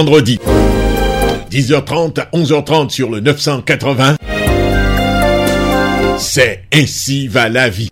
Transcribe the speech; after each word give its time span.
Vendredi, 0.00 0.40
10h30 1.52 2.18
à 2.18 2.24
11h30 2.36 2.90
sur 2.90 3.12
le 3.12 3.20
980. 3.20 4.16
C'est 6.18 6.64
Ainsi 6.74 7.28
va 7.28 7.48
la 7.48 7.68
vie. 7.68 7.88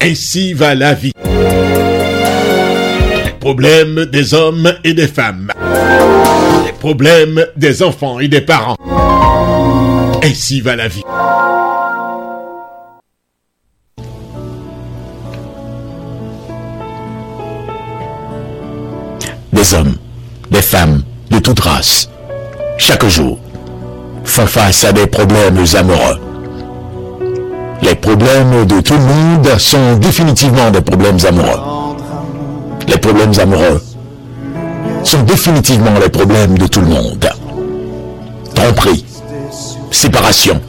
Ainsi 0.00 0.54
va 0.54 0.74
la 0.74 0.94
vie. 0.94 1.12
Les 1.26 3.32
problèmes 3.38 4.06
des 4.06 4.32
hommes 4.32 4.72
et 4.82 4.94
des 4.94 5.08
femmes. 5.08 5.52
Les 6.64 6.72
problèmes 6.72 7.44
des 7.54 7.82
enfants 7.82 8.18
et 8.18 8.28
des 8.28 8.40
parents. 8.40 8.76
Ainsi 10.24 10.62
va 10.62 10.74
la 10.74 10.88
vie. 10.88 11.02
Des 19.52 19.74
hommes, 19.74 19.96
des 20.52 20.60
femmes, 20.60 21.02
de 21.30 21.38
toute 21.38 21.60
race, 21.60 22.10
chaque 22.76 23.06
jour, 23.06 23.38
font 24.22 24.46
face 24.46 24.84
à 24.84 24.92
des 24.92 25.06
problèmes 25.06 25.64
amoureux. 25.78 26.20
Les 27.80 27.94
problèmes 27.94 28.66
de 28.66 28.80
tout 28.80 28.92
le 28.92 29.00
monde 29.00 29.58
sont 29.58 29.96
définitivement 29.96 30.70
des 30.70 30.82
problèmes 30.82 31.16
amoureux. 31.26 31.96
Les 32.86 32.98
problèmes 32.98 33.32
amoureux 33.40 33.82
sont 35.04 35.22
définitivement 35.22 35.98
les 36.00 36.10
problèmes 36.10 36.58
de 36.58 36.66
tout 36.66 36.82
le 36.82 36.88
monde. 36.88 37.28
Tromperie, 38.54 39.06
séparation, 39.90 40.60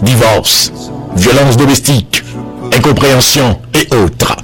divorce, 0.00 0.72
violence 1.16 1.58
domestique, 1.58 2.24
incompréhension 2.74 3.58
et 3.74 3.94
autres. 3.94 4.36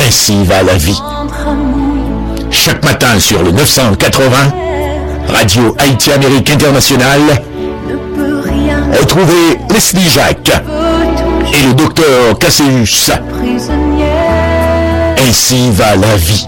Ainsi 0.00 0.42
va 0.44 0.62
la 0.62 0.74
vie. 0.74 1.00
Chaque 2.52 2.84
matin 2.84 3.18
sur 3.18 3.42
le 3.42 3.50
980, 3.50 4.36
Radio 5.28 5.74
Haïti 5.78 6.12
Amérique 6.12 6.50
Internationale, 6.50 7.42
retrouvez 9.00 9.58
Leslie 9.70 10.08
Jacques 10.08 10.52
et 11.52 11.66
le 11.66 11.74
docteur 11.74 12.38
Cassius. 12.38 13.10
Ainsi 15.18 15.70
va 15.72 15.96
la 15.96 16.16
vie. 16.16 16.46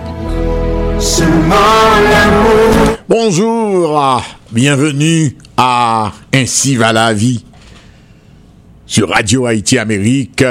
Bonjour, 3.09 4.23
bienvenue 4.53 5.37
à 5.57 6.13
Ainsi 6.33 6.77
va 6.77 6.93
la 6.93 7.13
vie 7.13 7.45
sur 8.87 9.09
Radio 9.09 9.47
Haïti 9.47 9.79
Amérique 9.79 10.45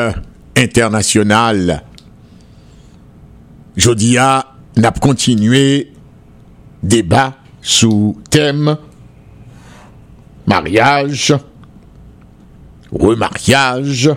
Internationale. 0.58 1.83
Jodia 3.75 4.52
n'a 4.77 4.91
continué 4.91 5.91
débat 6.81 7.35
sous 7.61 8.17
thème 8.29 8.77
mariage, 10.45 11.33
remariage, 12.91 14.09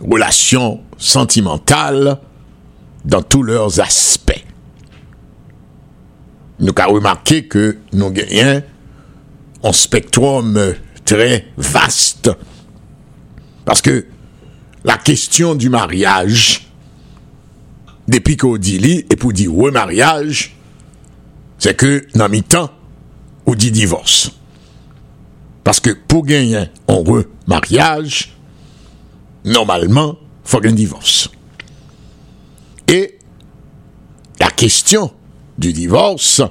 relations 0.00 0.80
sentimentales 0.96 2.18
dans 3.04 3.22
tous 3.22 3.42
leurs 3.42 3.80
aspects. 3.80 4.44
Nous 6.58 6.72
avons 6.76 6.94
remarqué 6.94 7.46
que 7.46 7.78
nous 7.92 8.10
gagnons 8.10 8.62
un 9.62 9.72
spectrum 9.72 10.74
très 11.04 11.46
vaste 11.56 12.30
parce 13.64 13.82
que 13.82 14.06
la 14.84 14.96
question 14.96 15.54
du 15.54 15.68
mariage, 15.68 16.69
depuis 18.10 18.36
qu'on 18.36 18.56
dit 18.56 19.04
et 19.08 19.16
pour 19.16 19.32
dire 19.32 19.52
remariage, 19.52 20.56
c'est 21.58 21.76
que 21.76 22.06
dans 22.14 22.28
mi-temps, 22.28 22.70
on 23.46 23.54
dit 23.54 23.70
divorce. 23.70 24.32
Parce 25.62 25.80
que 25.80 25.90
pour 25.90 26.24
gagner 26.24 26.64
un 26.88 27.04
remariage, 27.46 28.36
normalement, 29.44 30.16
il 30.44 30.50
faut 30.50 30.66
un 30.66 30.72
divorce. 30.72 31.30
Et 32.88 33.18
la 34.40 34.50
question 34.50 35.12
du 35.56 35.72
divorce, 35.72 36.42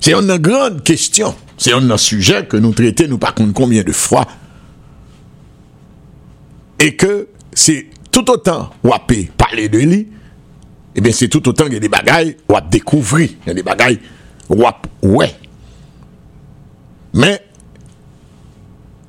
c'est 0.00 0.14
une 0.14 0.36
grande 0.36 0.84
question. 0.84 1.34
C'est 1.56 1.72
un 1.72 1.96
sujet 1.96 2.46
que 2.46 2.56
nous 2.56 2.72
traitons, 2.72 3.08
nous 3.08 3.18
contre, 3.18 3.52
combien 3.52 3.82
de 3.82 3.92
fois? 3.92 4.26
Et 6.78 6.96
que 6.96 7.28
c'est 7.52 7.86
tout 8.10 8.30
otan 8.32 8.66
eh 8.68 8.88
wap 8.88 9.06
pe 9.10 9.24
pale 9.38 9.68
de 9.72 9.84
li, 9.86 10.00
ebyen 10.98 11.14
se 11.16 11.28
tout 11.30 11.46
otan 11.50 11.70
gen 11.72 11.82
de 11.82 11.90
bagay 11.90 12.34
wap 12.50 12.70
dekouvri, 12.72 13.36
gen 13.46 13.58
de 13.58 13.64
bagay 13.66 13.98
wap 14.50 14.86
wè. 15.06 15.30
Men, 17.14 17.38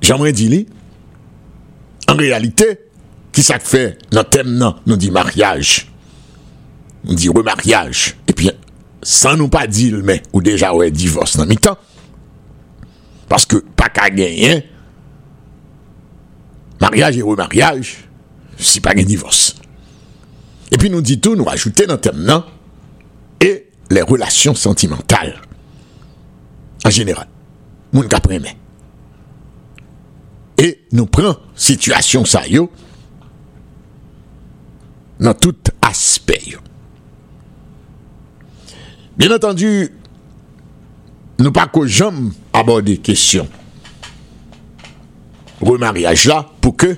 jamre 0.02 0.32
di 0.34 0.48
li, 0.52 0.62
an 2.10 2.20
realite, 2.22 2.68
ki 3.32 3.46
sak 3.46 3.66
fe 3.66 3.86
nan 4.12 4.28
tem 4.30 4.50
nan, 4.58 4.82
nou 4.86 5.00
di 5.00 5.12
maryaj, 5.14 5.86
nou 7.06 7.18
di 7.18 7.32
remaryaj, 7.32 8.12
ebyen, 8.30 8.58
eh 8.58 8.68
san 9.02 9.40
nou 9.42 9.50
pa 9.50 9.64
di 9.66 9.88
l 9.90 10.04
men, 10.06 10.22
ou 10.30 10.44
deja 10.46 10.70
wè 10.78 10.92
divos 10.94 11.34
nan 11.40 11.50
mi 11.50 11.58
tan, 11.58 11.80
paske 13.32 13.58
pa 13.78 13.88
ka 13.90 14.12
genyen, 14.14 14.62
maryaj 16.82 17.18
e 17.18 17.26
remaryaj, 17.26 17.96
si 18.62 18.82
pa 18.82 18.96
gen 18.96 19.06
divos. 19.06 19.56
Et 20.72 20.78
puis 20.78 20.90
nous 20.90 21.02
dit 21.02 21.20
tout, 21.20 21.36
nous 21.36 21.44
rajouter 21.44 21.86
dans 21.86 21.96
le 21.96 22.02
thème 22.02 22.24
non, 22.24 22.44
et 23.40 23.68
les 23.90 24.02
relations 24.02 24.56
sentimentales. 24.56 25.42
En 26.86 26.90
général, 26.90 27.28
moun 27.94 28.08
ka 28.08 28.20
preme. 28.20 28.48
Et 30.58 30.86
nous 30.92 31.06
prenons 31.06 31.38
situation 31.56 32.26
ça 32.26 32.48
yo 32.48 32.72
dans 35.20 35.34
tout 35.34 35.58
aspect 35.82 36.42
yo. 36.48 36.60
Bien 39.18 39.32
entendu, 39.36 39.92
nous 41.38 41.52
pas 41.52 41.68
que 41.68 41.86
jamais 41.86 42.30
aborder 42.54 42.98
question 42.98 43.48
remariage 45.62 46.26
là 46.26 46.50
pour 46.60 46.76
que 46.76 46.98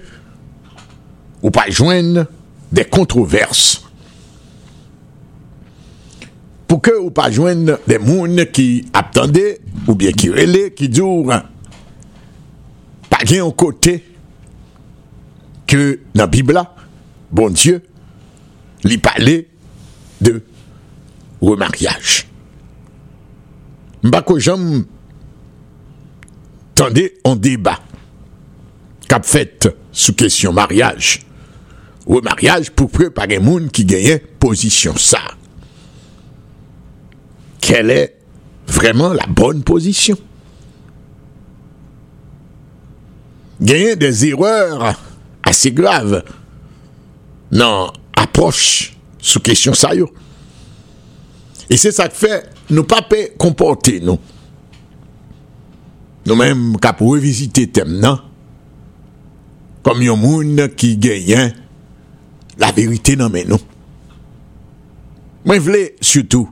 ou 1.44 1.52
pas 1.52 1.70
joindre 1.70 2.26
des 2.72 2.86
controverses. 2.86 3.84
Pour 6.68 6.82
que 6.82 6.98
ou 6.98 7.12
pas 7.12 7.30
joindre 7.30 7.78
des 7.86 8.00
gens 8.04 8.46
qui 8.52 8.86
attendaient 8.94 9.60
ou 9.88 9.94
bien 9.94 10.12
qui 10.12 10.30
relaient, 10.30 10.72
qui 10.72 10.90
disent 10.90 11.04
pas 13.10 13.24
un 13.30 13.52
côté 13.52 14.04
que 15.68 16.00
dans 16.16 16.24
la 16.24 16.28
Bible, 16.28 16.60
bon 17.30 17.50
Dieu, 17.50 17.84
lui 18.84 18.98
parlait 18.98 19.50
de 20.22 20.42
remariage. 21.42 22.28
M'bako 24.02 24.40
j'aime 24.40 24.86
tendez 26.76 27.14
un 27.24 27.36
débat 27.36 27.80
cap 29.08 29.26
fait 29.26 29.70
sous 29.92 30.14
question 30.14 30.52
mariage 30.52 31.22
ou 32.06 32.18
e 32.18 32.22
mariage 32.22 32.72
pour 32.72 32.90
préparer 32.90 33.40
monde 33.40 33.72
qui 33.72 33.86
gagne 33.86 34.20
position 34.40 34.96
ça. 34.98 35.22
Quelle 37.62 37.92
est 37.92 38.18
vraiment 38.68 39.14
la 39.14 39.26
bonne 39.28 39.64
position? 39.64 40.18
Gagner 43.62 43.96
des 43.96 44.26
erreurs 44.26 45.00
assez 45.44 45.72
graves 45.72 46.24
dans 47.52 47.92
approche 48.16 48.98
sous 49.20 49.40
question 49.40 49.74
ça 49.74 49.96
yo. 49.96 50.10
Et 51.70 51.78
c'est 51.78 51.92
ça 51.92 52.10
que 52.10 52.16
fait 52.16 52.50
nous 52.70 52.84
pas 52.84 53.08
comporter 53.38 54.02
nous. 54.02 54.20
Nous 56.26 56.36
même 56.36 56.78
cap 56.82 57.00
revisiter 57.00 57.68
thème 57.68 58.00
non 58.00 58.20
comme 59.84 60.02
un 60.02 60.16
monde 60.16 60.70
qui 60.76 60.98
gagne 60.98 61.54
la 62.58 62.72
vérité 62.72 63.16
non 63.16 63.30
mais 63.30 63.46
non. 63.46 63.60
Moi, 65.46 65.56
je 65.56 65.62
voulais 65.62 65.96
surtout 66.00 66.50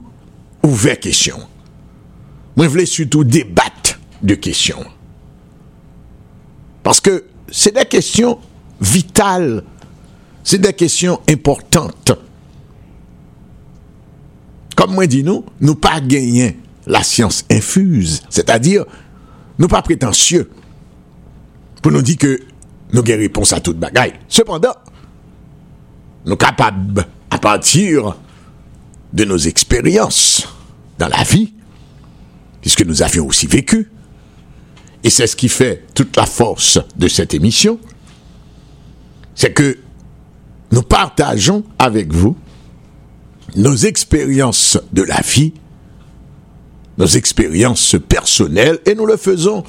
ouvrir 0.62 1.00
question. 1.00 1.38
Moi, 2.56 2.66
je 2.66 2.70
voulais 2.70 2.86
surtout 2.86 3.24
débattre 3.24 3.98
de 4.22 4.34
questions. 4.34 4.84
Parce 6.82 7.00
que 7.00 7.24
c'est 7.50 7.74
des 7.74 7.84
questions 7.84 8.38
vitales, 8.80 9.62
c'est 10.44 10.58
des 10.58 10.72
questions 10.72 11.20
importantes. 11.28 12.12
Comme 14.76 14.94
moi 14.94 15.06
dis 15.06 15.22
nous, 15.22 15.44
pas 15.74 16.00
gagner 16.00 16.58
la 16.86 17.02
science 17.02 17.44
infuse, 17.50 18.22
c'est-à-dire 18.28 18.84
nous 19.58 19.68
pas 19.68 19.82
prétentieux 19.82 20.50
pour 21.80 21.92
nous 21.92 22.02
dire 22.02 22.16
que 22.16 22.40
nous 22.92 23.00
avons 23.00 23.18
réponse 23.18 23.52
à 23.52 23.60
toute 23.60 23.78
bagaille. 23.78 24.14
Cependant, 24.28 24.74
nous 26.24 26.36
capables, 26.36 27.06
à 27.30 27.38
partir 27.38 28.16
de 29.12 29.24
nos 29.24 29.38
expériences 29.38 30.46
dans 30.98 31.08
la 31.08 31.22
vie, 31.22 31.52
puisque 32.60 32.84
nous 32.84 33.02
avions 33.02 33.26
aussi 33.26 33.46
vécu. 33.46 33.90
Et 35.04 35.10
c'est 35.10 35.26
ce 35.26 35.36
qui 35.36 35.48
fait 35.48 35.84
toute 35.94 36.16
la 36.16 36.26
force 36.26 36.78
de 36.96 37.08
cette 37.08 37.34
émission, 37.34 37.78
c'est 39.34 39.52
que 39.52 39.78
nous 40.70 40.82
partageons 40.82 41.64
avec 41.78 42.12
vous 42.12 42.36
nos 43.56 43.74
expériences 43.74 44.78
de 44.92 45.02
la 45.02 45.20
vie, 45.20 45.52
nos 46.98 47.06
expériences 47.06 47.96
personnelles, 48.08 48.78
et 48.86 48.94
nous 48.94 49.06
le 49.06 49.16
faisons 49.16 49.64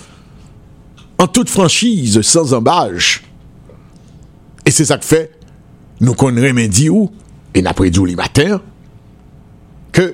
en 1.18 1.28
toute 1.28 1.50
franchise, 1.50 2.22
sans 2.22 2.54
embâche. 2.54 3.24
Et 4.66 4.72
c'est 4.72 4.86
ça 4.86 4.98
que 4.98 5.06
fait, 5.06 5.32
nou 6.04 6.18
kon 6.20 6.38
remedi 6.42 6.90
ou, 6.92 7.10
e 7.54 7.62
napre 7.64 7.90
djou 7.92 8.08
li 8.10 8.18
mater, 8.20 8.58
ke 9.94 10.08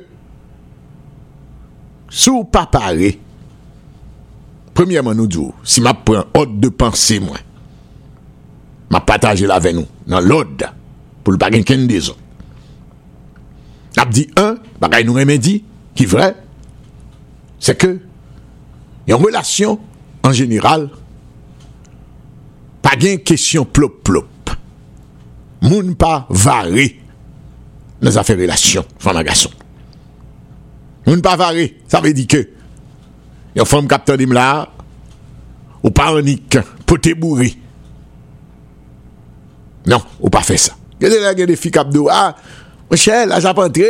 sou 2.09 2.45
pa 2.51 2.65
pare, 2.69 3.13
premièman 4.77 5.17
nou 5.17 5.29
djou, 5.29 5.53
si 5.63 5.83
ma 5.83 5.95
pren 5.95 6.27
od 6.37 6.57
de 6.61 6.71
panse 6.71 7.19
mwen, 7.23 7.45
ma 8.89 9.01
pataje 9.05 9.47
la 9.49 9.59
ven 9.63 9.81
nou 9.81 10.09
nan 10.09 10.25
lod, 10.25 10.65
pou 11.23 11.35
l 11.35 11.41
bagen 11.41 11.65
ken 11.67 11.87
de 11.89 11.99
zon. 12.09 12.17
Nap 13.97 14.13
di 14.13 14.27
un, 14.39 14.57
bagay 14.81 15.05
nou 15.05 15.17
remedi, 15.19 15.59
ki 15.97 16.07
vre, 16.09 16.31
se 17.59 17.75
ke, 17.75 17.95
yon 19.09 19.21
relasyon, 19.23 19.79
an 20.23 20.35
jeniral, 20.35 20.87
pa 22.83 22.95
gen 22.99 23.19
kesyon 23.25 23.67
plop 23.73 24.03
plop. 24.07 24.38
moun 25.63 25.93
pa 25.99 26.25
vare 26.29 26.87
nan 27.99 28.15
zafè 28.15 28.37
relasyon 28.39 28.87
fèm 28.99 29.17
nan 29.17 29.27
gason. 29.27 29.55
Moun 31.07 31.23
pa 31.25 31.35
vare, 31.39 31.65
sa 31.89 32.03
vè 32.03 32.13
di 32.15 32.27
ke 32.29 32.43
yon 33.57 33.67
fèm 33.67 33.89
kapten 33.89 34.19
dim 34.21 34.35
la 34.35 34.49
ou 35.81 35.91
pa 35.95 36.09
anik, 36.19 36.59
pote 36.87 37.15
bouri. 37.15 37.53
Non, 39.89 40.03
ou 40.19 40.31
pa 40.31 40.43
fè 40.45 40.57
sa. 40.59 40.75
Gede 40.99 41.21
la 41.23 41.35
gede 41.37 41.55
fi 41.59 41.71
kap 41.71 41.91
do, 41.91 42.09
ah, 42.11 42.33
Michel, 42.89 43.31
a 43.31 43.37
jap 43.43 43.59
antre, 43.61 43.89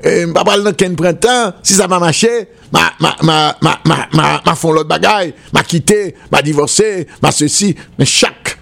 mpa 0.00 0.40
euh, 0.40 0.46
pral 0.46 0.62
nan 0.64 0.76
ken 0.78 0.94
printan, 0.96 1.52
si 1.60 1.76
sa 1.76 1.86
ma 1.90 1.98
mache, 2.00 2.48
ma, 2.72 2.86
ma, 2.98 3.12
ma, 3.20 3.76
ma 4.16 4.54
fon 4.56 4.72
lot 4.78 4.88
bagay, 4.88 5.34
ma 5.52 5.62
kite, 5.68 6.14
ma 6.32 6.40
divorse, 6.44 7.04
ma 7.22 7.32
se 7.34 7.50
si, 7.52 7.74
men 7.98 8.08
chak 8.08 8.56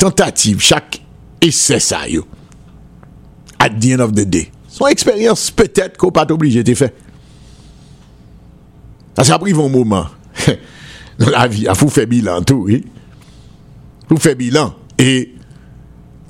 tentative, 0.00 0.64
chak 0.64 1.01
E 1.42 1.50
se 1.50 1.80
sa 1.82 2.04
yo. 2.06 2.22
At 3.58 3.74
the 3.80 3.94
end 3.94 4.04
of 4.04 4.14
the 4.14 4.24
day. 4.26 4.48
Son 4.72 4.88
eksperyans 4.88 5.50
petet 5.56 5.98
ko 6.00 6.12
pat 6.14 6.30
oblige 6.34 6.62
te 6.66 6.76
fe. 6.78 6.88
As 9.18 9.30
apri 9.34 9.52
von 9.56 9.70
mouman. 9.72 10.08
la 11.32 11.46
vi 11.50 11.66
a 11.68 11.76
fou 11.78 11.92
fe 11.92 12.06
bilan 12.08 12.46
tou. 12.48 12.70
Eh? 12.72 12.80
Fou 14.08 14.22
fe 14.22 14.36
bilan. 14.38 14.72
E 14.96 15.34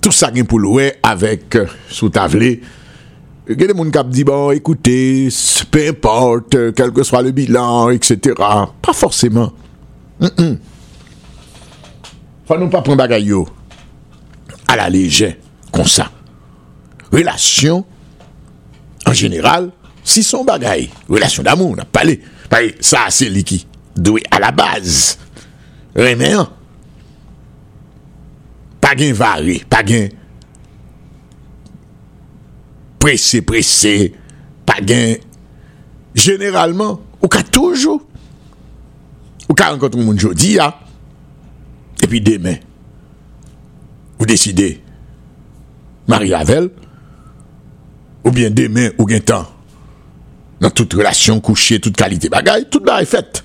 tout 0.03 0.15
sa 0.17 0.33
gen 0.35 0.49
pou 0.49 0.59
loue 0.59 0.89
avèk 1.07 1.61
euh, 1.61 1.77
sou 1.93 2.11
tavle. 2.13 2.57
Gede 3.47 3.75
moun 3.75 3.91
kap 3.95 4.11
di 4.11 4.25
bon, 4.27 4.53
ekoute, 4.55 5.31
pe 5.73 5.87
importe, 5.91 6.59
euh, 6.59 6.75
kelke 6.79 7.05
swa 7.07 7.23
le 7.23 7.33
bilan, 7.35 7.93
etc. 7.95 8.35
Pa 8.83 8.95
forceman. 8.95 9.51
Mm 10.23 10.35
-mm. 10.37 10.55
Fwa 12.47 12.59
nou 12.59 12.71
pa 12.71 12.83
pren 12.83 12.99
bagay 12.99 13.23
yo. 13.31 13.47
a 14.73 14.79
la 14.81 14.89
leje 14.93 15.35
kon 15.73 15.89
sa. 15.89 16.09
Relasyon, 17.13 17.85
an 19.05 19.17
general, 19.17 19.69
si 20.05 20.25
son 20.25 20.47
bagay, 20.49 20.89
relasyon 21.11 21.47
d'amou, 21.47 21.77
nan 21.77 21.89
pale, 21.93 22.19
pale, 22.51 22.73
sa 22.81 23.07
se 23.13 23.29
li 23.33 23.45
ki, 23.47 23.63
dwe 23.97 24.25
a 24.33 24.41
la 24.43 24.53
baz, 24.57 25.19
remen 25.99 26.41
an, 26.41 26.51
pa 28.83 28.95
gen 28.99 29.15
vare, 29.17 29.61
pa 29.71 29.83
gen 29.87 30.09
presse, 33.03 33.43
presse, 33.45 34.13
pa 34.69 34.81
gen, 34.81 35.21
generalman, 36.17 37.01
ou 37.21 37.31
ka 37.31 37.45
toujou, 37.45 38.01
ou 39.49 39.59
ka 39.59 39.73
an 39.75 39.81
kontou 39.83 40.01
moun 40.01 40.21
jodi 40.21 40.57
ya, 40.57 40.73
epi 42.03 42.23
demen, 42.25 42.63
vous 44.23 44.27
décidez, 44.27 44.81
Marie 46.07 46.33
avec 46.33 46.71
ou 48.23 48.31
bien 48.31 48.51
demain, 48.51 48.91
ou 48.97 49.05
gain 49.05 49.19
temps, 49.19 49.49
dans 50.61 50.71
toute 50.71 50.93
relation, 50.93 51.41
coucher, 51.41 51.81
toute 51.81 51.97
qualité 51.97 52.29
bagaille, 52.29 52.69
tout 52.71 52.85
est 52.87 53.05
fait. 53.05 53.43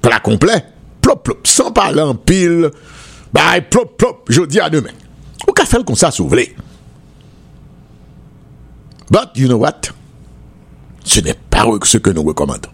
Plat 0.00 0.18
complet, 0.20 0.64
plop, 1.02 1.22
plop, 1.22 1.46
sans 1.46 1.70
parler 1.70 2.00
en 2.00 2.14
pile, 2.14 2.70
bah, 3.30 3.60
plop, 3.60 3.98
plop, 3.98 4.24
je 4.30 4.40
dis 4.40 4.58
à 4.58 4.70
demain. 4.70 4.88
Ou 5.46 5.52
qu'à 5.52 5.66
faire 5.66 5.84
comme 5.84 5.96
ça. 5.96 6.08
But, 9.10 9.36
you 9.36 9.48
know 9.48 9.58
what? 9.58 9.82
Ce 11.04 11.20
n'est 11.20 11.34
pas 11.34 11.66
ce 11.84 11.98
que 11.98 12.08
nous 12.08 12.22
recommandons. 12.22 12.70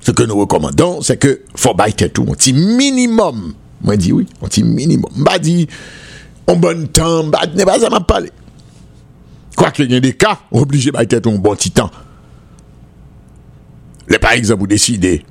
Ce 0.00 0.10
que 0.10 0.24
nous 0.24 0.36
recommandons, 0.36 1.00
c'est 1.00 1.16
que 1.16 1.40
faut 1.54 1.72
bailler 1.72 2.10
tout, 2.10 2.26
un 2.28 2.34
petit 2.34 2.52
minimum. 2.52 3.54
Moi, 3.82 3.96
dis 3.96 4.12
oui, 4.12 4.26
un 4.40 4.46
petit 4.46 4.62
minimum. 4.62 5.10
M'a 5.16 5.38
dit, 5.38 5.66
en 6.46 6.56
bon 6.56 6.88
temps, 6.88 7.24
bah, 7.24 7.40
n'est 7.54 7.64
pas 7.64 7.78
m'a 7.90 8.00
parlé. 8.00 8.30
Quoi 9.56 9.70
qu'il 9.70 9.92
y 9.92 10.00
des 10.00 10.14
cas, 10.14 10.38
obligé 10.50 10.90
de 10.90 10.96
bailler 10.96 11.16
un 11.24 11.38
bon 11.38 11.56
temps. 11.56 11.90
Le, 14.06 14.18
par 14.18 14.32
exemple, 14.32 14.60
vous 14.60 14.66
décidez, 14.66 15.24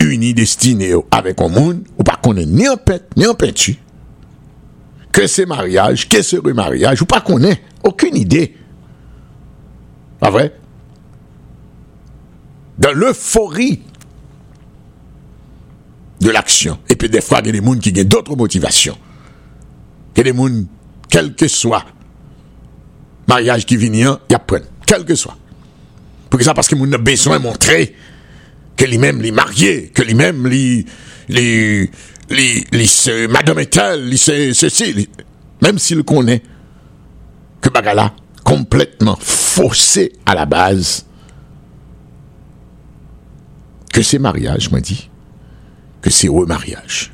uni 0.00 0.34
destiné 0.34 0.92
avec 1.10 1.40
un 1.40 1.48
monde, 1.48 1.82
ou 1.98 2.02
pas 2.02 2.16
qu'on 2.16 2.36
est 2.36 2.46
ni 2.46 2.68
en 2.68 2.76
pète, 2.76 3.10
ni 3.16 3.26
en 3.26 3.34
peinture, 3.34 3.76
que 5.12 5.26
c'est 5.26 5.46
mariage, 5.46 6.08
que 6.08 6.22
c'est 6.22 6.38
remariage, 6.38 7.02
ou 7.02 7.06
pas 7.06 7.20
qu'on 7.20 7.42
ait 7.42 7.60
aucune 7.84 8.16
idée. 8.16 8.56
Pas 10.18 10.30
vrai? 10.30 10.54
Dans 12.78 12.92
l'euphorie 12.92 13.82
de 16.20 16.30
l'action. 16.30 16.78
Et 16.88 16.96
puis 16.96 17.08
des 17.08 17.20
fois, 17.20 17.40
il 17.40 17.46
y 17.46 17.48
a 17.50 17.60
des 17.60 17.64
gens 17.64 17.74
qui 17.76 17.98
ont 17.98 18.04
d'autres 18.04 18.36
motivations. 18.36 18.96
Il 20.14 20.18
y 20.18 20.20
a 20.28 20.32
des 20.32 20.36
gens, 20.36 20.64
quel 21.08 21.34
que 21.34 21.48
soit 21.48 21.84
mariage 23.28 23.64
qui 23.64 23.76
vient, 23.76 24.20
il 24.28 24.32
y 24.32 24.34
a 24.34 24.38
point, 24.38 24.60
quel 24.86 25.04
que 25.04 25.14
soit. 25.14 25.36
Pour 26.28 26.40
ça, 26.42 26.54
parce 26.54 26.68
que 26.68 26.74
nous 26.74 26.84
avons 26.92 27.02
besoin 27.02 27.38
de 27.38 27.44
montrer 27.44 27.94
que 28.76 28.84
lui-même 28.84 29.20
les 29.20 29.32
marié, 29.32 29.90
que 29.94 30.02
lui-même 30.02 30.46
les, 30.46 30.84
les, 31.28 31.90
les, 32.28 32.64
les, 32.72 33.28
madame 33.28 33.58
et 33.58 33.66
tel, 33.66 34.16
ceci, 34.16 35.08
même 35.60 35.78
s'il 35.78 36.02
connaît 36.02 36.42
que 37.60 37.68
Bagala 37.68 38.14
complètement 38.44 39.18
faussé 39.20 40.12
à 40.24 40.34
la 40.34 40.46
base, 40.46 41.04
que 43.92 44.02
c'est 44.02 44.18
mariage, 44.18 44.70
moi 44.70 44.80
dit, 44.80 45.09
que 46.02 46.10
c'est 46.10 46.28
remariage. 46.28 47.12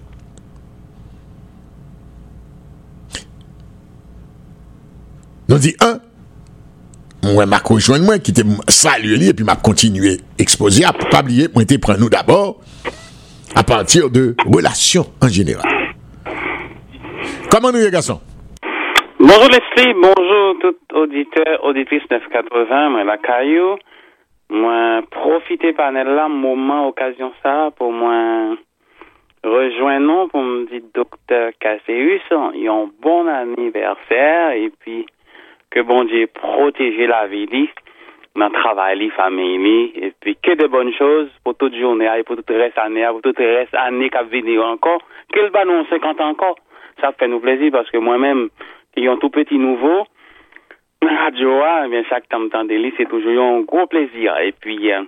Nous 5.49 5.59
dit 5.59 5.77
un, 5.81 6.01
moi 7.23 7.47
m'a 7.47 7.59
rejoint 7.59 8.01
moi 8.01 8.19
qui 8.19 8.33
était 8.33 8.43
salué 8.69 9.29
et 9.29 9.35
puis 9.35 9.45
m'a 9.45 9.57
continué 9.57 10.19
exposé 10.39 10.85
à 10.85 10.93
pas 10.93 11.21
oublier 11.21 11.49
moi 11.55 11.63
était 11.63 11.79
prendre 11.79 12.01
nous 12.01 12.09
d'abord 12.09 12.61
à 13.55 13.63
partir 13.63 14.11
de 14.11 14.35
relations 14.45 15.07
en 15.23 15.29
général. 15.29 15.65
Comment 17.51 17.71
nous 17.71 17.79
les 17.79 17.91
garçons? 17.91 18.21
Bonjour 19.19 19.49
Leslie, 19.49 19.95
bonjour 19.95 20.57
tout 20.61 20.77
auditeur, 20.95 21.65
auditrice 21.65 22.03
980, 22.11 22.91
moi 22.91 23.05
la 23.05 23.19
caillou. 23.19 23.77
Moi 24.51 25.01
profiter 25.11 25.73
panel 25.73 26.07
là 26.07 26.29
moment 26.29 26.89
occasion 26.89 27.33
ça 27.43 27.71
pour 27.77 27.93
moi 27.93 28.57
rejoindre 29.47 30.29
pour 30.29 30.43
me 30.43 30.67
dire 30.67 30.83
docteur 30.95 31.53
Casséus, 31.61 32.23
un 32.31 32.91
bon 33.01 33.27
anniversaire 33.27 34.51
et 34.53 34.71
puis 34.81 35.07
que 35.71 35.81
bon 35.81 36.05
Dieu 36.05 36.27
protège 36.27 36.99
la 36.99 37.27
vie, 37.27 37.69
le 38.37 38.53
travail, 38.53 38.99
la 38.99 39.11
famille, 39.15 39.93
et 39.95 40.13
puis 40.21 40.37
que 40.43 40.55
de 40.55 40.67
bonnes 40.67 40.93
choses 40.93 41.31
pour 41.43 41.57
toute 41.57 41.75
journée, 41.75 42.09
et 42.19 42.23
pour 42.23 42.37
toute 42.37 42.51
reste 42.51 42.79
année, 42.79 43.07
pour 43.11 43.23
toute 43.23 43.39
reste 43.39 43.75
année 43.75 44.11
qui 44.11 44.17
va 44.17 44.23
venir 44.25 44.65
encore. 44.65 45.01
Quel 45.33 45.51
ballon 45.51 45.85
50 45.89 46.21
encore. 46.21 46.57
Ça 47.01 47.13
fait 47.13 47.29
nous 47.29 47.41
plaisir 47.41 47.71
parce 47.73 47.91
que 47.91 47.99
moi-même, 47.99 48.49
qui 48.95 49.07
un 49.07 49.17
tout 49.17 49.31
petit 49.31 49.59
nouveau, 49.59 50.07
radio, 51.03 51.63
eh 51.85 51.89
bien, 51.89 52.03
chaque 52.09 52.29
temps 52.29 52.41
de 52.41 52.93
c'est 52.97 53.09
toujours 53.09 53.45
un 53.45 53.61
gros 53.61 53.87
plaisir. 53.87 54.37
Et 54.39 54.53
puis, 54.53 54.93
euh, 54.93 55.03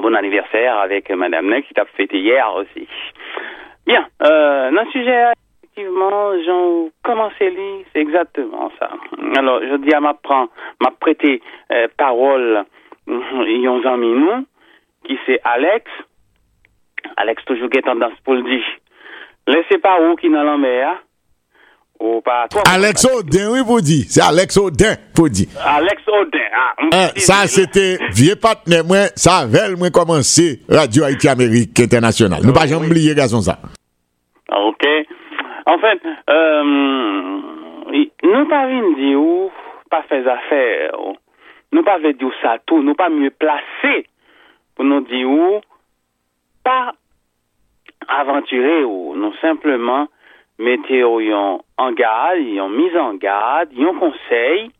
bon 0.00 0.14
anniversaire 0.14 0.78
avec 0.78 1.10
Madame 1.10 1.48
Nex 1.48 1.68
qui 1.68 1.74
t'a 1.74 1.84
fêté 1.84 2.18
hier 2.18 2.52
aussi. 2.54 2.88
Bien, 3.86 4.06
euh, 4.22 4.70
le 4.70 4.90
sujet 4.90 5.32
effectivement, 5.62 6.32
Jean, 6.44 6.88
comment 7.02 7.30
c'est 7.38 7.50
lui 7.50 7.84
C'est 7.92 8.00
exactement 8.00 8.70
ça. 8.78 8.90
Alors, 9.36 9.60
je 9.62 9.76
dis 9.76 9.94
à 9.94 10.00
ma 10.00 10.14
m'a 10.80 10.90
prêté 11.00 11.40
euh, 11.72 11.88
parole, 11.96 12.64
ils 13.06 13.68
ont 13.68 13.96
nous, 13.96 14.46
qui 15.04 15.18
c'est 15.26 15.40
Alex. 15.44 15.90
Alex 17.16 17.44
toujours 17.44 17.70
qui 17.70 17.80
tendance 17.80 18.18
pour 18.24 18.34
le 18.34 18.42
dire. 18.42 18.64
Laissez 19.46 19.78
pas 19.78 20.00
où 20.00 20.16
qui 20.16 20.28
dans 20.28 20.42
la 20.42 20.56
mer, 20.56 21.02
ou 22.00 22.22
toi. 22.50 22.62
Alex 22.66 23.04
Odin, 23.04 23.50
oui, 23.52 23.60
vous 23.64 23.80
dites. 23.80 24.10
C'est 24.10 24.22
Alex 24.22 24.56
Odin, 24.56 24.96
vous 25.14 25.28
dites. 25.28 25.50
Alex 25.64 26.02
Odin. 26.08 26.38
Ah, 26.52 26.74
Hein, 26.92 27.08
ça, 27.16 27.46
c'était 27.46 27.98
vieux 28.10 28.36
partenaire, 28.36 28.84
moi, 28.84 29.06
ça 29.14 29.38
avait 29.38 29.76
moi 29.76 29.90
commencé 29.90 30.60
Radio 30.68 31.04
Haïti 31.04 31.28
Amérique 31.28 31.78
International. 31.78 32.40
Nous 32.42 32.52
pas 32.52 32.66
jamais 32.66 32.86
oublier, 32.86 33.14
garçon, 33.14 33.40
ça. 33.40 33.58
OK. 34.50 34.86
En 35.66 35.78
fait, 35.78 36.00
euh, 36.30 36.62
nous 38.22 38.48
pas 38.48 38.66
venir 38.66 38.96
dire 38.96 39.50
pas 39.90 40.02
faire 40.08 40.26
affaires. 40.26 40.92
Nous 41.72 41.82
pas 41.82 41.98
veut 41.98 42.14
dire 42.14 42.30
ça 42.42 42.56
tout, 42.66 42.82
nous 42.82 42.94
pas 42.94 43.10
mieux 43.10 43.30
placé 43.30 44.06
pour 44.74 44.84
nous 44.84 45.02
dire 45.02 45.60
pas 46.64 46.92
aventurer 48.08 48.84
ou 48.84 49.14
nous 49.16 49.34
simplement 49.40 50.08
mettez 50.60 51.02
en 51.02 51.92
garde, 51.92 52.58
en 52.60 52.68
mise 52.68 52.96
en 52.96 53.14
garde, 53.14 53.72
en 53.78 53.98
conseil, 53.98 54.70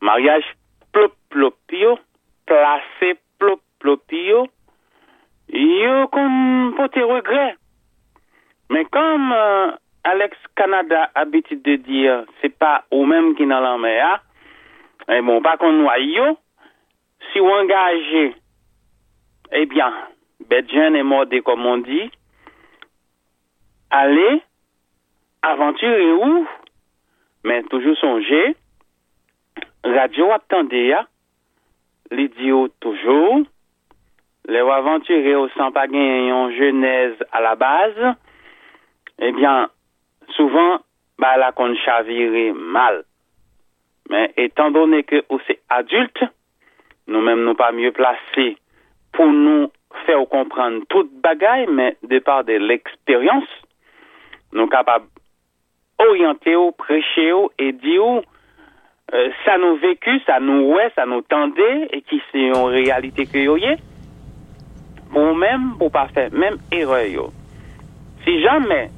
mariage 0.00 0.44
plop 0.92 1.12
plopio, 1.28 1.98
placé 2.46 3.18
plop 3.38 3.60
plopio, 3.78 4.48
yo 5.48 6.08
comme 6.08 6.72
pour 6.74 6.88
tes 6.90 7.02
regrets. 7.02 7.56
Mais 8.70 8.84
comme 8.86 9.32
euh, 9.32 9.72
Alex 10.04 10.36
Canada 10.56 11.10
a 11.14 11.20
habitude 11.20 11.62
de 11.62 11.76
dire, 11.76 12.24
c'est 12.40 12.56
pas 12.58 12.84
au 12.90 13.04
même 13.04 13.34
qui 13.34 13.46
dans 13.46 13.60
la 13.60 13.76
mer, 13.76 14.22
et 15.08 15.20
bon, 15.20 15.42
pas 15.42 15.56
qu'on 15.56 15.90
yo, 15.96 16.38
si 17.32 17.38
vous 17.38 17.46
engagez, 17.46 18.34
eh 19.52 19.66
bien, 19.66 19.92
jeune 20.50 20.96
est 20.96 21.02
mordé 21.02 21.40
comme 21.42 21.64
on 21.66 21.78
dit, 21.78 22.10
allez, 23.90 24.42
aventurer 25.42 26.12
où, 26.12 26.46
mais 27.44 27.62
toujours 27.64 27.96
songer, 27.96 28.56
radio 29.84 30.32
attendez 30.32 30.88
ya, 30.88 31.06
les 32.10 32.28
dio 32.28 32.68
toujours, 32.80 33.40
les 34.46 34.58
aventurer 34.58 35.34
au 35.34 35.48
sans 35.50 35.72
pas 35.72 35.86
gagner 35.86 36.32
en 36.32 36.50
genèse 36.50 37.16
à 37.32 37.40
la 37.40 37.54
base, 37.54 38.16
eh 39.20 39.32
bien, 39.32 39.68
souvent, 40.30 40.78
bah, 41.18 41.52
chavirait 41.84 42.52
mal. 42.52 43.04
Mais 44.08 44.32
étant 44.36 44.70
donné 44.70 45.02
que 45.02 45.22
c'est 45.46 45.60
adulte, 45.68 46.24
nous-mêmes 47.06 47.44
nous 47.44 47.54
pas 47.54 47.72
mieux 47.72 47.92
placés 47.92 48.56
pour 49.12 49.26
nous 49.26 49.70
faire 50.06 50.26
comprendre 50.28 50.84
toute 50.88 51.12
bagaille, 51.20 51.66
mais 51.70 51.96
de 52.02 52.18
par 52.18 52.44
de 52.44 52.54
l'expérience, 52.54 53.48
nous 54.52 54.66
capables 54.66 55.06
orienter, 55.98 56.56
prêcher 56.76 57.32
et 57.58 57.72
dire 57.72 58.22
euh, 59.14 59.30
ça 59.44 59.56
nous 59.58 59.76
vécu, 59.76 60.20
ça 60.26 60.38
nous 60.38 60.72
ouais, 60.72 60.92
ça 60.94 61.06
nous 61.06 61.22
tendait 61.22 61.88
et 61.92 62.02
qui 62.02 62.20
c'est 62.30 62.56
en 62.56 62.66
réalité 62.66 63.26
que 63.26 63.38
yo 63.38 63.56
y 63.56 63.76
pour 65.10 65.34
même 65.34 65.76
pour 65.78 65.90
pas 65.90 66.08
faire 66.08 66.30
même 66.32 66.58
erreur 66.70 67.06
yo. 67.06 67.32
Si 68.24 68.42
jamais 68.42 68.90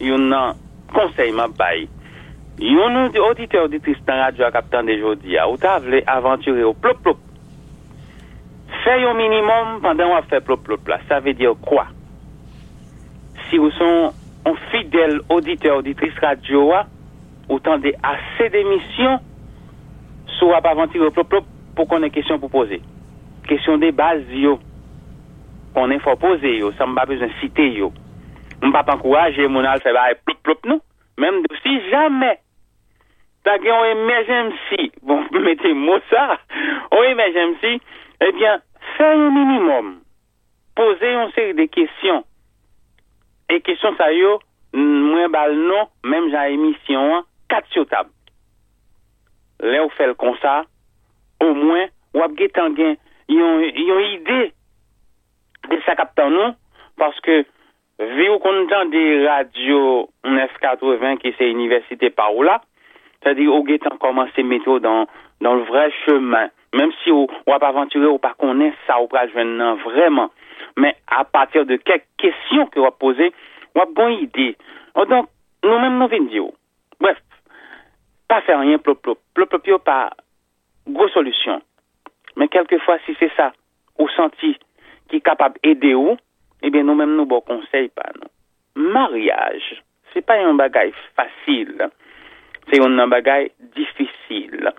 yon 0.00 0.28
nan 0.30 0.54
conseil 0.94 1.32
m'a 1.32 1.48
bail, 1.48 1.88
yon 2.60 3.10
auditeur 3.30 3.64
auditrice 3.64 3.98
dans 4.06 4.14
radio 4.14 4.44
à 4.44 4.52
capitaine 4.52 4.86
de 4.86 4.98
jodi 4.98 5.36
ou 5.50 5.56
ta 5.56 5.80
vle 5.80 6.04
aventurer 6.06 6.62
au 6.62 6.72
plop 6.74 7.02
plop. 7.02 7.18
Fait 8.84 9.04
au 9.04 9.14
minimum 9.14 9.80
pendant 9.82 10.16
on 10.16 10.22
fait 10.22 10.40
plop 10.40 10.62
plop 10.62 10.86
là, 10.86 11.00
ça 11.08 11.18
veut 11.18 11.34
dire 11.34 11.54
quoi? 11.60 11.86
Si 13.50 13.58
vous 13.58 13.70
sont 13.72 14.12
un 14.46 14.54
fidèle 14.70 15.20
auditeur 15.28 15.78
auditrice 15.78 16.16
radio 16.20 16.72
ou 17.48 17.58
tendez 17.58 17.94
assez 18.02 18.48
d'émissions 18.48 19.18
soit 20.38 20.60
pas 20.60 20.70
aventurer 20.70 21.06
au 21.06 21.10
plop 21.10 21.44
pour 21.74 21.88
qu'on 21.88 22.02
ait 22.02 22.10
question 22.10 22.38
pour 22.38 22.50
poser. 22.50 22.80
Question 23.46 23.78
des 23.78 23.92
bases 23.92 24.28
yo. 24.30 24.58
On 25.74 25.90
est 25.90 25.98
faut 25.98 26.16
poser 26.16 26.58
yo, 26.58 26.72
ça 26.72 26.86
m'a 26.86 27.04
besoin 27.04 27.26
de 27.26 27.32
citer 27.40 27.68
yo. 27.70 27.92
On 28.62 28.72
pas 28.72 28.84
encourager 28.88 29.46
mon 29.48 29.64
al 29.64 29.80
faire 29.80 29.94
plop 30.24 30.38
plop 30.42 30.66
non. 30.66 30.80
Même 31.18 31.42
si 31.62 31.90
jamais 31.90 32.38
t'as 33.44 33.58
gagné 33.58 33.70
un 33.70 33.96
emergency, 33.96 34.92
bon 35.02 35.24
mettez 35.40 35.74
moi 35.74 36.00
ça, 36.10 36.38
un 36.92 37.02
emergency, 37.02 37.80
eh 38.20 38.32
bien, 38.32 38.60
faire 38.96 39.18
un 39.18 39.30
minimum. 39.30 40.00
Poser 40.74 41.12
une 41.12 41.30
série 41.32 41.54
de 41.54 41.64
questions. 41.64 42.24
E 43.52 43.60
kesyon 43.62 43.94
sa 43.98 44.10
yo, 44.10 44.36
mwen 44.74 45.30
bal 45.34 45.54
non, 45.54 45.90
menm 46.06 46.30
jan 46.32 46.52
emisyon 46.56 47.18
an, 47.18 47.26
kat 47.50 47.66
syo 47.72 47.84
tab. 47.90 48.10
Le 49.62 49.80
ou 49.84 49.92
fel 49.96 50.16
kon 50.18 50.34
sa, 50.42 50.64
ou 51.44 51.54
mwen, 51.54 51.92
wap 52.16 52.34
getan 52.38 52.74
gen, 52.78 52.96
yon, 53.30 53.62
yon 53.70 54.02
ide 54.10 54.40
de 55.70 55.78
sa 55.86 55.96
kapten 55.98 56.34
nou, 56.34 56.54
paske 56.98 57.44
vi 58.18 58.26
ou 58.28 58.40
kon 58.42 58.66
dan 58.70 58.90
de 58.92 59.04
radio 59.24 60.08
980 60.26 61.22
ki 61.22 61.32
se 61.38 61.48
universite 61.52 62.10
pa 62.16 62.28
ou 62.34 62.44
la, 62.46 62.58
sa 63.24 63.32
di 63.36 63.46
ou 63.48 63.64
getan 63.68 63.96
komanse 64.02 64.42
meto 64.44 64.80
dan, 64.82 65.06
dan 65.40 65.62
l 65.62 65.64
vre 65.70 65.86
cheman, 66.02 66.50
menm 66.76 66.92
si 67.02 67.14
ou 67.14 67.30
wap 67.48 67.64
avanture 67.64 68.10
ou 68.10 68.20
pa 68.22 68.34
konen 68.36 68.74
sa 68.84 68.98
ou 69.00 69.10
prajven 69.12 69.56
nan 69.60 69.80
vreman. 69.86 70.32
Mais 70.76 70.96
à 71.06 71.24
partir 71.24 71.64
de 71.64 71.76
quelques 71.76 72.04
questions 72.18 72.66
que 72.66 72.78
on 72.80 72.84
va 72.84 72.90
poser, 72.90 73.32
on 73.74 73.80
a 73.80 73.86
bonne 73.86 74.12
idée. 74.14 74.56
Donc, 74.94 75.28
nous-mêmes, 75.62 75.98
nous 75.98 76.08
venons 76.08 76.24
dire. 76.24 76.44
Bref, 77.00 77.18
pas 78.28 78.40
faire 78.42 78.60
rien, 78.60 78.78
plop, 78.78 79.00
plop. 79.00 79.18
Plop, 79.34 79.56
plop, 79.58 79.84
pas 79.84 80.10
grosse 80.88 81.12
solution. 81.12 81.62
Mais 82.36 82.48
quelquefois, 82.48 82.98
si 83.06 83.16
c'est 83.18 83.32
ça, 83.36 83.52
ou 83.98 84.08
senti 84.08 84.56
qui 85.08 85.16
est 85.16 85.20
capable 85.20 85.58
d'aider 85.62 85.94
ou, 85.94 86.16
eh 86.62 86.70
bien, 86.70 86.82
nous-mêmes, 86.82 87.16
nous, 87.16 87.26
bon 87.26 87.40
conseil 87.40 87.88
pas, 87.88 88.10
nous. 88.14 88.82
Mariage, 88.82 89.82
c'est 90.12 90.24
pas 90.24 90.38
un 90.38 90.54
bagage 90.54 90.92
facile. 91.14 91.88
C'est 92.70 92.80
un 92.82 93.08
bagage 93.08 93.48
difficile. 93.74 94.72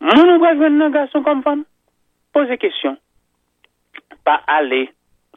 Nous, 0.00 0.38
jouer 0.38 0.66
un 0.66 0.90
garçon 0.90 1.22
comme 1.22 1.42
femme. 1.42 1.64
Posez 2.32 2.58
question. 2.58 2.96
Pas 4.26 4.42
aller 4.48 4.90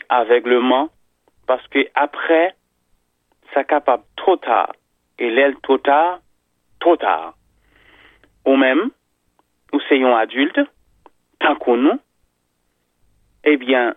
aveuglement, 0.09 0.89
parce 1.45 1.65
que 1.67 1.87
après, 1.93 2.55
ça 3.53 3.63
capable 3.63 4.03
trop 4.15 4.35
tard. 4.37 4.73
Et 5.19 5.29
l'aile 5.29 5.55
trop 5.61 5.77
tard, 5.77 6.21
trop 6.79 6.97
tard. 6.97 7.35
Ou 8.47 8.55
même, 8.55 8.89
ou 9.73 9.79
c'est 9.87 10.01
un 10.03 10.13
adulte, 10.13 10.59
tant 11.39 11.55
qu'on 11.57 11.77
nous, 11.77 11.99
eh 13.43 13.57
bien, 13.57 13.93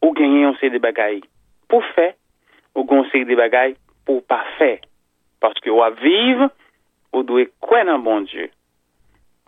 ou 0.00 0.12
gagner 0.12 0.46
on 0.46 0.56
sait 0.56 0.70
des 0.70 0.78
bagailles 0.78 1.24
pour 1.68 1.84
faire, 1.94 2.14
ou 2.74 2.86
sait 3.12 3.26
des 3.26 3.36
bagailles 3.36 3.76
pour 4.06 4.24
pas 4.24 4.46
faire. 4.56 4.80
Parce 5.38 5.60
que 5.60 5.68
ou 5.68 5.82
vivre, 6.00 6.48
ou 7.12 7.24
doit 7.24 7.44
croire 7.60 7.84
dans 7.84 7.98
bon 7.98 8.22
Dieu. 8.22 8.48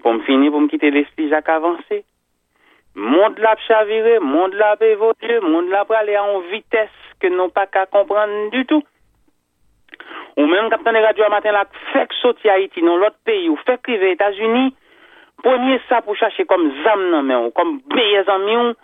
Pour 0.02 0.12
me 0.12 0.22
finir, 0.24 0.50
pour 0.50 0.60
me 0.60 0.68
quitter 0.68 0.90
l'esprit, 0.90 1.30
j'ai 1.30 1.34
avancé. 1.34 2.04
Monde 2.96 3.38
la 3.38 3.54
chaviré, 3.68 4.20
monde 4.20 4.54
la 4.54 4.74
évolué, 4.80 5.40
monde 5.42 5.68
la 5.68 5.84
aller 5.98 6.16
en 6.16 6.40
vitesse 6.50 6.88
que 7.20 7.26
non 7.26 7.50
pas 7.50 7.66
qu'à 7.66 7.84
comprendre 7.84 8.50
du 8.50 8.64
tout. 8.64 8.82
Ou 10.38 10.46
même 10.46 10.70
quand 10.70 10.90
on 10.90 10.94
est 10.94 11.04
radio 11.04 11.28
matin 11.28 11.52
là, 11.52 11.66
fait 11.92 12.08
sortir 12.22 12.52
Haïti 12.52 12.80
dans 12.80 12.96
l'autre 12.96 13.18
pays, 13.22 13.50
ou 13.50 13.56
fait 13.66 13.80
crier 13.82 14.12
États-Unis, 14.12 14.74
premier 15.42 15.78
ça 15.90 16.00
pour 16.00 16.16
chercher 16.16 16.46
comme 16.46 16.72
zam 16.84 17.10
nan 17.10 17.30
ou 17.44 17.50
comme 17.50 17.82
meilleurs 17.94 18.30
amis, 18.30 18.74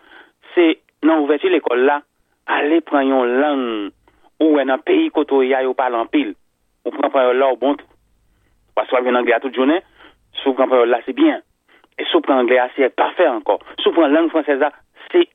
c'est 0.55 0.81
dans 1.03 1.17
l'ouverture 1.17 1.49
de 1.49 1.55
l'école 1.55 1.81
là, 1.81 2.03
aller 2.47 2.83
prendre 2.83 3.25
une 3.25 3.41
langue, 3.41 3.93
ou 4.41 4.59
un 4.59 4.79
pays 4.79 5.09
côté 5.09 5.47
y 5.47 5.55
a, 5.55 5.67
ou 5.67 5.73
parle 5.73 5.95
en 5.95 6.05
pile. 6.05 6.35
Ou 6.85 6.91
prend 6.91 7.33
là 7.33 7.49
au 7.49 7.57
bon. 7.57 7.77
Parce 8.75 8.91
qu'on 8.91 9.03
vient 9.03 9.15
anglais 9.15 9.39
toute 9.41 9.55
journée, 9.55 9.81
si 10.35 10.45
vous 10.45 10.55
prenez 10.55 10.85
là, 10.85 11.01
c'est 11.07 11.15
bien. 11.15 11.41
Et 11.99 12.05
prenez 12.23 12.41
anglais, 12.41 12.61
c'est 12.77 12.95
parfait 12.95 13.29
encore. 13.29 13.61
Prenez 13.83 14.15
langue 14.15 14.31
française, 14.31 14.63
c'est 15.11 15.29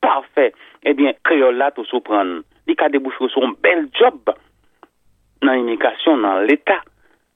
parfait. 0.00 0.52
Eh 0.84 0.94
bien, 0.94 1.12
créole 1.24 1.56
là, 1.56 1.70
tout 1.70 1.84
sous 1.84 2.00
prendre. 2.00 2.42
Il 2.66 2.74
a 2.78 2.88
débouché 2.88 3.28
sur 3.28 3.42
un 3.42 3.54
bel 3.62 3.88
job 3.92 4.18
dans 5.42 5.52
l'immigration, 5.52 6.16
dans 6.18 6.40
l'État. 6.40 6.80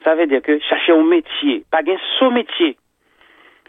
Ça 0.02 0.14
veut 0.14 0.26
dire 0.26 0.42
que 0.42 0.58
chercher 0.60 0.92
un 0.92 1.04
métier, 1.04 1.64
pas 1.70 1.80
un 1.80 1.96
sous 2.18 2.30
métier. 2.30 2.76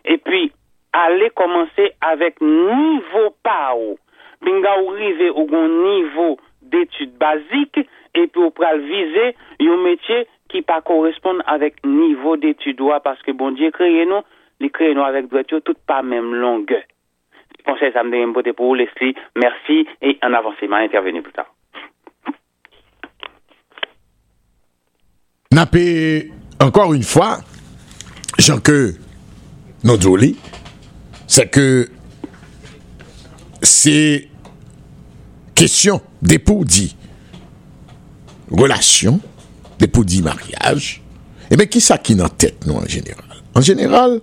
Et 0.04 0.18
puis, 0.18 0.52
aller 0.94 1.30
commencer 1.32 1.94
avec 2.02 2.40
niveau 2.42 3.36
pas 3.44 3.76
ou. 3.76 3.98
Binga 4.42 4.82
ou 4.82 4.90
rive 4.90 5.34
un 5.54 5.68
niveau 5.68 6.38
d'études 6.62 7.18
basiques 7.18 7.88
et 8.14 8.28
puis 8.28 8.42
ou 8.42 8.52
pral 8.52 8.82
viser 8.82 9.36
un 9.60 9.78
métier 9.78 10.28
qui 10.50 10.62
pas 10.62 10.82
correspond 10.82 11.40
avec 11.48 11.86
niveau 11.86 12.38
d'études 12.38 12.82
parce 13.04 13.22
que 13.24 13.32
bon 13.32 13.52
Dieu 13.52 13.72
créé 13.72 14.06
nous, 14.06 14.22
les 14.60 14.70
créé 14.70 14.94
nous 14.94 15.04
avec 15.04 15.28
droiture 15.28 15.62
tout 15.64 15.76
pas 15.86 16.02
même 16.02 16.34
longueur. 16.34 16.84
Je 17.58 17.64
pense 17.64 17.80
que 17.80 17.92
ça 17.92 18.04
me 18.04 18.12
donne 18.12 18.36
une 18.36 18.54
pour 18.54 18.68
vous, 18.68 18.76
Leslie. 18.76 19.16
Merci 19.36 19.88
et 20.02 20.18
en 20.22 20.34
avancement 20.34 20.78
intervenu 20.78 21.22
plus 21.22 21.34
tard. 21.34 21.54
Napé, 25.52 26.32
encore 26.60 26.94
une 26.94 27.04
fois, 27.04 27.38
Jean 28.38 28.60
que 28.60 28.94
nous 29.84 29.98
c'est 31.28 31.50
que 31.50 31.88
c'est 33.62 34.28
question 35.56 36.02
d'époux 36.22 36.66
dit 36.66 36.96
relation, 38.52 39.20
d'époux 39.80 40.04
dit 40.04 40.22
mariage, 40.22 41.02
et 41.50 41.56
bien 41.56 41.66
qui 41.66 41.80
ça 41.82 41.98
qui 41.98 42.16
dans 42.16 42.30
tête 42.30 42.66
nous 42.68 42.76
en 42.76 42.86
général? 42.86 43.24
En 43.56 43.62
général, 43.62 44.22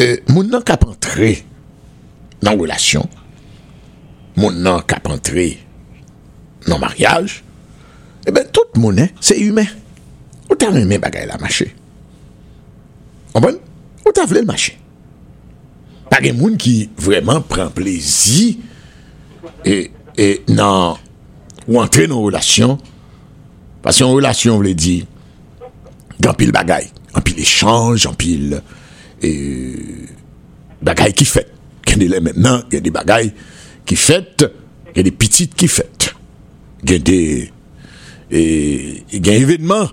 euh, 0.00 0.16
moun 0.30 0.50
nan 0.52 0.64
kap 0.66 0.84
antre 0.88 1.34
nan 2.44 2.56
relasyon, 2.60 3.06
moun 4.38 4.62
nan 4.64 4.82
kap 4.88 5.08
antre 5.12 5.52
nan 6.68 6.80
maryaj, 6.82 7.40
e 8.26 8.32
ben 8.34 8.48
tout 8.52 8.78
moun, 8.80 9.00
se 9.20 9.36
yume. 9.38 9.66
Ou 10.50 10.58
ta 10.58 10.72
mwen 10.74 10.88
men 10.90 11.00
bagay 11.02 11.28
la 11.30 11.38
mache. 11.38 11.68
Anpon? 13.38 13.60
Ou 14.02 14.14
ta 14.14 14.26
vle 14.28 14.42
l 14.42 14.48
mache. 14.48 14.74
Page 16.10 16.32
moun 16.34 16.56
ki 16.58 16.90
vreman 16.98 17.44
pren 17.46 17.70
plezi 17.74 18.56
e, 19.62 19.76
e 20.18 20.28
nan 20.50 20.98
ou 21.68 21.78
antre 21.78 22.08
nan 22.10 22.24
relasyon 22.24 22.80
pasyon 23.84 24.16
relasyon 24.16 24.58
vle 24.58 24.74
di 24.74 24.96
gampil 26.20 26.50
bagay, 26.52 26.88
gampil 27.14 27.38
echange, 27.40 28.02
gampil 28.08 28.58
e, 29.22 29.30
bagay 30.84 31.14
ki 31.16 31.28
fet. 31.28 31.52
Gen 31.86 32.02
de 32.02 32.10
lè 32.12 32.20
menan, 32.24 32.64
gen 32.72 32.84
de 32.84 32.92
bagay 32.94 33.30
ki 33.88 33.98
fet, 33.98 34.46
gen 34.94 35.06
de 35.06 35.14
pitit 35.14 35.54
ki 35.58 35.68
fet. 35.70 36.10
Gen 36.86 37.04
de, 37.06 37.20
e, 38.30 38.40
e 39.10 39.20
gen 39.20 39.36
evidman 39.36 39.88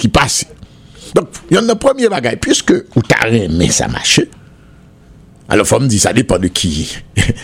ki 0.00 0.10
pase. 0.12 0.48
Donk, 1.14 1.36
yon 1.52 1.68
nan 1.68 1.78
premier 1.80 2.10
bagay, 2.10 2.38
pwiske 2.42 2.80
ou 2.96 3.04
ta 3.06 3.28
reme 3.28 3.68
sa 3.74 3.86
mache, 3.92 4.26
alo 5.52 5.66
fòm 5.68 5.86
di 5.90 6.00
sa 6.02 6.14
depan 6.16 6.42
de 6.42 6.50
ki, 6.50 6.72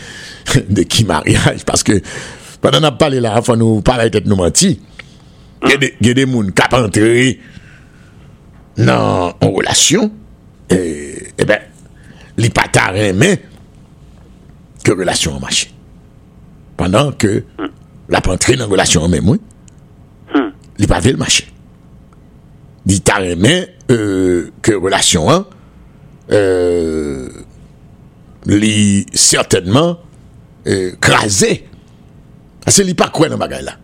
de 0.77 0.87
ki 0.89 1.05
mariage, 1.07 1.63
paske, 1.69 2.01
padan 2.65 2.89
ap 2.89 2.99
pale 3.01 3.21
la, 3.23 3.37
fò 3.47 3.55
nou 3.59 3.85
pale 3.87 4.09
etet 4.11 4.27
nou 4.27 4.41
manti, 4.41 4.73
gen 5.63 5.83
de, 5.85 6.15
de 6.17 6.27
moun 6.27 6.51
kap 6.57 6.75
antre 6.79 7.37
nan 8.81 9.37
an 9.37 9.55
relasyon, 9.55 10.11
eh, 10.71 11.33
eh 11.37 11.47
ben, 11.49 11.67
li 12.41 12.51
pata 12.55 12.89
remen 12.95 13.37
ke 14.85 14.95
relasyon 14.97 15.39
an 15.39 15.45
mache. 15.45 15.71
Pendan 16.81 17.13
ke 17.21 17.41
mm. 17.45 17.73
la 18.13 18.23
pantre 18.25 18.57
nan 18.59 18.71
relasyon 18.71 19.07
an 19.07 19.15
men 19.15 19.27
mwen, 19.27 19.43
mm. 20.35 20.51
li 20.81 20.91
pa 20.91 21.01
ve 21.05 21.15
l 21.15 21.21
mache. 21.21 21.49
Li 22.89 23.01
ta 23.05 23.19
remen 23.21 23.67
euh, 23.93 24.49
ke 24.65 24.79
relasyon 24.79 25.29
an, 25.35 25.45
euh, 26.33 27.29
li 28.49 29.05
certainman 29.13 29.99
euh, 30.65 30.97
krasè. 31.03 31.53
Ase 32.69 32.85
li 32.87 32.97
pa 32.97 33.11
kwen 33.13 33.33
nan 33.35 33.41
bagay 33.41 33.65
la. 33.67 33.77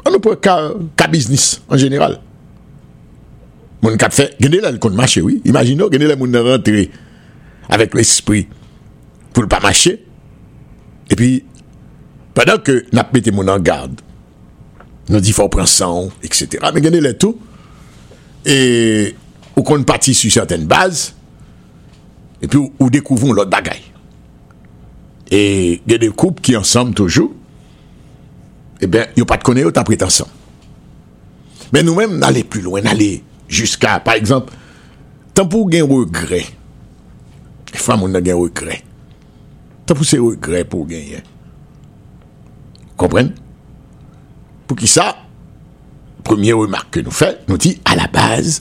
An 0.00 0.14
nou 0.14 0.22
pou 0.24 0.38
ka, 0.40 0.56
ka 0.96 1.08
biznis 1.12 1.58
an 1.68 1.80
jeneral. 1.80 2.20
Moun 3.80 3.96
kap 4.00 4.12
fe, 4.12 4.28
gende 4.40 4.60
lè 4.60 4.72
l 4.74 4.78
kon 4.82 4.96
mache, 4.96 5.22
oui. 5.24 5.38
Imagino, 5.48 5.88
gende 5.92 6.08
lè 6.10 6.16
moun 6.20 6.36
rentre 6.44 6.84
avèk 7.72 7.94
l'esprit 7.96 8.50
pou 9.32 9.44
l 9.44 9.48
pa 9.50 9.60
mache. 9.64 9.94
E 11.10 11.16
pi, 11.16 11.30
padan 12.36 12.60
ke 12.64 12.82
nap 12.96 13.14
mette 13.16 13.32
moun 13.32 13.48
an 13.50 13.62
garde, 13.64 14.04
nou 15.10 15.24
di 15.24 15.32
fò 15.34 15.48
pran 15.50 15.68
san, 15.70 16.10
etc. 16.26 16.60
Men 16.74 16.84
gende 16.84 17.00
lè 17.02 17.14
tou, 17.16 17.40
e 18.44 18.58
ou 19.54 19.64
kon 19.66 19.86
pati 19.88 20.12
su 20.16 20.28
certaine 20.32 20.68
baz, 20.68 21.08
e 22.40 22.46
pi 22.46 22.60
ou, 22.60 22.68
ou 22.76 22.92
dekouvon 22.92 23.32
lòt 23.38 23.48
bagay. 23.52 23.80
E 25.32 25.40
gende 25.88 26.12
koup 26.12 26.44
ki 26.44 26.58
ansam 26.60 26.92
toujou, 26.92 27.32
e 28.80 28.86
ben, 28.88 29.08
yo 29.16 29.24
pat 29.28 29.42
kone 29.46 29.64
yo 29.64 29.72
tapret 29.72 30.04
ansan. 30.04 30.28
Men 31.72 31.86
nou 31.86 31.96
men, 31.96 32.20
n'ale 32.20 32.44
plus 32.44 32.60
loin, 32.66 32.84
n'ale... 32.84 33.29
Juska, 33.50 33.98
par 34.00 34.14
exemple, 34.14 34.54
tanpou 35.34 35.68
gen 35.72 35.88
regre. 35.90 36.44
E 37.70 37.78
fwa 37.82 37.98
moun 37.98 38.14
nan 38.14 38.24
gen 38.24 38.38
regre. 38.38 38.78
Tanpou 39.88 40.06
se 40.06 40.20
regre 40.22 40.62
pou 40.70 40.86
gen 40.88 41.02
ye. 41.16 41.22
Kompren? 43.00 43.32
Pou 44.70 44.78
ki 44.78 44.86
sa, 44.86 45.10
premye 46.26 46.54
remark 46.54 46.92
ke 46.94 47.02
nou 47.02 47.14
fe, 47.14 47.32
nou 47.48 47.58
di, 47.58 47.74
a 47.82 47.96
la 47.98 48.06
baz, 48.12 48.60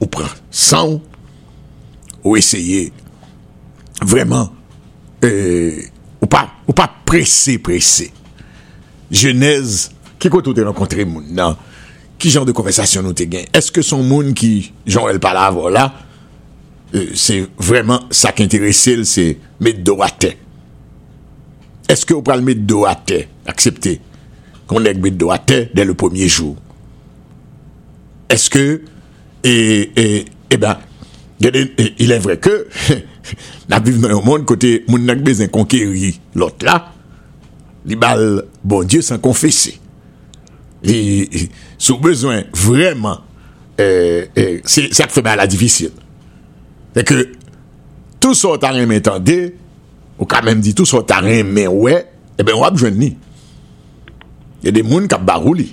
ou 0.00 0.08
pran 0.12 0.28
san, 0.52 0.98
ou 2.20 2.36
eseye, 2.36 2.90
vreman, 4.04 4.50
euh, 5.24 5.80
ou 6.20 6.28
pa, 6.28 6.44
ou 6.66 6.76
pa 6.76 6.88
presse, 7.08 7.56
presse. 7.64 8.10
Genèse, 9.10 9.88
ki 10.20 10.28
koto 10.32 10.52
te 10.56 10.64
renkontre 10.66 11.06
moun 11.08 11.32
nan, 11.36 11.56
ki 12.20 12.32
jan 12.32 12.46
de 12.48 12.54
konversasyon 12.56 13.06
nou 13.06 13.16
te 13.16 13.26
gen? 13.30 13.48
Eske 13.56 13.84
son 13.86 14.04
moun 14.06 14.34
ki 14.36 14.52
jan 14.88 15.08
el 15.10 15.20
palavra 15.22 15.72
la, 15.72 15.86
euh, 16.94 17.12
se 17.18 17.42
vreman 17.58 18.08
sa 18.14 18.34
ki 18.36 18.46
interese 18.46 18.94
el 18.98 19.06
se 19.08 19.32
met 19.62 19.80
do 19.86 19.98
a 20.04 20.10
te. 20.12 20.34
Eske 21.90 22.14
ou 22.14 22.24
pral 22.26 22.44
met 22.46 22.60
do 22.68 22.84
a 22.86 22.94
te, 22.94 23.24
aksepte, 23.50 23.96
kon 24.70 24.86
ek 24.86 25.00
met 25.02 25.16
do 25.18 25.32
a 25.34 25.40
te 25.42 25.64
den 25.74 25.90
le 25.90 25.96
pwemye 25.98 26.28
jou. 26.30 26.54
Eske, 28.30 28.62
e, 29.42 29.54
e, 29.98 30.06
e 30.50 30.60
ben, 30.60 30.84
gade, 31.42 31.64
e, 31.74 31.88
il 32.04 32.14
en 32.14 32.22
vre 32.22 32.36
ke, 32.42 32.54
na 33.70 33.80
vive 33.82 34.02
nan 34.02 34.14
yon 34.14 34.26
moun 34.26 34.46
kote 34.48 34.80
moun 34.86 35.08
nak 35.08 35.24
bezen 35.26 35.50
konkeri 35.50 36.14
lot 36.38 36.62
la, 36.66 36.78
li 37.88 37.96
bal 37.98 38.44
bon 38.62 38.86
dieu 38.86 39.02
san 39.02 39.22
konfese. 39.22 39.74
Li, 40.86 41.00
li, 41.26 41.48
sou 41.80 41.98
bezwen 42.02 42.44
vreman 42.52 43.22
eh, 43.80 44.28
eh, 44.36 44.60
se 44.68 45.02
ak 45.02 45.12
fe 45.14 45.24
bala 45.24 45.48
difisil. 45.50 45.94
Se 46.94 47.04
ke 47.06 47.24
tout 48.20 48.36
sa 48.36 48.52
so 48.52 48.60
ta 48.60 48.74
remen 48.76 49.02
tende, 49.04 49.38
ou 50.20 50.28
ka 50.28 50.42
men 50.44 50.60
di 50.60 50.74
tout 50.76 50.88
sa 50.88 50.98
so 50.98 51.06
ta 51.08 51.22
remen 51.24 51.72
we, 51.72 51.96
e 52.36 52.46
ben 52.46 52.58
wap 52.60 52.76
jwen 52.80 52.98
ni. 53.00 53.14
E 54.60 54.72
de 54.74 54.84
moun 54.84 55.08
kap 55.08 55.24
barou 55.26 55.56
li. 55.56 55.70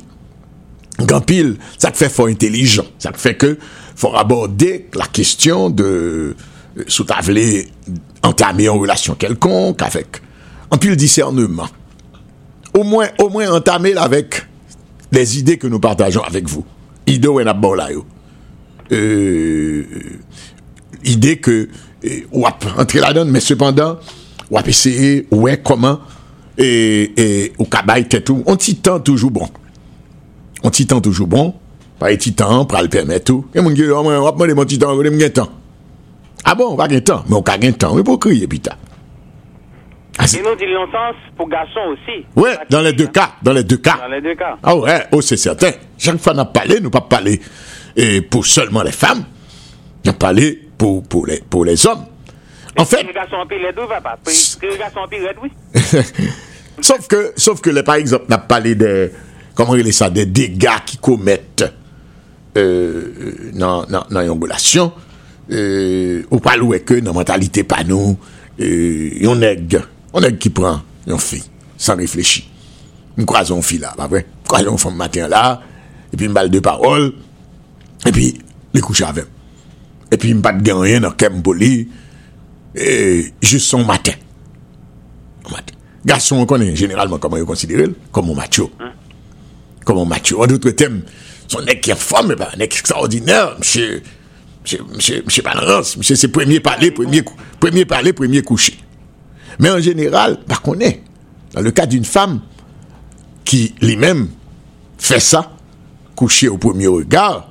Gampil, 0.98 1.58
sa 1.78 1.92
k 1.94 2.00
fe 2.00 2.10
fo 2.10 2.26
intelijan, 2.32 2.88
sa 3.02 3.12
k 3.14 3.22
fe 3.22 3.36
ke 3.38 3.52
fo 3.98 4.14
aborde 4.18 4.88
la 4.98 5.10
kestyon 5.14 5.76
de 5.76 5.90
sou 6.86 7.06
ta 7.10 7.20
vle 7.26 7.66
entame 8.26 8.66
yon 8.66 8.80
relasyon 8.82 9.20
kelkonk 9.20 9.84
avek. 9.86 10.22
Anpil 10.74 10.98
discernement. 11.00 11.70
Ou 12.74 12.86
mwen, 12.86 13.12
ou 13.22 13.32
mwen 13.34 13.54
entame 13.58 13.94
l 13.96 14.02
avek 14.02 14.42
les 15.12 15.40
idées 15.40 15.58
que 15.58 15.68
nous 15.68 15.80
partageons 15.80 16.24
avec 16.24 16.48
vous. 16.48 16.66
Ido 17.06 17.40
en 17.40 17.46
abolayo. 17.46 18.06
Euh, 18.92 19.84
idée 21.04 21.38
que 21.38 21.70
euh, 22.06 22.10
on 22.32 22.42
va 22.42 22.58
entrer 22.78 23.00
là-dedans, 23.00 23.26
mais 23.30 23.40
cependant, 23.40 23.98
on 24.52 24.60
va 24.60 24.68
essayer, 24.68 25.28
ouais, 25.32 25.62
comment, 25.64 26.00
et, 26.58 27.12
et 27.18 27.54
au 27.58 27.66
cabaye 27.66 28.08
tout. 28.08 28.44
On 28.46 28.56
t'y 28.56 28.76
tend 28.76 29.00
toujours 29.00 29.32
bon. 29.32 29.48
On 30.64 30.70
t'y 30.70 30.88
tend 30.88 31.02
toujours 31.02 31.28
bon. 31.28 31.54
Par 32.00 32.10
les 32.10 32.18
titans, 32.18 32.66
pour 32.68 32.80
le 32.80 32.90
permettre 32.90 33.26
tout. 33.26 33.46
Et 33.56 33.62
mon 33.62 33.72
dieu, 33.72 33.96
on 33.96 34.04
va 34.04 34.32
demander 34.32 34.54
mon 34.54 34.66
titan, 34.66 34.92
on 34.92 34.98
va 34.98 35.04
demander 35.04 35.26
mon 35.26 35.30
temps. 35.32 35.50
Ah 36.44 36.54
bon, 36.54 36.68
on 36.72 36.76
va 36.76 36.88
gagner 36.88 37.04
temps. 37.04 37.24
Mais 37.28 37.36
on 37.36 37.42
va 37.42 37.58
gagner 37.58 37.74
temps. 37.74 37.96
Mais 37.96 38.04
pour 38.04 38.20
crier, 38.20 38.48
putain. 38.48 38.74
Ah, 40.20 40.26
et 40.26 40.42
nous 40.42 40.74
longtemps 40.74 41.12
pour 41.36 41.48
garçons 41.48 41.92
aussi. 41.92 42.26
Oui, 42.36 42.50
dans 42.70 42.82
les 42.82 42.94
deux 42.94 43.08
cas, 43.08 43.34
dans 43.44 43.54
les 43.54 43.64
deux 43.64 43.78
cas. 43.78 43.98
Dans 44.02 44.08
les 44.08 44.22
deux 44.22 44.36
cas. 44.36 44.58
Ah 44.64 44.76
ouais, 44.76 45.06
oh 45.12 45.22
c'est 45.22 45.38
certain. 45.38 45.72
Chaque 45.98 46.18
fois 46.18 46.34
qu'on 46.34 46.40
a 46.40 46.46
parlé, 46.46 46.80
nous 46.80 46.90
pas 46.90 47.02
parlé 47.02 47.40
et 47.96 48.22
pour 48.22 48.46
seulement 48.46 48.84
les 48.84 48.92
femmes, 48.92 49.24
on 50.06 50.10
a 50.10 50.14
parlé 50.14 50.60
pour, 50.78 51.04
pour, 51.04 51.26
les, 51.28 51.42
pour 51.42 51.66
les 51.66 51.86
hommes. 51.86 52.06
En 52.78 52.86
fait. 52.86 53.06
sauf 56.82 57.08
que, 57.08 57.34
sauf 57.36 57.62
que, 57.62 57.82
par 57.82 57.96
exemple, 57.96 58.26
n'a 58.30 58.38
parlé 58.38 58.76
des, 58.76 59.12
comment 59.56 59.76
il 59.76 59.92
ça, 59.94 60.10
des 60.10 60.26
dégâts 60.26 60.80
qui 60.86 60.98
commettent, 60.98 61.66
euh, 62.56 63.52
dans, 63.54 63.86
dans, 63.86 64.06
dans 64.10 64.22
une 64.22 64.42
relation, 64.42 64.92
euh, 65.52 66.24
ou 66.30 66.40
pas 66.40 66.56
louer 66.56 66.82
que 66.82 66.96
dans 66.96 67.14
mentalité 67.14 67.64
pas 67.64 67.84
nous, 67.84 68.18
euh, 68.60 69.10
on 69.26 69.42
est, 69.42 69.58
on 70.18 70.24
est 70.24 70.38
qui 70.38 70.50
prend 70.50 70.82
une 71.06 71.20
fille, 71.20 71.44
sans 71.78 71.96
réfléchir. 71.96 72.44
Nous 73.18 73.26
croisons 73.26 73.62
fille 73.62 73.78
là, 73.78 73.94
pas 73.96 74.08
vrai? 74.08 74.26
Croisons 74.48 74.78
femme 74.78 74.96
matin 74.96 75.28
là, 75.28 75.62
et 76.12 76.18
puis 76.18 76.26
une 76.26 76.34
balle 76.34 76.50
de 76.50 76.60
parole, 76.60 77.14
et 78.06 78.12
puis 78.12 78.40
les 78.74 78.82
coucher 78.82 79.04
avec. 79.06 79.26
Et 80.12 80.18
puis, 80.18 80.34
pas 80.36 80.54
de 80.54 80.72
rien 80.72 81.02
dans 81.02 81.12
Kem 81.12 81.44
Poli, 81.44 81.90
et 82.74 83.34
juste 83.42 83.68
son 83.68 83.84
matin. 83.84 84.14
matin. 85.52 85.74
Garçon, 86.06 86.38
on 86.38 86.46
connaît 86.46 86.76
généralement 86.76 87.18
comment 87.20 87.38
il 87.38 87.44
considère 87.44 87.88
comme 88.12 88.30
un 88.30 88.34
macho. 88.34 88.72
Comme 89.84 89.98
un 90.00 90.06
macho. 90.06 90.42
En 90.42 90.48
d'autres 90.48 90.72
termes, 90.72 91.02
son 91.48 91.62
nec 91.62 91.82
qui 91.82 91.92
est 91.92 91.96
femme, 91.96 92.28
mais 92.30 92.36
pas 92.36 92.50
un 92.54 92.58
nec 92.58 92.74
extraordinaire, 92.74 93.56
monsieur, 93.60 94.02
monsieur, 94.64 94.80
monsieur, 94.96 95.24
monsieur 95.26 95.44
Balance, 95.44 95.98
monsieur, 95.98 96.16
c'est 96.16 96.30
premier 96.30 96.60
parler, 96.60 96.92
premier, 96.92 97.24
premier 97.60 97.86
parler, 97.86 98.14
premier 98.14 98.42
coucher. 98.42 98.78
Mais 99.60 99.70
en 99.70 99.80
général, 99.80 100.40
par 100.48 100.62
contre, 100.62 100.86
dans 101.54 101.62
le 101.62 101.72
cas 101.72 101.86
d'une 101.86 102.06
femme 102.06 102.42
qui 103.44 103.74
lui-même 103.82 104.30
fait 104.98 105.20
ça, 105.20 105.52
coucher 106.16 106.50
au 106.50 106.58
premier 106.58 106.88
regard, 106.88 107.50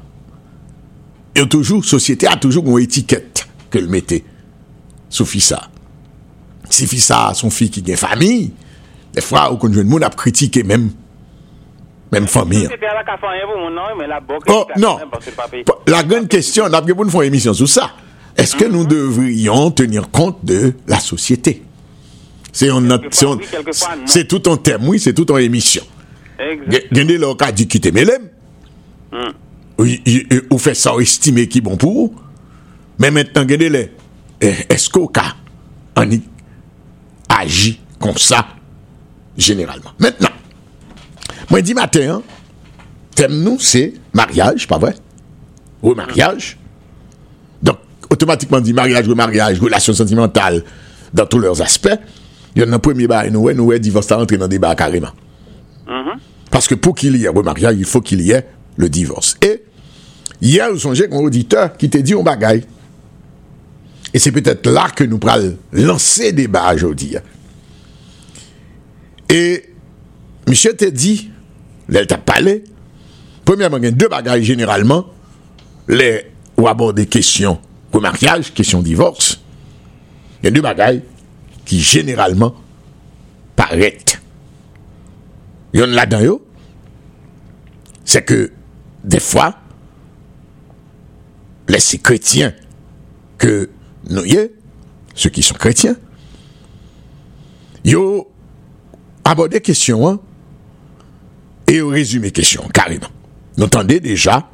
et 1.34 1.46
toujours, 1.48 1.84
société 1.84 2.26
a 2.26 2.36
toujours 2.36 2.66
une 2.66 2.84
étiquette 2.84 3.46
qu'elle 3.70 3.88
mettait 3.88 4.24
sous 5.08 5.26
Fissa. 5.26 5.68
Si 6.70 6.86
Fissa 6.86 7.28
a 7.28 7.34
son 7.34 7.50
fille 7.50 7.70
qui 7.70 7.82
a 7.86 7.90
une 7.90 7.96
famille, 7.96 8.52
des 9.12 9.20
fois, 9.20 9.50
au 9.50 9.56
conjoint 9.56 9.84
de 9.84 9.88
monde 9.88 10.02
a 10.04 10.10
critiqué 10.10 10.62
même, 10.62 10.90
même 12.12 12.26
famille. 12.26 12.68
Oh, 14.48 14.66
non. 14.78 14.98
La 15.86 16.02
grande 16.02 16.28
question, 16.28 16.64
on 16.68 16.72
a 16.72 16.80
bien 16.80 16.94
pour 16.94 17.10
faire 17.10 17.22
une 17.22 17.28
émission 17.28 17.52
sur 17.54 17.68
ça. 17.68 17.90
Est-ce 18.36 18.56
que 18.56 18.64
nous 18.64 18.84
devrions 18.84 19.70
tenir 19.70 20.10
compte 20.10 20.44
de 20.44 20.74
la 20.86 21.00
société? 21.00 21.62
C'est 22.56 22.70
c'est 24.06 24.26
tout 24.26 24.42
un 24.50 24.56
thème, 24.56 24.88
oui, 24.88 24.98
c'est 24.98 25.12
tout 25.12 25.30
en 25.30 25.36
émission. 25.36 25.82
Gagner 26.90 27.18
le 27.18 27.34
cas 27.34 27.52
du 27.52 27.66
quitter 27.66 27.92
il- 29.84 30.42
Ou 30.50 30.56
fait 30.58 30.74
ça, 30.74 30.94
ou 30.96 31.00
estimer 31.00 31.48
qui 31.48 31.58
est 31.58 31.60
bon 31.60 31.76
pour 31.76 31.92
vous. 31.92 32.14
Mais 32.98 33.10
maintenant, 33.10 33.44
gagner 33.44 33.68
les. 33.68 33.92
Est-ce 34.40 34.88
qu'au 34.88 35.06
cas, 35.08 35.34
on 35.96 36.10
y 36.10 36.22
agit 37.28 37.78
comme 38.00 38.16
ça, 38.16 38.46
généralement? 39.36 39.90
Maintenant, 39.98 40.30
moi, 41.50 41.60
dis 41.60 41.74
matin, 41.74 42.08
hein, 42.10 42.22
thème 43.14 43.42
nous, 43.42 43.58
c'est 43.60 43.92
mariage, 44.14 44.66
pas 44.66 44.78
vrai? 44.78 44.94
Ou 45.82 45.94
mariage? 45.94 46.56
Donc, 47.62 47.76
automatiquement, 48.08 48.60
dit 48.60 48.72
mariage, 48.72 49.06
mariage, 49.08 49.60
relation 49.60 49.92
sentimentale, 49.92 50.64
dans 51.12 51.26
tous 51.26 51.38
leurs 51.38 51.60
aspects. 51.60 51.98
Il 52.56 52.62
y 52.62 52.64
en 52.64 52.72
a 52.72 52.76
un 52.76 52.78
premier 52.78 53.06
bail, 53.06 53.30
nous, 53.30 53.40
ouais, 53.40 53.54
nous, 53.54 53.64
ouais, 53.64 53.78
divorce, 53.78 54.06
ça 54.06 54.16
rentre 54.16 54.34
dans 54.34 54.46
le 54.46 54.48
débat 54.48 54.74
carrément. 54.74 55.10
Parce 56.50 56.66
que 56.66 56.74
pour 56.74 56.94
qu'il 56.94 57.14
y 57.16 57.26
ait 57.26 57.28
remariage, 57.28 57.76
il 57.78 57.84
faut 57.84 58.00
qu'il 58.00 58.22
y 58.22 58.30
ait 58.30 58.46
le 58.78 58.88
divorce. 58.88 59.36
Et 59.42 59.62
hier, 60.40 60.72
vous 60.72 60.78
songez 60.78 61.06
qu'un 61.06 61.18
auditeur 61.18 61.76
qui 61.76 61.90
t'a 61.90 62.00
dit 62.00 62.14
on 62.14 62.22
bagaille. 62.22 62.64
Et 64.14 64.18
c'est 64.18 64.32
peut-être 64.32 64.66
là 64.66 64.88
que 64.88 65.04
nous 65.04 65.18
pourrons 65.18 65.54
lancer 65.72 66.32
débat 66.32 66.74
aujourd'hui. 66.74 67.16
Et 69.28 69.64
monsieur 70.48 70.72
t'a 70.74 70.90
dit, 70.90 71.30
il 71.90 72.06
t'a 72.06 72.16
parlé, 72.16 72.64
premièrement, 73.44 73.76
il 73.76 73.84
y 73.84 73.88
a 73.88 73.90
deux 73.90 74.08
bagailles 74.08 74.44
généralement, 74.44 75.06
les, 75.88 76.24
ou 76.56 76.68
aborder 76.68 77.04
question 77.04 77.58
remariage, 77.92 78.54
question 78.54 78.80
divorce. 78.80 79.42
Il 80.42 80.46
y 80.46 80.48
a 80.48 80.50
deux 80.52 80.62
bagailles 80.62 81.02
qui 81.66 81.81
généralement 81.81 82.55
paraissent. 83.55 84.20
Il 85.74 85.81
y 85.81 85.83
en 85.83 85.88
a 85.88 86.07
là-dedans, 86.07 86.40
c'est 88.07 88.24
que 88.24 88.52
des 89.05 89.20
fois, 89.20 89.59
les 91.68 91.98
chrétiens 91.98 92.55
que 93.37 93.68
nous 94.09 94.24
y 94.24 94.50
ceux 95.14 95.31
qui 95.31 95.42
sont 95.42 95.55
chrétiens, 95.55 95.96
yo 97.85 98.31
abordé 99.24 99.61
question 99.61 100.09
hein, 100.09 100.20
et 101.66 101.76
yo 101.76 101.88
résumé 101.88 102.31
question 102.31 102.62
carrément. 102.72 103.09
Nous 103.57 103.64
entendez 103.64 103.98
déjà 103.98 104.48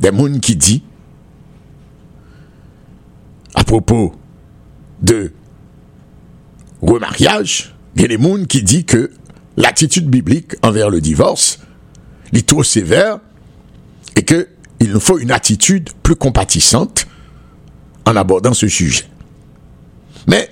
des 0.00 0.10
gens 0.10 0.40
qui 0.40 0.56
dit 0.56 0.82
à 3.54 3.64
propos 3.64 4.12
de 5.02 5.32
remariage, 6.82 7.74
il 7.96 8.02
y 8.02 8.04
a 8.04 8.08
des 8.08 8.22
gens 8.22 8.44
qui 8.44 8.62
dit 8.62 8.84
que 8.84 9.10
l'attitude 9.56 10.08
biblique 10.08 10.54
envers 10.62 10.90
le 10.90 11.00
divorce 11.00 11.58
est 12.32 12.46
trop 12.46 12.62
sévère 12.62 13.18
et 14.16 14.22
que 14.22 14.48
il 14.80 14.92
nous 14.92 15.00
faut 15.00 15.18
une 15.18 15.32
attitude 15.32 15.90
plus 16.02 16.14
compatissante 16.14 17.06
en 18.06 18.14
abordant 18.14 18.54
ce 18.54 18.68
sujet. 18.68 19.04
Mais 20.28 20.50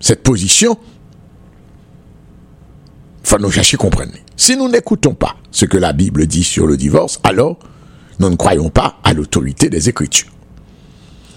cette 0.00 0.22
position, 0.22 0.78
faut 3.22 3.38
nous 3.38 3.50
chercher 3.50 3.76
à 3.76 3.78
comprendre. 3.78 4.12
Si 4.36 4.56
nous 4.56 4.68
n'écoutons 4.68 5.14
pas 5.14 5.36
ce 5.50 5.64
que 5.64 5.76
la 5.76 5.92
Bible 5.92 6.26
dit 6.26 6.44
sur 6.44 6.66
le 6.66 6.76
divorce, 6.76 7.20
alors 7.24 7.58
nous 8.20 8.30
ne 8.30 8.36
croyons 8.36 8.70
pas 8.70 8.98
à 9.04 9.12
l'autorité 9.12 9.68
des 9.68 9.88
Écritures. 9.88 10.30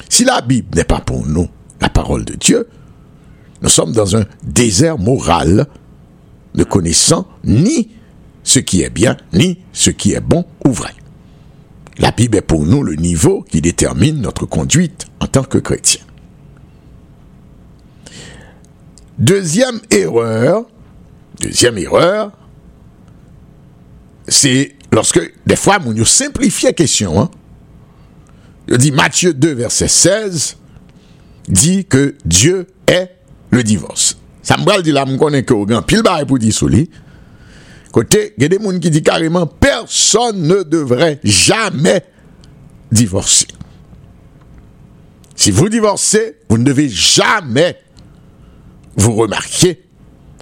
Si 0.08 0.24
la 0.24 0.42
Bible 0.42 0.76
n'est 0.76 0.84
pas 0.84 1.02
pour 1.02 1.26
nous 1.26 1.50
la 1.82 1.90
parole 1.90 2.26
de 2.26 2.36
Dieu, 2.36 2.68
nous 3.62 3.70
sommes 3.70 3.92
dans 3.92 4.16
un 4.16 4.26
désert 4.44 4.98
moral, 4.98 5.68
ne 6.56 6.64
connaissant 6.64 7.28
ni 7.44 7.90
ce 8.44 8.60
qui 8.60 8.82
est 8.82 8.90
bien, 8.90 9.18
ni 9.34 9.60
ce 9.74 9.90
qui 9.90 10.14
est 10.14 10.22
bon 10.22 10.46
ou 10.66 10.72
vrai. 10.72 10.94
La 11.98 12.12
Bible 12.12 12.38
est 12.38 12.42
pour 12.42 12.66
nous 12.66 12.82
le 12.84 12.96
niveau 12.96 13.46
qui 13.50 13.62
détermine 13.62 14.22
notre 14.22 14.46
conduite 14.46 15.08
en 15.20 15.28
tant 15.28 15.44
que 15.44 15.58
chrétien. 15.58 16.02
Deuxième 19.18 19.82
erreur, 19.92 20.66
deuxième 21.42 21.78
erreur, 21.78 22.32
c'est 24.30 24.76
lorsque, 24.94 25.20
des 25.46 25.58
fois, 25.58 25.80
on 25.86 26.06
simplifie 26.06 26.66
la 26.66 26.74
question. 26.74 27.20
Hein? 27.20 27.30
Il 28.70 28.78
dit 28.78 28.92
Matthieu 28.92 29.34
2, 29.34 29.52
verset 29.52 29.90
16, 29.90 30.58
dit 31.50 31.84
que 31.84 32.16
Dieu 32.24 32.68
est 32.88 33.19
le 33.52 33.64
divorce. 33.64 34.18
Ça 34.42 34.58
me 34.58 34.82
dit 34.82 34.92
là, 34.92 35.06
je 35.08 35.16
connais 35.18 35.44
que 35.44 35.54
au 35.54 35.66
grand 35.66 35.82
pile 35.82 36.02
barre 36.02 36.26
pour 36.26 36.40
dire. 36.40 36.54
Côté, 37.92 38.34
il 38.38 38.44
y 38.44 38.46
a 38.46 38.50
des 38.50 38.60
gens 38.64 38.80
qui 38.80 38.90
disent 38.90 39.02
carrément 39.02 39.48
personne 39.48 40.44
ne 40.44 40.64
devrait 40.64 41.20
jamais 41.24 42.04
divorcer. 42.92 43.48
Si 45.36 45.52
vous 45.52 45.70
divorcez, 45.70 46.38
vous 46.50 46.58
ne 46.58 46.64
devez 46.64 46.90
jamais 46.90 47.78
vous 48.96 49.16
remarquer. 49.16 49.84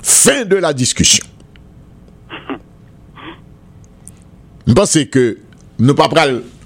Fin 0.02 0.46
de 0.46 0.56
la 0.56 0.74
discussion. 0.74 1.26
Je 4.66 4.74
pense 4.74 4.98
que 5.12 5.38
nous 5.80 5.96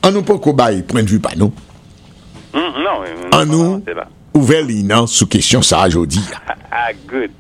en 0.04 0.12
nous 0.12 0.24
pas 0.24 0.52
baille 0.54 0.84
point 0.84 1.04
de 1.04 1.10
vue 1.10 1.20
pas 1.20 1.36
nous. 1.36 1.54
Hum, 2.54 2.62
non, 2.84 3.38
En 3.38 3.46
nous, 3.46 3.84
ouvel 4.38 4.72
inan 4.74 5.08
sou 5.12 5.30
kesyon 5.32 5.66
sa 5.66 5.88
jodi. 5.92 6.22
Ah, 6.72 6.88
ah, 6.88 6.92
good. 7.08 7.34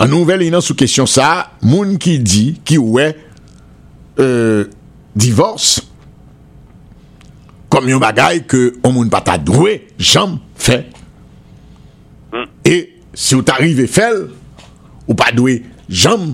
An 0.00 0.14
ouvel 0.16 0.46
inan 0.46 0.62
sou 0.64 0.72
kesyon 0.78 1.04
sa, 1.10 1.50
moun 1.60 1.98
ki 2.00 2.14
di 2.24 2.44
ki 2.64 2.78
ouwe 2.80 3.04
euh, 4.18 4.64
divorce 5.12 5.82
kom 7.68 7.88
yon 7.92 8.00
bagay 8.00 8.40
ke 8.48 8.62
ou 8.80 8.94
moun 8.96 9.12
pata 9.12 9.36
drouwe 9.36 9.76
jam 10.00 10.38
fe. 10.56 10.80
Mm. 12.32 12.48
E 12.64 12.76
si 13.12 13.36
ou 13.36 13.44
t'arive 13.44 13.84
fel, 13.92 14.24
ou 15.04 15.16
pa 15.18 15.28
drouwe 15.36 15.60
jam 15.88 16.30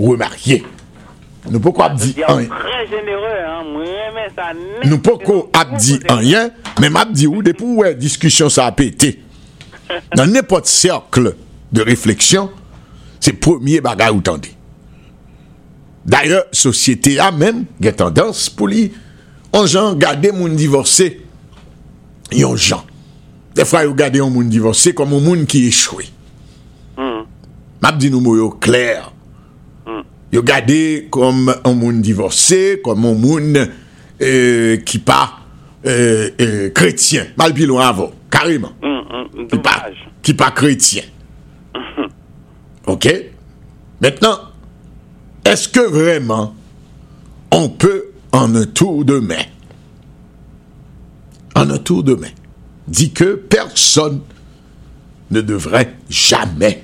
remarye. 0.00 0.62
Nou 1.50 1.60
poko 1.60 1.84
ap 1.84 1.96
di 2.00 2.14
an. 2.24 2.46
Nou 4.84 4.98
poko 5.04 5.38
ap 5.52 5.74
di 5.76 5.98
an 6.12 6.22
yen, 6.24 6.52
men 6.80 6.96
ap 7.00 7.12
di 7.12 7.28
ou 7.28 7.44
depou 7.44 7.82
wè 7.82 7.92
diskusyon 7.98 8.52
sa 8.52 8.70
ap 8.70 8.80
ete. 8.84 9.14
Nan 10.18 10.32
nepot 10.32 10.68
cercle 10.68 11.34
de 11.74 11.84
refleksyon, 11.84 12.48
se 13.20 13.32
premier 13.32 13.84
bagay 13.84 14.12
ou 14.14 14.24
tande. 14.24 14.52
D'ailleurs, 16.04 16.44
sosyete 16.52 17.16
a 17.22 17.30
men, 17.32 17.64
gen 17.80 17.96
tendans 17.96 18.48
pou 18.52 18.68
li, 18.68 18.90
an 19.56 19.68
jan 19.68 19.96
gade 20.00 20.32
moun 20.36 20.56
divorse, 20.58 21.08
yon 22.32 22.58
jan. 22.60 22.84
Defra 23.56 23.84
yo 23.86 23.94
gade 23.96 24.20
yon 24.20 24.32
moun 24.34 24.50
divorse 24.52 24.92
kom 24.96 25.14
yon 25.16 25.24
moun 25.24 25.48
ki 25.48 25.64
echwe. 25.70 26.10
Map 27.84 27.98
di 28.00 28.08
nou 28.12 28.24
mou 28.24 28.36
yo 28.38 28.48
kler, 28.64 29.10
Yo 30.34 30.42
gardé 30.42 31.06
comme 31.12 31.54
un 31.62 31.74
monde 31.74 32.00
divorcé, 32.00 32.80
comme 32.82 33.04
un 33.04 33.14
monde 33.14 33.70
euh, 34.20 34.76
qui 34.78 34.98
pas 34.98 35.38
euh, 35.86 36.28
euh, 36.40 36.70
chrétien, 36.70 37.28
mal 37.36 37.54
Qui 37.54 37.68
pas, 37.68 38.48
dommage. 39.48 40.10
qui 40.22 40.34
pas 40.34 40.50
chrétien. 40.50 41.04
OK? 42.88 43.08
Maintenant, 44.00 44.40
est-ce 45.44 45.68
que 45.68 45.78
vraiment 45.78 46.56
on 47.52 47.68
peut, 47.68 48.06
en 48.32 48.56
un 48.56 48.66
tour 48.66 49.04
de 49.04 49.20
main, 49.20 49.44
en 51.54 51.70
un 51.70 51.78
tour 51.78 52.02
de 52.02 52.14
main, 52.14 52.32
dire 52.88 53.14
que 53.14 53.36
personne 53.36 54.20
ne 55.30 55.40
devrait 55.40 55.94
jamais 56.10 56.82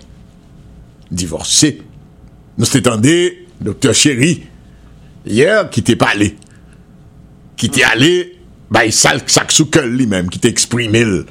divorcer? 1.11 1.83
Nous 2.61 2.67
s'étendait, 2.67 3.40
docteur 3.61 3.95
Chéri, 3.95 4.45
hier, 5.27 5.69
qui 5.71 5.83
t'est 5.83 5.97
parlé, 5.97 6.37
qui 7.57 7.69
t'est 7.71 7.85
allé, 7.85 8.37
bah, 8.71 8.85
il 8.85 8.93
sale 8.93 9.21
sac 9.27 9.53
sous 9.53 9.67
lui-même, 9.85 10.29
qui 10.31 10.39
t'est 10.39 10.49
exprimé 10.49 11.05
le- 11.05 11.27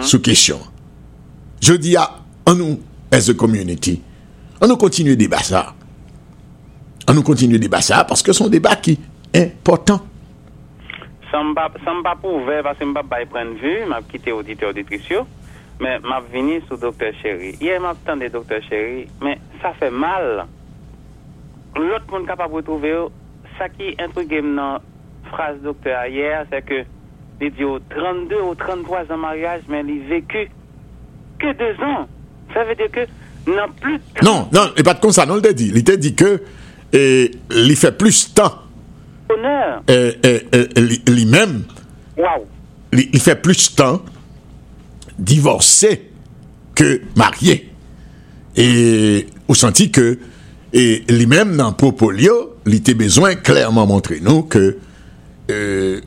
sous 0.00 0.20
question. 0.20 0.58
Je 1.60 1.74
dis 1.74 1.96
à, 1.96 2.10
on 2.46 2.54
nous, 2.54 2.80
as 3.12 3.28
a 3.28 3.34
community, 3.34 4.02
on 4.60 4.66
nous 4.66 4.76
continue 4.78 5.16
débat 5.16 5.38
ça. 5.42 5.74
On 7.06 7.12
nous 7.12 7.22
continue 7.22 7.58
débat 7.58 7.82
ça 7.82 8.04
parce 8.04 8.22
que 8.22 8.32
c'est 8.32 8.44
un 8.44 8.48
débat 8.48 8.76
qui 8.76 8.98
est 9.34 9.42
important. 9.42 10.00
Ça 11.30 11.42
ne 11.42 12.02
pas 12.02 12.16
prouver 12.16 12.60
parce 12.62 12.78
que 12.78 12.84
je 12.84 12.88
ne 12.88 12.94
pas 12.94 13.02
prendre 13.26 13.52
vue, 13.60 13.80
je 13.86 14.02
quitté 14.10 14.32
auditeur 14.32 14.70
auditrice, 14.70 15.02
mais 15.80 15.98
je 16.02 16.32
venu 16.38 16.62
sur 16.66 16.78
docteur 16.78 17.12
Chéri. 17.22 17.56
Hier, 17.60 17.78
je 17.80 17.86
entendu 17.86 18.30
docteur 18.30 18.62
Chéri, 18.70 19.06
mais 19.22 19.38
ça 19.60 19.72
fait 19.78 19.90
mal. 19.90 20.46
L'autre 21.76 22.04
monde 22.10 22.26
capable 22.26 22.54
de 22.56 22.60
trouver, 22.62 22.90
yo, 22.90 23.10
ça 23.58 23.68
qui 23.68 23.94
intrigue 23.98 24.40
dans 24.42 24.54
la 24.74 24.82
phrase 25.30 25.56
docteur 25.62 26.06
hier, 26.06 26.46
c'est 26.50 26.62
que 26.64 26.84
il 27.40 27.52
dit 27.52 27.64
au 27.64 27.78
32 27.80 28.40
ou 28.42 28.54
33 28.54 29.00
ans 29.00 29.04
de 29.10 29.14
mariage, 29.16 29.62
mais 29.68 29.80
il 29.86 30.02
vécu 30.08 30.48
que 31.38 31.52
deux 31.52 31.82
ans. 31.84 32.06
Ça 32.54 32.62
veut 32.64 32.74
dire 32.76 32.90
que 32.92 33.00
non 33.50 33.66
plus 33.80 33.98
de 33.98 34.24
Non, 34.24 34.48
non, 34.52 34.70
et 34.76 34.82
pas 34.82 34.94
de 34.94 35.00
comme 35.00 35.10
ça, 35.10 35.26
non, 35.26 35.36
il 35.36 35.42
t'a 35.42 35.52
dit. 35.52 35.72
Il 35.74 35.82
t'a 35.84 35.96
dit 35.96 36.14
que, 36.14 36.42
et, 36.92 37.32
il 37.50 37.76
fait 37.76 37.96
plus 37.98 38.28
de 38.30 38.34
temps, 38.34 38.54
honneur. 39.28 39.82
et, 39.88 40.16
et, 40.22 40.46
et, 40.76 40.80
lui- 40.80 41.02
lui-même, 41.08 41.64
il, 42.92 43.08
il 43.12 43.20
fait 43.20 43.34
plus 43.42 43.70
de 43.72 43.76
temps 43.76 44.02
divorcé 45.18 46.10
que 46.74 47.00
marié. 47.16 47.70
Et 48.56 49.26
on 49.48 49.54
sentit 49.54 49.90
que, 49.90 50.18
et 50.74 51.04
lui-même 51.08 51.56
dans 51.56 51.72
Popolio, 51.72 52.56
il 52.66 52.74
était 52.74 52.94
besoin 52.94 53.36
clairement 53.36 53.86
montrer 53.86 54.18
nous 54.20 54.42
que, 54.42 54.78
euh, 55.50 56.00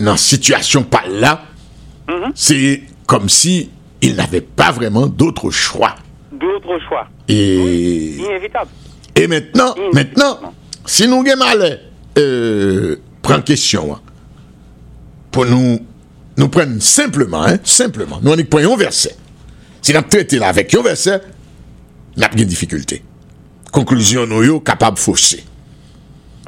dans 0.00 0.16
situation 0.16 0.82
pas 0.82 1.04
là, 1.08 1.44
c'est 2.34 2.82
comme 3.06 3.28
si 3.28 3.70
il 4.02 4.16
n'avait 4.16 4.40
pas 4.40 4.72
vraiment 4.72 5.06
d'autre 5.06 5.50
choix. 5.52 5.94
D'autres 6.32 6.80
choix. 6.88 7.06
Et, 7.28 8.16
Inévitable. 8.16 8.70
et 9.14 9.28
maintenant, 9.28 9.76
maintenant, 9.92 10.40
si 10.84 11.06
nous 11.06 11.20
avons 11.24 11.36
mal, 11.36 11.80
euh, 12.18 12.96
prend 13.22 13.40
question, 13.42 13.94
hein, 13.94 14.00
pour 15.30 15.46
nous, 15.46 15.78
nous 16.36 16.48
prendre 16.48 16.82
simplement, 16.82 17.44
hein, 17.44 17.58
simplement, 17.62 18.18
nous 18.20 18.32
on 18.32 18.44
prenons 18.44 18.74
un 18.74 18.76
verset. 18.76 19.14
Si 19.82 19.92
nous 19.92 20.02
traité 20.02 20.40
là 20.40 20.48
avec 20.48 20.74
un 20.74 20.82
verset, 20.82 21.20
nous 22.16 22.24
avons 22.24 22.34
des 22.34 22.44
difficultés. 22.44 23.04
Conclusion, 23.72 24.26
nous 24.26 24.44
sommes 24.44 24.62
capables 24.62 24.96
de 24.96 25.00
fausser. 25.02 25.44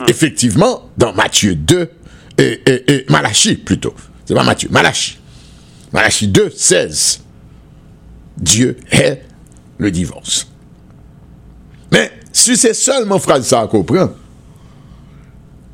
Effectivement, 0.08 0.88
dans 0.98 1.12
Matthieu 1.14 1.54
2, 1.54 1.90
et, 2.38 2.60
et, 2.66 2.92
et 2.92 3.06
Malachie 3.10 3.56
plutôt, 3.56 3.94
c'est 4.24 4.34
pas 4.34 4.42
Matthieu, 4.42 4.68
Malachie. 4.70 5.18
Malachie 5.92 6.28
2, 6.28 6.50
16. 6.50 7.20
Dieu 8.38 8.76
est 8.90 9.22
le 9.78 9.90
divorce. 9.90 10.48
Mais 11.92 12.10
si 12.32 12.56
c'est 12.56 12.72
seulement 12.74 13.18
phrase 13.18 13.46
ça 13.46 13.60
à 13.60 13.66
comprendre, 13.66 14.14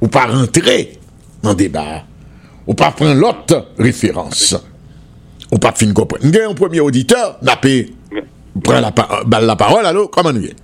ou 0.01 0.09
pas 0.09 0.27
rentrer 0.27 0.99
dans 1.43 1.51
le 1.51 1.55
débat, 1.57 2.05
ou 2.67 2.75
pas 2.75 2.91
prendre 2.91 3.15
l'autre 3.15 3.69
référence, 3.79 4.57
ou 5.53 5.59
pas 5.59 5.73
fin 5.73 5.93
comprendre. 5.93 6.27
Nous 6.27 6.37
avons 6.39 6.51
un 6.51 6.55
premier 6.55 6.81
auditeur, 6.81 7.39
n'a 7.43 7.57
pas 7.57 7.69
prend 8.63 8.81
la, 8.81 8.91
pa- 8.91 9.23
balle 9.25 9.47
la 9.47 9.55
parole, 9.57 9.87
allô, 9.87 10.09
comment 10.09 10.33
nous 10.33 10.45
est? 10.45 10.57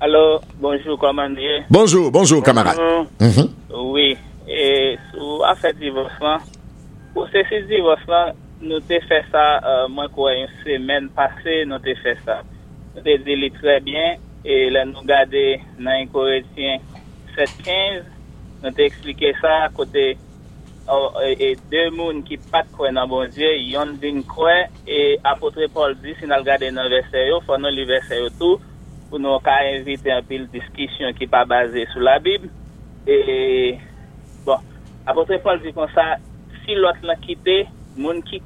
Alors, 0.00 0.42
bonjour, 0.60 0.96
comment 0.96 1.24
êtes 1.24 1.64
Bonjour, 1.68 2.12
bonjour 2.12 2.40
camarade. 2.40 2.76
Bonjour. 3.18 3.44
Mhm. 3.44 3.50
Oui, 3.90 4.16
et 4.46 4.96
sous 5.12 5.42
affaire 5.42 5.74
de 5.74 5.80
divorce, 5.80 6.12
là, 6.20 6.38
pour 7.12 7.26
ce 7.26 7.66
divorce, 7.66 8.06
là, 8.06 8.32
nous 8.62 8.76
avons 8.76 8.86
fait 8.86 9.24
ça, 9.32 9.58
euh, 9.66 9.88
moi, 9.88 10.06
quoi, 10.08 10.34
une 10.36 10.46
semaine 10.64 11.08
passée, 11.08 11.64
nous 11.66 11.74
avons 11.74 11.82
fait 12.00 12.16
ça. 12.24 12.42
Nous 12.94 13.00
avons 13.00 13.24
dit 13.24 13.50
très 13.60 13.80
bien, 13.80 14.14
et 14.44 14.70
là, 14.70 14.84
nous 14.84 15.00
regardons 15.00 15.56
dans 15.80 15.90
un 15.90 16.06
Corétien 16.06 16.78
7-15, 17.36 18.04
nous 18.62 18.68
avons 18.68 18.76
expliqué 18.78 19.34
ça 19.42 19.64
à 19.64 19.68
côté 19.68 20.16
oh, 20.92 21.10
et, 21.26 21.50
et 21.50 21.56
deux 21.72 21.90
personnes 21.90 22.22
qui 22.22 22.38
ne 22.38 22.72
croient 22.72 22.92
dans 22.92 23.08
bon 23.08 23.28
Dieu, 23.28 23.52
ils 23.56 23.76
ont 23.76 23.86
dit 24.00 24.24
croire, 24.28 24.66
et 24.86 25.18
apôtre 25.24 25.60
Paul 25.74 25.96
dit, 25.96 26.14
si 26.20 26.24
nous 26.26 26.36
regardons 26.36 26.72
dans 26.72 26.84
le 26.84 26.88
verset, 26.88 27.26
il 27.26 27.38
faut 27.44 27.58
nous 27.58 27.68
le 27.68 27.84
verset 27.84 28.20
tout, 28.38 28.60
pou 29.08 29.20
nou 29.20 29.40
ka 29.44 29.56
invite 29.72 30.12
apil 30.12 30.46
diskisyon 30.52 31.16
ki 31.16 31.28
pa 31.30 31.44
baze 31.48 31.86
sou 31.92 32.04
la 32.04 32.18
bib. 32.22 32.46
E, 33.08 33.78
bon, 34.46 34.62
apotre 35.08 35.40
Paul 35.44 35.62
di 35.64 35.72
kon 35.76 35.88
sa, 35.94 36.16
si 36.62 36.76
lot 36.76 37.00
la 37.08 37.16
kite, 37.20 37.62
moun 37.98 38.20
ki 38.26 38.42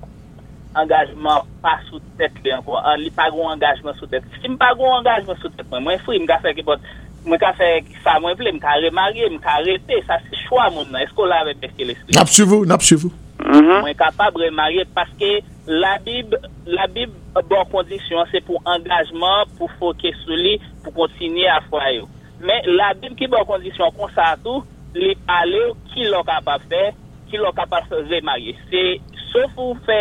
angajman 0.78 1.48
pa 1.64 1.76
sou 1.88 2.00
tet 2.18 2.36
li 2.44 2.52
anko, 2.54 2.78
an 2.78 3.02
li 3.02 3.10
pa 3.14 3.28
goun 3.32 3.52
angajman 3.56 3.96
sou 3.98 4.08
tet. 4.10 4.26
Si 4.38 4.50
m 4.50 4.58
pa 4.60 4.72
goun 4.78 5.00
angajman 5.00 5.40
sou 5.42 5.50
tet, 5.52 5.66
mwen 5.72 6.00
fwi, 6.06 6.20
m 6.22 6.28
ka 6.30 6.38
fe 6.44 6.54
ki 6.56 6.64
pot, 6.66 6.84
m 7.26 7.34
ka 7.42 7.52
fe 7.58 7.72
sa 8.04 8.18
mwen 8.22 8.38
vle, 8.38 8.54
m 8.54 8.62
ka 8.62 8.78
remari, 8.84 9.26
m 9.28 9.40
ka 9.42 9.58
rete, 9.66 9.98
sa 10.06 10.20
se 10.24 10.38
chwa 10.46 10.70
moun 10.72 10.88
nan, 10.94 11.02
esko 11.04 11.26
la 11.28 11.42
ve 11.48 11.56
peske 11.58 11.88
l'esprit. 11.88 12.14
Napsuivou, 12.16 12.68
napsuivou. 12.68 13.12
Mm-hmm. 13.42 13.82
Mwen 13.82 13.98
kapab 13.98 14.38
remari, 14.40 14.86
paske 14.94 15.40
La 15.66 15.96
bib, 16.02 16.34
la 16.66 16.88
bib 16.90 17.12
bon 17.50 17.68
kondisyon 17.70 18.26
se 18.32 18.40
pou 18.46 18.58
angajman, 18.66 19.50
pou 19.58 19.70
foke 19.78 20.10
sou 20.22 20.38
li, 20.38 20.56
pou 20.82 20.94
kontinye 20.96 21.46
a 21.52 21.60
fwa 21.68 21.90
yo. 21.94 22.08
Men 22.42 22.66
la 22.74 22.92
bib 22.98 23.14
ki 23.18 23.28
bon 23.30 23.46
kondisyon 23.48 23.94
konsa 23.98 24.32
tou, 24.42 24.64
li 24.96 25.14
pale 25.28 25.60
yo 25.60 25.76
ki 25.92 26.08
lo 26.10 26.24
kapap 26.28 26.64
fe, 26.70 26.88
ki 27.30 27.38
lo 27.40 27.52
kapap 27.56 27.86
se 27.90 28.20
marye. 28.26 28.56
Se 28.72 28.82
se 29.30 29.44
pou 29.54 29.76
fe 29.86 30.00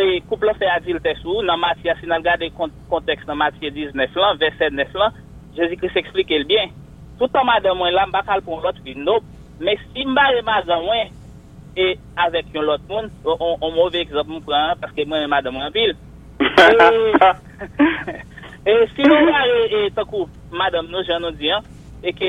e, 0.00 0.06
kouple 0.30 0.56
fe 0.58 0.70
adilte 0.72 1.12
sou, 1.20 1.44
nan 1.46 1.60
matye, 1.60 1.92
si 2.00 2.08
nan 2.08 2.24
gade 2.24 2.48
kont, 2.56 2.72
konteks 2.90 3.28
nan 3.28 3.38
matye 3.44 3.70
19 3.70 4.16
lan, 4.18 4.40
verset 4.40 4.72
9 4.74 4.96
lan, 4.98 5.20
Jezi 5.56 5.76
ki 5.76 5.90
se 5.92 6.00
eksplike 6.00 6.38
l 6.40 6.46
bien. 6.48 6.70
Toutan 7.20 7.44
madan 7.46 7.76
mwen 7.76 7.92
la, 7.92 8.06
mba 8.08 8.22
kal 8.24 8.40
pou 8.44 8.60
lot 8.64 8.78
vi 8.84 8.94
nou, 8.96 9.20
men 9.60 9.80
si 9.90 10.06
mba 10.08 10.30
remadan 10.38 10.84
mwen, 10.86 11.12
e 11.76 11.94
avèk 12.26 12.52
yon 12.54 12.68
lot 12.68 12.82
moun, 12.90 13.08
on 13.24 13.72
mwove 13.72 14.02
ekzop 14.02 14.28
mwen 14.28 14.44
pran, 14.46 14.76
paske 14.82 15.06
mwen 15.06 15.24
mwen 15.24 15.32
madame 15.32 15.64
anpil. 15.68 15.96
E 18.62 18.74
si 18.94 19.02
nou 19.02 19.26
wè, 19.26 19.88
takou, 19.96 20.28
madame 20.54 20.86
nou 20.92 21.02
jan 21.02 21.18
nou 21.24 21.34
diyan, 21.34 21.64
e 22.06 22.12
ke 22.14 22.28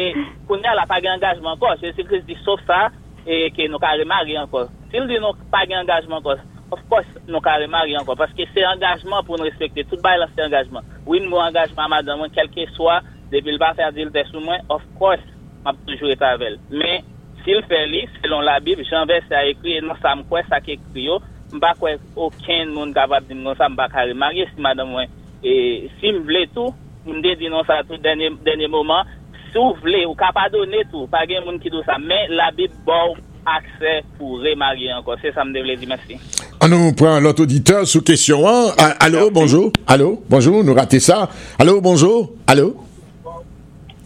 koun 0.49 0.63
ya 0.65 0.71
la 0.73 0.87
pa 0.89 0.97
gen 0.97 1.13
angajman 1.13 1.59
kos, 1.61 1.83
e 1.85 1.91
si 1.93 2.05
kris 2.07 2.23
di 2.25 2.33
sof 2.41 2.63
sa, 2.65 2.87
e 3.21 3.51
ke 3.53 3.67
nou 3.69 3.77
ka 3.81 3.91
remari 3.99 4.33
ankos. 4.41 4.71
Si 4.89 4.97
nou 4.97 5.05
di 5.11 5.19
nou 5.21 5.37
pa 5.53 5.61
gen 5.69 5.83
angajman 5.83 6.25
kos, 6.25 6.41
of 6.73 6.81
course 6.89 7.21
nou 7.27 7.37
ka 7.45 7.59
remari 7.61 7.93
ankos, 7.99 8.17
paske 8.17 8.47
se 8.49 8.65
angajman 8.65 9.21
pou 9.27 9.37
nou 9.37 9.45
respekte, 9.45 9.85
tout 9.91 10.01
bay 10.01 10.17
la 10.17 10.25
se 10.31 10.41
angajman. 10.41 10.89
Ou 11.05 11.19
in 11.19 11.29
mwen 11.29 11.51
angajman 11.51 11.93
madame, 11.93 12.31
kelke 12.33 12.65
swa, 12.73 13.03
debil 13.29 13.61
ba 13.61 13.75
fè 13.77 13.85
adil 13.91 14.09
te 14.15 14.25
sou 14.31 14.41
mwen, 14.41 14.65
of 14.73 14.81
course, 14.97 15.21
mwen 15.61 15.77
toujou 15.85 16.09
etavel. 16.17 16.57
Men, 16.73 17.05
s'il 17.43 17.61
fait 17.67 17.87
lire, 17.87 18.09
selon 18.23 18.41
la 18.41 18.59
Bible, 18.59 18.83
Jean 18.89 19.05
verset 19.05 19.35
a 19.35 19.45
écrit, 19.45 19.73
et 19.77 19.81
non, 19.81 19.93
ça 20.01 20.15
me 20.15 20.23
quoi, 20.23 20.41
ça 20.49 20.61
qui 20.61 20.71
écrit, 20.71 21.09
m'pa 21.51 21.73
quoi, 21.79 21.91
aucun 22.15 22.65
monde 22.73 22.93
capable 22.93 23.27
de 23.27 23.33
dire 23.33 23.43
non, 23.43 23.55
ça 23.55 23.69
m'pa 23.69 23.87
carré 23.89 24.13
marié, 24.13 24.47
si 24.55 24.61
madame, 24.61 24.95
et 25.43 25.89
si 25.99 26.11
m'vle 26.11 26.47
tout, 26.53 26.73
m'de 27.05 27.37
dit 27.37 27.49
non, 27.49 27.63
ça 27.65 27.81
tout 27.87 27.97
dernier, 27.97 28.29
dernier 28.43 28.67
moment, 28.67 29.03
si 29.51 29.57
vous 29.57 29.75
voulez, 29.81 30.05
ou 30.05 30.15
capable 30.15 30.53
donner 30.53 30.83
tout, 30.91 31.07
pas 31.07 31.25
gen 31.27 31.43
monde 31.45 31.59
qui 31.59 31.69
dit 31.69 31.77
ça, 31.85 31.97
mais 31.99 32.27
la 32.29 32.51
Bible, 32.51 32.73
bon, 32.85 33.15
accès 33.45 34.03
pour 34.17 34.39
remarier 34.39 34.93
encore, 34.93 35.17
c'est 35.21 35.33
ça 35.33 35.43
me 35.43 35.53
devait 35.53 35.75
dire, 35.75 35.89
merci. 35.89 36.17
On 36.61 36.69
nous 36.69 36.93
prend 36.93 37.19
l'autre 37.19 37.43
auditeur 37.43 37.85
sous 37.85 38.01
question 38.01 38.47
1. 38.47 38.67
Ah, 38.77 38.95
Allô, 39.01 39.29
bonjour. 39.31 39.71
Allô, 39.85 40.23
bonjour, 40.29 40.63
nous 40.63 40.73
ratez 40.73 41.01
ça. 41.01 41.29
Allô, 41.59 41.81
bonjour. 41.81 42.31
Allô? 42.47 42.77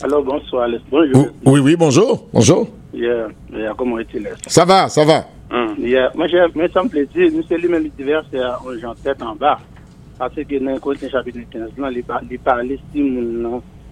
Alors, 0.04 0.24
bonsoir. 0.24 0.70
Bonjour. 0.92 1.28
Oui, 1.46 1.60
oui, 1.60 1.76
bonjour. 1.76 2.28
Bonjour. 2.32 2.68
Yeah, 2.94 3.28
yeah, 3.52 3.74
comment 3.76 3.98
est-il? 4.00 4.28
Ça 4.48 4.64
va, 4.64 4.88
ça 4.90 5.04
va. 5.04 5.26
Yeah. 5.80 6.12
Moi, 6.16 6.28
j'ai, 6.28 6.38
me 6.40 6.88
plaît 6.88 7.08
dire, 7.14 7.32
nous, 7.34 7.44
c'est 7.48 7.58
lui-même 7.58 7.88
divers, 7.98 8.24
c'est 8.32 8.40
un 8.40 8.80
gens 8.80 8.94
tête 9.04 9.22
en 9.24 9.36
bas. 9.36 9.58
Parce 10.20 10.36
que 10.36 10.64
dans 10.64 10.74
le 10.74 10.80
côté 10.80 11.10
chapitre 11.10 11.40
15, 11.52 11.70
là, 11.78 11.90
il 11.92 12.04
par- 12.04 12.22
il 12.30 12.40
parlait 12.40 12.80
si 12.94 13.00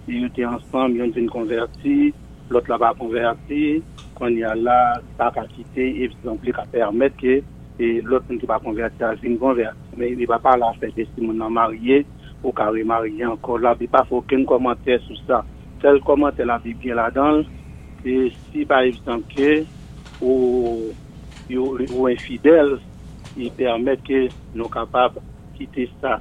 ils 0.08 0.24
étaient 0.24 0.44
ensemble, 0.44 0.96
ils 0.96 1.02
ont 1.02 1.06
été 1.06 1.24
convertis, 1.26 2.12
l'autre 2.50 2.68
là 2.70 2.78
pas 2.78 2.94
converti, 2.98 3.82
qu'on 4.14 4.28
y 4.28 4.42
a 4.44 4.54
là, 4.54 5.00
pas 5.16 5.30
qu'à 5.32 5.44
quitter, 5.46 6.04
et 6.04 6.10
donc, 6.24 6.42
qu'à 6.42 6.64
permettre 6.70 7.16
que, 7.16 7.42
l'autre 8.04 8.26
qui 8.28 8.46
pas 8.46 8.58
converti, 8.58 9.02
a 9.02 9.14
une 9.22 9.38
converti. 9.38 9.76
Mais 9.96 10.10
il 10.12 10.26
va 10.26 10.38
pas 10.38 10.56
là 10.56 10.72
faire 10.80 10.90
des 10.96 11.06
si 11.16 11.20
moun 11.24 11.38
nan 11.38 11.52
marié, 11.52 12.04
ou 12.44 12.52
qu'à 12.52 12.66
remarier 12.70 13.24
encore 13.24 13.58
là, 13.58 13.76
il 13.80 13.88
pas 13.88 14.04
fait 14.04 14.14
aucun 14.14 14.44
commentaire 14.44 15.00
sur 15.06 15.16
ça. 15.26 15.44
tel 15.82 16.00
komante 16.06 16.44
la 16.46 16.58
bi 16.62 16.74
gen 16.82 16.98
la 16.98 17.08
dan, 17.14 17.42
e 18.06 18.30
si 18.48 18.64
ba 18.68 18.82
ev 18.86 18.98
sanke, 19.02 19.64
ou 20.20 20.92
ou 21.52 22.08
enfidel, 22.10 22.78
i 23.36 23.50
permet 23.54 24.00
ke 24.06 24.26
nou 24.56 24.70
kapab 24.72 25.18
kite 25.58 25.86
sa, 26.00 26.16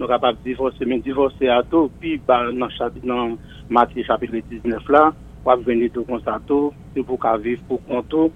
nou 0.00 0.08
kapab 0.10 0.40
divorse, 0.44 0.82
men 0.88 1.04
divorse 1.04 1.50
ato, 1.52 1.86
pi 2.00 2.16
ba 2.26 2.40
nan, 2.48 2.72
nan 3.04 3.36
mati 3.68 4.04
chapitre 4.06 4.42
19 4.50 4.90
la, 4.94 5.10
wap 5.46 5.62
veni 5.66 5.88
do 5.92 6.02
konsato, 6.08 6.72
se 6.94 7.04
pou 7.04 7.20
ka 7.20 7.36
viv 7.38 7.62
pou 7.68 7.82
konto, 7.86 8.30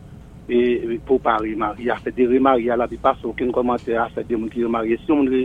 E, 0.51 0.59
e 0.83 0.99
pou 1.07 1.23
pa 1.23 1.37
remari. 1.39 1.87
A 1.95 1.97
fè 2.03 2.11
de 2.11 2.25
remari 2.27 2.73
a 2.75 2.77
la 2.81 2.89
bi 2.91 2.97
pas 2.99 3.21
ouken 3.23 3.53
komante 3.55 3.95
a 3.95 4.09
fè 4.11 4.25
de 4.27 4.35
moun 4.35 4.51
ki 4.51 4.65
remari. 4.65 4.97
E 4.97 4.99
si 4.99 5.13
moun 5.13 5.31
re, 5.31 5.45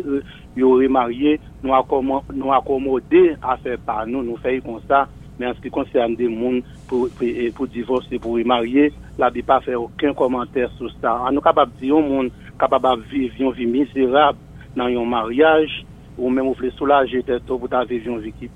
yo 0.58 0.72
remari, 0.80 1.36
nou 1.62 1.76
akomode 1.78 3.22
a 3.38 3.54
fè 3.62 3.76
pa 3.86 4.02
nou, 4.10 4.26
nou 4.26 4.41
fè 4.41 4.56
yi 4.56 4.63
kon 4.65 4.82
sa, 4.88 5.04
men 5.38 5.52
an 5.52 5.60
se 5.60 5.62
ki 5.68 5.74
konsern 5.76 6.15
de 6.18 6.26
moun 6.32 6.63
pou, 6.89 7.12
pou, 7.20 7.30
e, 7.30 7.52
pou 7.54 7.70
divorse, 7.70 8.18
pou 8.24 8.39
remari, 8.41 8.88
la 9.22 9.30
bi 9.30 9.46
pa 9.46 9.60
fè 9.62 9.78
ouken 9.78 10.18
komante 10.18 10.65
sou 10.80 10.89
sa. 10.98 11.20
An 11.28 11.38
nou 11.38 11.46
kapab 11.46 11.78
di 11.78 11.94
yon 11.94 12.10
moun 12.10 12.34
kapab 12.58 12.89
aviv 12.96 13.38
yon 13.38 13.54
vi 13.54 13.70
mizerab 13.70 14.41
nan 14.74 14.89
yon 14.96 15.06
mariage, 15.12 15.86
ou 16.17 16.30
même 16.30 16.45
vous 16.45 16.54
voulez 16.54 16.71
soulager 16.71 17.23
pour 17.45 17.69
ta 17.69 17.84
une 17.84 18.19
vie 18.19 18.34
qui, 18.34 18.49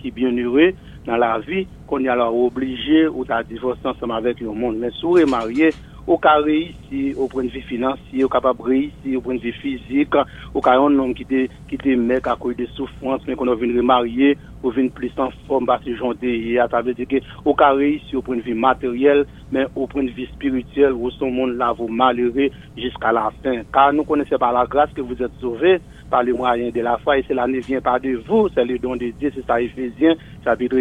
qui 0.00 0.10
bien 0.10 0.36
heureux 0.36 0.72
dans 1.06 1.16
la 1.16 1.38
vie, 1.40 1.66
qu'on 1.86 2.04
est 2.04 2.08
alors 2.08 2.36
obligé 2.36 3.08
ou 3.08 3.24
t'as 3.24 3.42
divorcé 3.42 3.80
ensemble 3.84 4.12
avec 4.12 4.40
le 4.40 4.50
monde. 4.50 4.76
Mais 4.78 4.90
si 4.90 5.04
vous 5.04 5.18
êtes 5.18 5.28
marié, 5.28 5.70
au 6.06 6.18
cas 6.18 6.40
réussi 6.40 7.14
au 7.16 7.28
point 7.28 7.44
de 7.44 7.48
vue 7.48 7.60
financier, 7.60 8.24
au 8.24 8.28
capable 8.28 8.62
réussir 8.62 9.18
au 9.18 9.20
point 9.20 9.34
de 9.34 9.40
vue 9.40 9.52
physique, 9.52 10.14
au 10.52 10.60
cas 10.60 10.78
un 10.78 10.98
homme 10.98 11.14
qui 11.14 11.24
te, 11.24 11.46
qui 11.68 11.96
mec 11.96 12.26
à 12.26 12.36
cause 12.36 12.56
de 12.56 12.66
souffrance, 12.66 13.22
mais 13.26 13.36
qu'on 13.36 13.48
a 13.48 13.54
vu 13.54 13.76
remarier, 13.76 14.36
ou 14.62 14.70
vient 14.70 14.88
plus 14.88 15.12
en 15.16 15.30
forme, 15.46 15.66
parce 15.66 15.84
que 15.84 15.94
j'en 15.96 16.10
à 16.10 16.68
travers 16.68 16.94
que, 16.94 17.16
au 17.44 17.54
cas 17.54 17.72
réussi 17.72 18.16
au 18.16 18.22
point 18.22 18.36
de 18.36 18.42
vue 18.42 18.54
matériel, 18.54 19.26
mais 19.50 19.66
au 19.76 19.86
point 19.86 20.04
de 20.04 20.10
vue 20.10 20.26
spirituel, 20.26 20.92
où 20.92 21.10
son 21.10 21.30
monde 21.30 21.56
là, 21.56 21.72
vous 21.72 21.88
malheureux 21.88 22.50
jusqu'à 22.76 23.12
la 23.12 23.32
fin. 23.42 23.62
Car 23.72 23.92
nous 23.92 24.04
connaissons 24.04 24.38
par 24.38 24.52
la 24.52 24.66
grâce 24.66 24.92
que 24.92 25.00
vous 25.00 25.20
êtes 25.22 25.32
sauvés, 25.40 25.80
par 26.12 26.22
les 26.22 26.34
moyens 26.34 26.74
de 26.74 26.80
la 26.82 26.98
foi, 26.98 27.18
et 27.18 27.24
cela 27.26 27.46
ne 27.46 27.58
vient 27.58 27.80
pas 27.80 27.98
de 27.98 28.20
vous, 28.28 28.46
c'est 28.54 28.66
le 28.66 28.78
don 28.78 28.96
de 28.96 29.10
Dieu, 29.18 29.32
c'est 29.34 29.46
ça 29.46 29.62
Ephésiens, 29.62 30.14
chapitre 30.44 30.76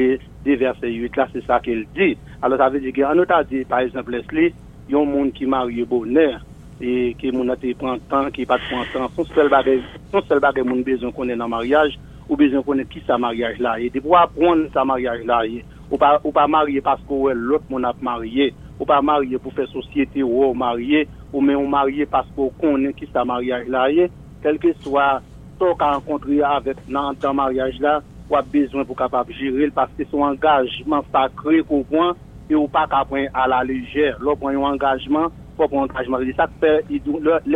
2, 0.46 0.56
verset 0.58 0.92
8, 0.92 1.16
là, 1.16 1.28
c'est 1.32 1.46
ça 1.46 1.62
qu'il 1.62 1.88
dit. 1.96 2.18
Alors, 2.42 2.58
ça 2.58 2.68
veut 2.68 2.82
dire 2.82 2.92
qu'en 2.94 3.18
autant 3.18 3.42
dit, 3.50 3.64
par 3.64 3.80
exemple, 3.80 4.12
Leslie, 4.12 4.54
il 4.90 4.94
y 4.94 4.98
a 4.98 5.02
un 5.02 5.06
monde 5.06 5.32
qui 5.32 5.46
marie 5.46 5.86
bonheur, 5.86 6.42
et 6.82 7.16
qui 7.18 7.32
mon 7.32 7.52
été 7.54 7.74
prend 7.74 7.98
temps, 7.98 8.30
qui 8.30 8.46
pas 8.46 8.58
prend 8.70 8.84
temps, 8.92 9.10
son 9.16 9.24
seul 9.24 9.48
bagage, 9.48 9.80
son 10.12 10.22
seul 10.24 10.42
bagage, 10.42 10.66
mon 10.66 10.82
besoin 10.82 11.12
qu'on 11.14 11.30
est 11.30 11.36
dans 11.38 11.46
le 11.46 11.50
mariage, 11.50 11.98
ou 12.28 12.36
besoin 12.36 12.62
qu'on 12.62 12.78
est 12.80 12.90
qui 12.90 13.02
sa 13.08 13.18
mariage 13.18 13.58
là, 13.60 13.80
et 13.80 13.90
de 13.90 14.02
pouvoir 14.02 14.30
prendre 14.32 14.66
sa 14.74 14.84
mariage 14.84 15.24
là, 15.26 15.44
ou 15.90 15.98
pas, 15.98 16.20
ou 16.26 16.32
pas 16.32 16.48
marier 16.48 16.82
parce 16.82 17.02
que 17.08 17.32
l'autre 17.34 17.64
mon 17.70 17.84
a 17.86 17.94
marié, 18.02 18.54
ou 18.80 18.86
pas 18.86 19.02
marier 19.02 19.38
pour 19.38 19.54
faire 19.54 19.68
société, 19.70 20.24
ou 20.24 20.54
marier, 20.54 21.08
ou 21.32 21.40
mais 21.40 21.56
on 21.56 21.68
marié 21.68 22.06
parce 22.06 22.28
qu'on 22.36 22.50
connaît 22.50 22.92
qui 22.94 23.08
sa 23.14 23.24
mariage 23.24 23.68
là, 23.70 23.88
quel 24.42 24.60
que 24.60 24.74
soit 24.82 25.22
ce 25.60 25.66
qu'on 25.66 25.86
a 25.86 25.94
rencontré 25.94 26.42
avec 26.42 26.78
dans 26.90 27.12
le 27.12 27.34
mariage 27.34 27.80
là, 27.80 28.02
ou 28.30 28.36
a 28.36 28.42
besoin 28.42 28.86
pour 28.86 28.96
capable 28.96 29.34
gérer 29.34 29.70
parce 29.70 29.92
que 29.98 30.04
son 30.06 30.22
engagement 30.22 31.04
sacré 31.12 31.62
qu'on 31.64 31.84
prend 31.84 32.14
et 32.50 32.56
ou 32.56 32.68
pas 32.68 32.88
qu'à 32.88 33.06
prendre 33.06 33.30
à 33.34 33.48
la 33.48 33.64
légère. 33.64 34.18
Là, 34.22 34.36
prend 34.36 34.50
un 34.50 34.58
engagement, 34.58 35.28
faut 35.58 35.68
prendre 35.68 35.92
engagement. 35.92 36.18
Ça 36.36 36.50
fait, 36.60 36.86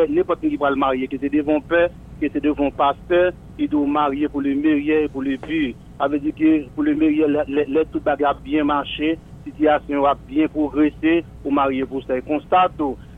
n'importe 0.10 0.42
qui 0.42 0.56
va 0.56 0.70
le 0.70 0.76
marier, 0.76 1.08
que 1.08 1.18
c'est 1.20 1.30
devant 1.30 1.60
père, 1.62 1.90
que 2.22 2.28
c'est 2.32 2.42
devant 2.42 2.72
pasteur, 2.72 3.32
il 3.58 3.70
doit 3.70 3.88
marier 3.88 4.28
pour 4.28 4.42
le 4.42 4.56
meilleur 4.56 5.10
pour 5.10 5.22
le 5.22 5.38
but. 5.38 5.76
Ça 5.98 6.08
veut 6.08 6.20
dire 6.20 6.34
que 6.36 6.68
pour 6.70 6.84
le 6.84 6.96
meilleur, 6.96 7.30
les 7.48 7.86
tout 7.92 8.00
bagarre 8.00 8.40
bien 8.42 8.64
marché, 8.64 9.18
situation 9.46 10.02
va 10.02 10.16
bien 10.28 10.48
progresser, 10.48 11.24
ou 11.44 11.52
marier 11.52 11.86
pour 11.86 12.04
ça. 12.04 12.20
Constate, 12.22 12.72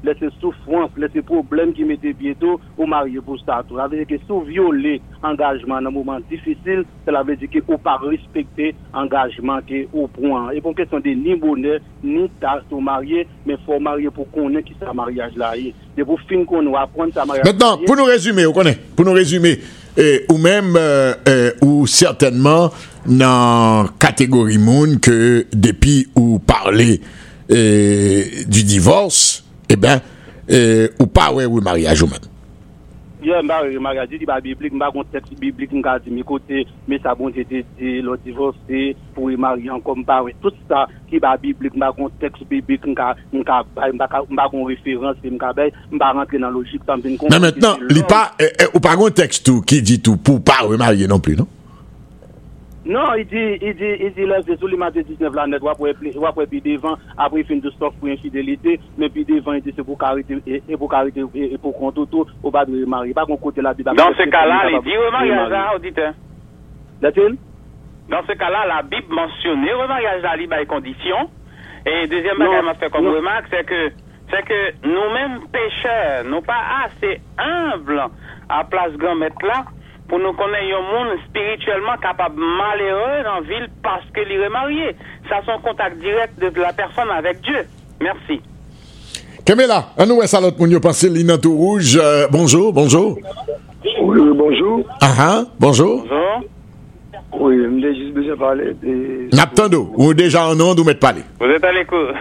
laisser 0.03 0.29
souffrance, 0.39 0.91
laisser 0.97 1.21
problème 1.21 1.73
qui 1.73 1.83
mettait 1.83 2.13
bientôt, 2.13 2.59
ou 2.77 2.85
marier 2.85 3.19
pour 3.21 3.39
ça. 3.39 3.63
Ça 3.69 3.87
veut 3.87 3.97
dire 3.97 4.07
que 4.07 4.17
si 4.17 4.49
violer 4.49 5.01
engagement 5.23 5.81
dans 5.81 5.87
un 5.87 5.91
moment 5.91 6.19
difficile, 6.29 6.85
cela 7.05 7.23
veut 7.23 7.35
dire 7.35 7.49
que 7.49 7.59
ou 7.71 7.77
pas 7.77 7.97
respecter 7.97 8.75
engagement 8.93 9.59
que 9.67 9.85
au 9.93 10.07
point. 10.07 10.51
Et 10.51 10.61
pour 10.61 10.75
question 10.75 10.99
de 10.99 11.09
ni 11.09 11.35
bonheur, 11.35 11.79
ni 12.03 12.29
tâche 12.41 12.63
pour 12.69 12.81
marier, 12.81 13.27
mais 13.45 13.57
faut 13.65 13.79
marier 13.79 14.09
pour 14.09 14.29
connaître 14.31 14.67
qui 14.67 14.75
ça 14.79 14.93
mariage 14.93 15.35
là. 15.35 15.53
Et 15.57 15.73
pour 16.03 16.19
fin 16.21 16.43
qu'on 16.45 16.71
va 16.71 16.81
apprendre 16.81 17.13
ça 17.13 17.25
mariage. 17.25 17.45
Maintenant, 17.45 17.77
pour 17.85 17.95
nous 17.95 18.05
résumer, 18.05 18.45
on 18.45 18.53
connaît, 18.53 18.77
pour 18.95 19.05
nous 19.05 19.13
résumer, 19.13 19.59
et, 19.97 20.25
ou 20.29 20.37
même, 20.37 20.75
euh, 20.77 21.13
euh, 21.27 21.51
ou 21.61 21.87
certainement, 21.87 22.71
dans 23.05 23.87
catégorie 23.99 24.57
monde 24.57 24.99
que 24.99 25.45
depuis 25.53 26.07
ou 26.15 26.39
parler 26.39 27.01
du 27.49 28.63
divorce, 28.65 29.36
eh 29.69 29.75
ben, 29.75 30.01
euh, 30.49 30.87
ou 30.99 31.07
pas 31.07 31.31
ouais 31.31 31.45
ou 31.45 31.61
mariage 31.61 32.01
ou 32.03 32.07
même. 32.07 32.19
Yeah, 33.23 33.41
mba 33.41 33.65
mariage 33.81 34.19
di 34.19 34.25
ba 34.25 34.39
biblique, 34.39 34.73
mba 34.73 34.91
kon 34.93 35.03
texte 35.11 35.33
biblique 35.39 35.73
mka 35.73 35.97
di 35.99 36.11
mi 36.11 36.23
kote, 36.23 36.67
mais 36.87 36.99
ça 37.01 37.15
bon 37.15 37.31
dit 37.31 37.45
le 37.49 38.15
divorce 38.23 38.55
pour 39.15 39.29
marier 39.31 39.71
comme 39.83 40.05
pas 40.05 40.23
tout 40.39 40.53
ça 40.69 40.87
qui 41.09 41.19
ba 41.19 41.35
biblique, 41.35 41.75
mba 41.75 41.91
kon 41.97 42.09
texte 42.19 42.47
biblique 42.47 42.85
mba 42.85 43.15
kon 44.51 44.63
référence 44.65 45.17
mka 45.23 45.53
bay, 45.53 45.73
mba 45.91 46.11
rentrer 46.11 46.37
dans 46.37 46.51
logique 46.51 46.83
ça 46.85 46.95
me 46.95 47.01
Mais 47.31 47.39
maintenant, 47.39 47.77
li 47.89 48.03
pas 48.03 48.33
eh, 48.39 48.51
eh, 48.59 48.65
ou 48.75 48.79
pas 48.79 48.95
un 48.95 49.09
texte 49.09 49.49
qui 49.65 49.81
dit 49.81 49.99
tout 49.99 50.17
pour 50.17 50.43
pas 50.43 50.61
remarier 50.61 51.07
non 51.07 51.19
plus, 51.19 51.35
non? 51.35 51.47
Non, 52.87 53.13
il 53.17 53.25
dit, 53.27 53.57
il 53.61 53.75
dit, 53.75 53.97
il 53.99 54.13
dit, 54.13 54.25
c'est 54.45 54.57
sous 54.57 54.67
les 54.67 54.77
matins 54.77 55.01
19 55.01 55.35
là, 55.35 55.45
net, 55.45 55.61
wap 55.61 55.77
wè 55.79 55.93
pi 56.47 56.61
devan, 56.61 56.95
apre 57.17 57.43
fin 57.45 57.57
de 57.57 57.69
stock 57.71 57.93
pour 57.99 58.07
infidélité, 58.07 58.79
mais 58.97 59.09
puis 59.09 59.25
devant, 59.25 59.51
il 59.51 59.61
dit, 59.61 59.73
c'est 59.75 59.83
pour 59.83 59.97
carité, 59.97 60.37
et 60.47 60.77
pour 60.77 60.89
carité, 60.89 61.25
et 61.35 61.57
pour 61.57 61.77
compte 61.77 62.09
tout, 62.09 62.25
au 62.41 62.49
bas 62.49 62.63
de 62.63 62.85
remarier. 62.85 63.13
Pas 63.13 63.25
qu'on 63.25 63.35
côté 63.35 63.61
la 63.61 63.73
Bible. 63.73 63.93
Dans 63.93 64.13
ce 64.13 64.29
cas-là, 64.29 64.69
il 64.71 64.81
dit 64.83 64.95
remariage 64.95 65.49
là, 65.49 65.75
auditeur. 65.75 66.13
Dans 67.01 68.23
ce 68.25 68.33
cas-là, 68.33 68.65
la 68.65 68.81
Bible 68.83 69.13
mentionne 69.13 69.67
remariage 69.81 70.21
là, 70.21 70.37
libre 70.37 70.55
et 70.55 70.65
conditions. 70.65 71.29
Et 71.85 72.07
deuxième 72.07 72.37
bagage 72.37 72.63
m'a 72.63 72.73
fait 72.75 72.89
comme 72.89 73.07
remarque, 73.07 73.47
c'est 73.49 73.65
que, 73.65 73.91
c'est 74.31 74.43
que 74.45 74.87
nous-mêmes 74.87 75.41
pécheurs, 75.51 76.23
nous 76.25 76.41
pas 76.41 76.85
assez 76.85 77.19
humbles 77.37 78.01
à 78.47 78.63
place 78.63 78.93
grand 78.93 79.15
maître 79.15 79.45
là, 79.45 79.65
pour 80.07 80.19
nous 80.19 80.33
connaître 80.33 80.77
un 80.77 80.81
monde 80.81 81.17
spirituellement 81.27 81.97
capable 82.01 82.39
malheureux 82.39 83.23
dans 83.23 83.35
la 83.35 83.41
ville 83.41 83.67
parce 83.83 84.05
qu'il 84.13 84.31
est 84.31 84.49
marié. 84.49 84.95
Ça, 85.29 85.41
son 85.45 85.59
contact 85.61 85.97
direct 85.99 86.39
de 86.39 86.61
la 86.61 86.73
personne 86.73 87.09
avec 87.09 87.41
Dieu. 87.41 87.65
Merci. 88.01 88.41
Kamela, 89.45 89.89
à 89.97 90.05
nous, 90.05 90.21
ça 90.23 90.41
l'autre 90.41 90.59
monde, 90.59 90.79
pensez 90.79 91.09
l'Ina 91.09 91.37
tout 91.37 91.55
rouge. 91.55 91.97
Euh, 92.01 92.27
bonjour, 92.31 92.73
bonjour. 92.73 93.17
Oui, 94.01 94.19
bonjour. 94.35 94.83
Ah 95.01 95.13
ah, 95.19 95.41
bonjour. 95.59 96.01
Bonjour. 96.01 96.43
Oui, 97.39 97.81
j'ai 97.81 97.95
juste 97.95 98.13
besoin 98.13 98.33
de 98.33 98.39
parler 98.39 98.73
de... 98.81 99.35
Naptando, 99.35 99.91
ou 99.95 100.13
déjà 100.13 100.47
en 100.47 100.59
onde 100.59 100.79
ou 100.79 100.83
mettre 100.83 100.99
parler. 100.99 101.21
Vous 101.39 101.45
êtes 101.47 101.63
à 101.63 101.71
l'écoute. 101.71 102.15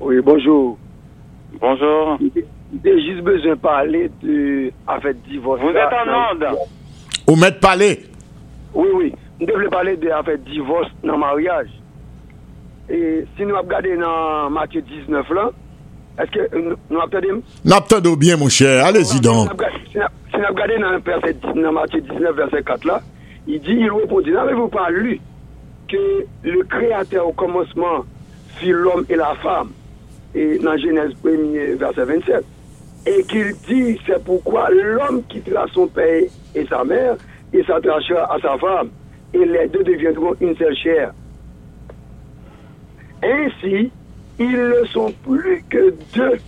Oui, 0.00 0.16
bonjour. 0.22 0.76
Bonjour. 1.60 2.18
J'ai 2.82 3.00
juste 3.02 3.22
besoin 3.22 3.50
de 3.50 3.58
parler 3.58 4.10
de... 4.22 4.72
En 4.86 5.00
fait, 5.00 5.16
divorce. 5.28 5.60
Vous 5.60 5.68
êtes 5.68 5.76
en 5.76 6.32
onde. 6.32 6.58
Ou 7.28 7.36
mettre 7.36 7.60
parler. 7.60 8.00
Oui, 8.74 8.88
oui. 8.94 9.12
Je 9.40 9.46
devais 9.46 9.68
parler 9.68 9.96
de, 9.96 10.10
en 10.10 10.22
fait, 10.22 10.42
divorce 10.44 10.88
dans 11.02 11.12
le 11.12 11.18
mariage. 11.18 11.68
Et 12.88 13.24
si 13.36 13.44
nous 13.44 13.56
regardons 13.56 14.00
dans 14.00 14.50
Matthieu 14.50 14.82
19 14.82 15.30
là, 15.30 15.50
est-ce 16.18 16.30
que 16.30 16.56
nous 16.56 16.76
nous 16.90 16.98
entendons 16.98 17.42
Naptando 17.64 18.16
bien, 18.16 18.36
mon 18.36 18.48
cher. 18.48 18.84
Allez-y 18.84 19.20
donc. 19.20 19.50
Si 19.92 19.98
nous 19.98 20.46
regardons 20.48 20.80
dans, 20.80 20.98
verset 21.00 21.34
10 21.34 21.62
dans 21.62 21.72
Matthieu 21.72 22.00
19, 22.02 22.36
verset 22.36 22.62
4 22.62 22.84
là, 22.84 23.00
il 23.46 23.60
dit, 23.60 23.72
il 23.72 23.90
répondit, 23.90 24.30
n'avez-vous 24.30 24.68
pas 24.68 24.90
lu 24.90 25.20
que 25.88 26.26
le 26.42 26.62
Créateur 26.64 27.26
au 27.28 27.32
commencement 27.32 28.04
fit 28.56 28.70
l'homme 28.70 29.04
et 29.08 29.16
la 29.16 29.34
femme? 29.36 29.70
Et 30.34 30.58
dans 30.58 30.76
Genèse 30.76 31.12
1 31.24 31.76
verset 31.76 32.04
27 32.04 32.44
et 33.06 33.22
qu'il 33.24 33.54
dit, 33.68 34.00
c'est 34.06 34.22
pourquoi 34.24 34.70
l'homme 34.70 35.22
quittera 35.28 35.66
son 35.72 35.86
père 35.86 36.22
et 36.54 36.66
sa 36.66 36.84
mère 36.84 37.16
et 37.52 37.62
s'attachera 37.64 38.34
à 38.34 38.38
sa 38.40 38.56
femme 38.58 38.90
et 39.34 39.44
les 39.44 39.68
deux 39.68 39.82
deviendront 39.82 40.34
une 40.40 40.56
seule 40.56 40.76
chair. 40.76 41.12
Ainsi, 43.22 43.90
ils 44.38 44.50
ne 44.50 44.84
sont 44.86 45.12
plus 45.24 45.62
que 45.68 45.94
deux, 46.14 46.38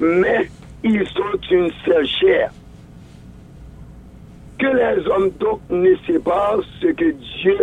mais 0.00 0.48
ils 0.82 1.06
sont 1.08 1.38
une 1.50 1.70
seule 1.84 2.06
chair. 2.06 2.50
Que 4.58 4.66
les 4.66 5.06
hommes 5.08 5.30
donc 5.38 5.60
ne 5.70 5.94
séparent 6.06 6.60
ce 6.80 6.86
que 6.88 7.10
Dieu 7.12 7.58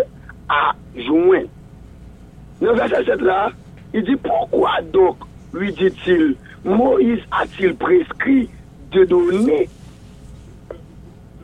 a 0.50 0.74
joint. 0.96 1.46
Le 2.62 2.74
verset 2.74 3.04
7 3.06 3.22
là, 3.22 3.52
il 3.94 4.04
dit 4.04 4.16
pourquoi 4.16 4.82
donc, 4.92 5.18
lui 5.54 5.72
dit-il, 5.74 6.36
Moïse 6.66 7.20
a-t-il 7.32 7.76
prescrit 7.76 8.50
de 8.92 9.04
donner 9.06 9.70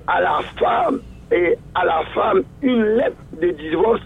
à 0.08 0.22
la 0.22 0.40
femme 0.58 1.02
et 1.32 1.56
à 1.76 1.86
la 1.86 2.04
femme 2.14 2.44
une 2.62 2.84
lettre 2.84 3.18
de 3.42 3.52
divorce? 3.52 4.02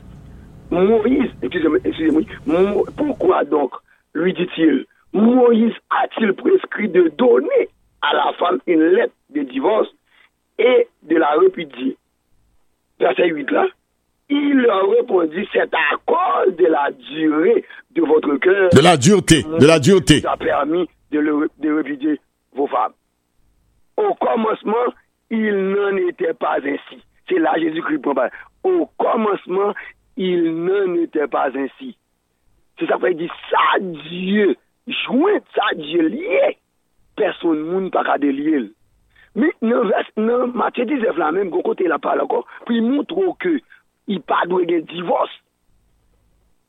Moïse, 0.71 1.29
excusez-moi, 1.41 1.77
excusez-moi, 1.85 2.21
Mo- 2.45 2.85
pourquoi 2.97 3.43
donc, 3.43 3.71
lui 4.13 4.33
dit-il, 4.33 4.85
Moïse 5.13 5.73
a-t-il 5.89 6.33
prescrit 6.33 6.89
de 6.89 7.11
donner 7.17 7.69
à 8.01 8.13
la 8.15 8.33
femme 8.39 8.59
une 8.67 8.81
lettre 8.83 9.13
de 9.29 9.41
divorce 9.43 9.87
et 10.59 10.87
de 11.03 11.15
la 11.15 11.31
répudier 11.39 11.95
Verset 12.99 13.27
8 13.27 13.51
là, 13.51 13.65
il 14.29 14.53
leur 14.57 14.89
répondit, 14.89 15.47
c'est 15.51 15.61
à 15.73 15.97
cause 16.05 16.55
de 16.55 16.65
la 16.65 16.91
durée 16.91 17.63
de 17.91 18.01
votre 18.01 18.35
cœur 18.37 18.69
De 18.73 18.81
la 18.81 18.97
dureté, 18.97 19.43
de 19.43 19.65
la 19.65 19.79
dureté. 19.79 20.21
qui 20.21 20.27
a 20.27 20.37
permis 20.37 20.87
de, 21.11 21.19
le, 21.19 21.49
de 21.59 21.71
répudier 21.73 22.19
vos 22.55 22.67
femmes. 22.67 22.93
Au 23.97 24.13
commencement, 24.15 24.93
il 25.29 25.69
n'en 25.69 25.95
était 25.97 26.33
pas 26.33 26.57
ainsi. 26.57 27.03
C'est 27.29 27.39
là 27.39 27.53
Jésus-Christ 27.57 27.99
prend. 27.99 28.13
Au 28.63 28.89
commencement, 28.97 29.73
il 30.17 30.63
n'en 30.65 30.95
était 30.95 31.27
pas 31.27 31.49
ainsi. 31.55 31.97
C'est 32.79 32.87
ça 32.87 32.97
qu'il 32.97 33.17
dit, 33.17 33.29
ça 33.51 33.79
Dieu, 33.79 34.55
joint 34.87 35.39
ça 35.55 35.75
Dieu 35.75 36.07
lié. 36.07 36.57
Personne 37.15 37.59
moun 37.59 37.91
pas 37.91 38.03
qu'à 38.03 38.17
délier. 38.17 38.71
Mais 39.35 39.51
dans 39.61 40.47
Matthieu 40.47 40.85
19 40.85 41.17
là 41.17 41.31
même, 41.31 41.49
côté 41.51 41.87
la 41.87 41.99
parle 41.99 42.21
encore, 42.21 42.45
puis 42.65 42.77
il 42.77 42.83
montre 42.83 43.15
que 43.39 43.59
i 44.07 44.19
pa 44.19 44.43
dwe 44.49 44.67
gen 44.69 44.85
divos. 44.89 45.31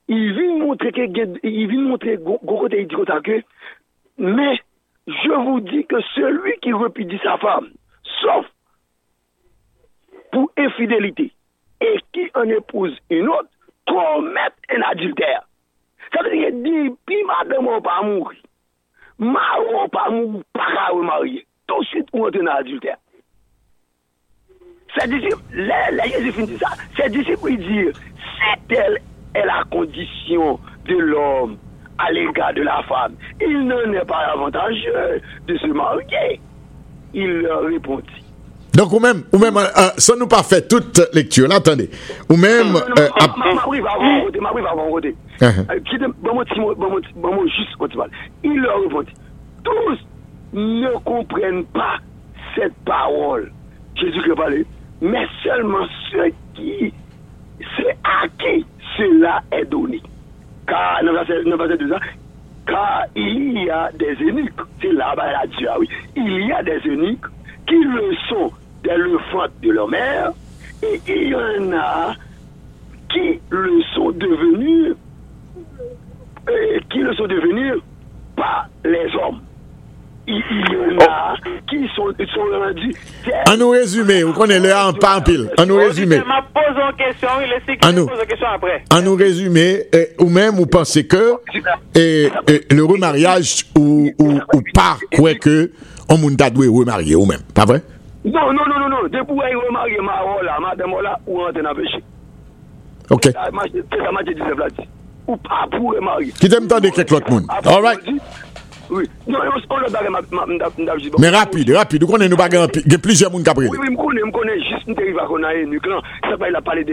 I 0.09 0.19
vin 0.37 0.59
montre 0.61 0.93
ke, 0.93 1.09
i 1.09 1.67
vin 1.71 1.89
montre 1.89 2.17
Gorote 2.21 2.75
et 2.75 2.85
Dirotake, 2.85 3.45
mais 4.19 4.61
je 5.07 5.33
vous 5.33 5.61
dis 5.61 5.85
que 5.87 6.01
celui 6.15 6.59
qui 6.61 6.73
repudie 6.73 7.21
sa 7.23 7.39
femme, 7.39 7.71
sauf 8.21 8.47
pour 10.33 10.51
infidélité, 10.59 11.33
et 11.81 12.01
qui 12.13 12.31
en 12.35 12.49
épouse 12.49 12.97
une 13.11 13.29
autre, 13.29 13.49
commet 13.87 14.41
un 14.71 14.83
adultère. 14.83 15.47
Ça 16.13 16.23
veut 16.23 16.31
dire, 16.31 16.53
dit, 16.53 16.95
puis 17.07 17.25
madame 17.25 17.67
ou 17.67 17.81
pas 17.81 18.03
mourir, 18.03 18.41
maro 19.19 19.85
ou 19.85 19.89
pas 19.89 20.11
mourir, 20.11 20.43
para 20.53 20.95
ou 20.95 21.03
marier, 21.03 21.47
tout 21.67 21.81
de 21.81 21.85
suite 21.87 22.09
ou 22.13 22.27
entre 22.27 22.41
un 22.41 22.47
adultère. 22.47 22.99
Ses 24.99 25.09
disciples, 25.09 25.43
les, 25.53 25.73
les 25.93 26.11
Jésus 26.13 26.33
finit 26.33 26.59
ça, 26.59 26.69
ses 26.97 27.11
disciples 27.11 27.51
ils 27.51 27.59
disent, 27.59 28.01
c'est 28.69 28.77
elle 28.77 29.01
est 29.35 29.47
la 29.47 29.65
condition 29.71 30.59
de 30.87 30.97
l'homme 30.97 31.57
à 31.99 32.13
l'égard 32.13 32.55
de 32.55 32.63
la 32.63 32.83
femme. 32.85 33.15
Il 33.41 33.67
n'en 33.67 33.93
est 33.93 34.05
pas 34.05 34.27
avantageux 34.33 35.21
de 35.47 35.57
se 35.57 35.67
marier. 35.67 36.41
Il 37.13 37.41
leur 37.43 37.63
répondit. 37.63 38.25
Donc, 38.75 38.93
ou 38.93 38.99
même, 38.99 39.23
ou 39.33 39.39
même, 39.39 39.57
euh, 39.57 39.67
euh, 39.77 39.91
sans 39.99 40.17
nous 40.17 40.27
pas 40.27 40.43
faire 40.43 40.67
toute 40.67 41.01
lecture, 41.13 41.47
là, 41.47 41.57
attendez. 41.57 41.89
Ou 42.29 42.37
même, 42.37 42.75
euh. 42.75 43.09
Uh-huh. 45.41 45.65
Euh. 45.71 45.79
Il 48.43 48.61
leur 48.61 48.81
répondit. 48.83 49.13
Tous 49.63 49.99
ne 50.53 50.99
comprennent 51.05 51.65
pas 51.67 51.99
cette 52.57 52.75
parole. 52.85 53.53
Jésus 53.95 54.21
qui 54.25 54.31
a 54.33 54.35
parlé. 54.35 54.67
Mais 55.01 55.27
seulement 55.43 55.87
ceux 56.11 56.33
qui, 56.55 56.93
c'est 57.77 57.97
à 58.05 58.29
qui 58.39 58.65
cela 58.97 59.43
est 59.53 59.65
donné. 59.65 60.01
Car, 60.67 61.01
dans 61.03 61.13
le 61.13 61.19
verset, 61.19 61.45
dans 61.45 61.51
le 61.51 61.57
verset 61.57 61.85
2, 61.85 61.95
car 62.67 63.05
il 63.15 63.65
y 63.65 63.71
a 63.71 63.91
des 63.93 64.15
eunuques, 64.25 64.61
c'est 64.81 64.93
là-bas, 64.93 65.33
là, 65.33 65.47
Dieu, 65.59 65.69
oui, 65.79 65.89
il 66.17 66.47
y 66.47 66.53
a 66.53 66.63
des 66.63 66.81
eunuques 66.87 67.27
qui 67.67 67.77
le 67.77 68.15
sont 68.29 68.51
dès 68.83 68.97
le 68.97 69.19
ventre 69.33 69.53
de 69.63 69.71
leur 69.71 69.89
mère, 69.89 70.33
et 70.83 71.01
il 71.07 71.29
y 71.29 71.35
en 71.35 71.73
a 71.77 72.15
qui 73.11 73.41
le 73.51 73.83
sont 73.95 74.11
devenus, 74.11 74.95
euh, 76.49 76.79
qui 76.91 76.99
le 76.99 77.15
sont 77.15 77.27
devenus 77.27 77.75
par 78.37 78.69
les 78.85 79.15
hommes. 79.17 79.41
Il, 80.27 80.43
il 80.51 80.95
y 80.95 80.97
en 80.97 81.05
a 81.05 81.35
qui 81.69 81.87
sont, 81.95 82.07
sont 82.35 83.51
en 83.51 83.57
nous 83.59 83.71
résumer, 83.71 84.23
vous 84.23 84.33
connaissez 84.33 84.61
le 84.61 84.75
en 84.75 84.93
pas 84.95 85.19
en 85.19 85.21
pile. 85.21 85.51
En 85.59 85.67
nous. 85.67 85.79
Je 85.81 86.05
m'a 86.05 86.43
posé 86.43 86.81
une 86.81 86.97
question, 86.97 87.29
il 87.43 87.51
laisse 87.51 87.79
qu'il 87.79 87.95
nous. 87.95 88.07
pose 88.07 88.19
une 88.21 88.27
question 88.27 88.47
après. 88.55 88.85
En 88.91 89.03
nous 89.03 89.17
résumer, 89.17 89.83
eh, 89.93 90.11
ou 90.19 90.31
même 90.31 90.55
vous 90.55 90.67
pensez 90.67 91.07
que 91.07 91.35
eh, 91.95 92.31
le 92.71 92.85
remariage 92.85 93.65
ou, 93.77 94.11
ou, 94.19 94.41
ou 94.53 94.63
pas 94.73 94.97
quoi 95.15 95.35
que 95.35 95.71
on 96.09 96.35
ta 96.37 96.51
doué 96.51 96.69
remarier 96.69 97.17
ou 97.17 97.27
même, 97.27 97.43
pas 97.55 97.65
vrai? 97.65 97.83
Non, 98.25 98.53
non, 98.53 98.63
non, 98.67 98.79
non, 98.81 98.89
non. 98.89 99.03
Depuis 99.05 99.27
vous 99.29 99.73
mariez 99.73 99.99
ma 100.01 100.23
là, 100.43 100.59
madame 100.61 100.95
là, 101.03 101.19
ou 101.27 101.39
dans 101.53 101.71
le 101.71 101.75
péché. 101.75 102.03
Ok. 103.11 103.25
C'est 103.25 103.33
ça, 103.33 103.51
m'a 103.51 103.65
dit, 104.23 104.35
là 104.35 104.69
dit. 104.71 104.89
Ou 105.27 105.37
pas 105.37 105.67
pour 105.71 105.95
remarier. 105.95 106.33
Qui 106.33 106.49
t'aime 106.49 106.67
tendre 106.67 106.89
quelques 106.91 107.13
autres. 107.13 107.27
Après, 107.49 107.75
All 107.75 107.83
right. 107.83 108.01
Oui. 108.95 109.11
Non, 109.27 109.41
on 109.41 109.57
le 109.57 109.91
Mais 111.19 111.29
rapide, 111.31 111.71
rapide. 111.71 112.03
Vous 112.05 112.13
connaissez 112.13 112.31
nous 112.31 112.37
pas 112.37 112.49
grand- 112.49 112.69
il 112.77 112.93
y 112.93 112.95
a 112.95 112.99
plusieurs 112.99 113.31
moun 113.33 113.43
qui. 113.43 113.69
Oui, 113.69 113.79
oui, 113.81 113.89
je 113.91 113.97
connais, 113.97 114.21
je 114.25 114.31
connais 114.31 114.59
juste 114.61 114.87
une 114.87 114.95
dérive 114.95 115.17
qu'on 115.27 115.43
a 115.43 115.53
eunuque 115.55 115.87
là. 115.87 116.01
Ça 116.31 116.37
va, 116.37 116.49
il 116.49 116.55
a 116.55 116.61
parlé. 116.63 116.85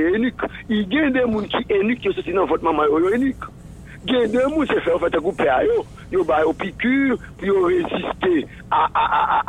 Il 0.69 0.93
y 0.93 0.99
a 0.99 1.09
des 1.11 1.19
gens 1.21 1.39
qui 1.41 1.73
eunuques 1.75 1.99
qui 1.99 2.07
sont 2.23 2.31
dans 2.35 2.45
votre 2.47 2.63
maman, 2.63 2.83
ils. 2.89 3.35
Il 4.07 4.13
y 4.13 4.17
a 4.17 4.25
des 4.27 4.39
gens 4.39 4.49
qui 4.61 4.73
fait 4.81 4.93
en 4.93 4.97
fait 4.97 5.15
couper 5.17 5.47
à 5.47 5.63
eux, 5.63 5.81
ils 6.11 6.17
ont 6.17 6.53
piqûre, 6.55 7.17
puis 7.37 7.47
ils 7.47 7.51
ont 7.51 7.65
résisté 7.65 8.47
à, 8.71 8.87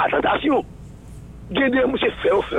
à 0.05 0.11
tentation. 0.11 0.63
Il 1.53 1.59
y 1.59 1.63
a 1.63 1.71
des 1.71 1.81
gens 1.81 1.93
qui 1.93 2.05
fait 2.23 2.33
en 2.33 2.43
fait. 2.43 2.57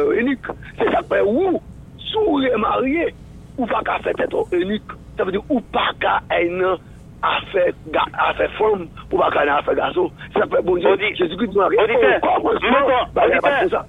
C'est 0.79 0.91
ça 0.91 1.01
fait 1.07 1.21
où, 1.21 1.61
sous 1.99 2.39
les 2.39 2.55
mariés, 2.57 3.13
ou 3.59 3.67
pas 3.67 3.81
qu'à 3.85 3.99
faire 3.99 4.13
être 4.19 4.47
eunuque. 4.53 4.81
Ça 5.17 5.23
veut 5.23 5.31
dire 5.31 5.43
ou 5.49 5.61
pas 5.61 5.91
qu'à 5.99 6.19
être 6.31 6.79
afe 7.23 8.47
form 8.57 8.87
pou 9.09 9.17
baka 9.21 9.45
nan 9.45 9.57
afe 9.61 9.75
gaso. 9.79 10.09
Se 10.33 10.43
apre 10.43 10.61
bon 10.67 10.79
diyo, 10.79 10.95
jesu 10.99 11.37
ki 11.39 11.47
diyo 11.47 11.65
anke, 11.65 11.79
ou 11.79 12.41
kon 12.43 12.79
kon, 12.87 13.11
bagay 13.15 13.39
pa 13.43 13.59
pou 13.61 13.73
sa. 13.73 13.83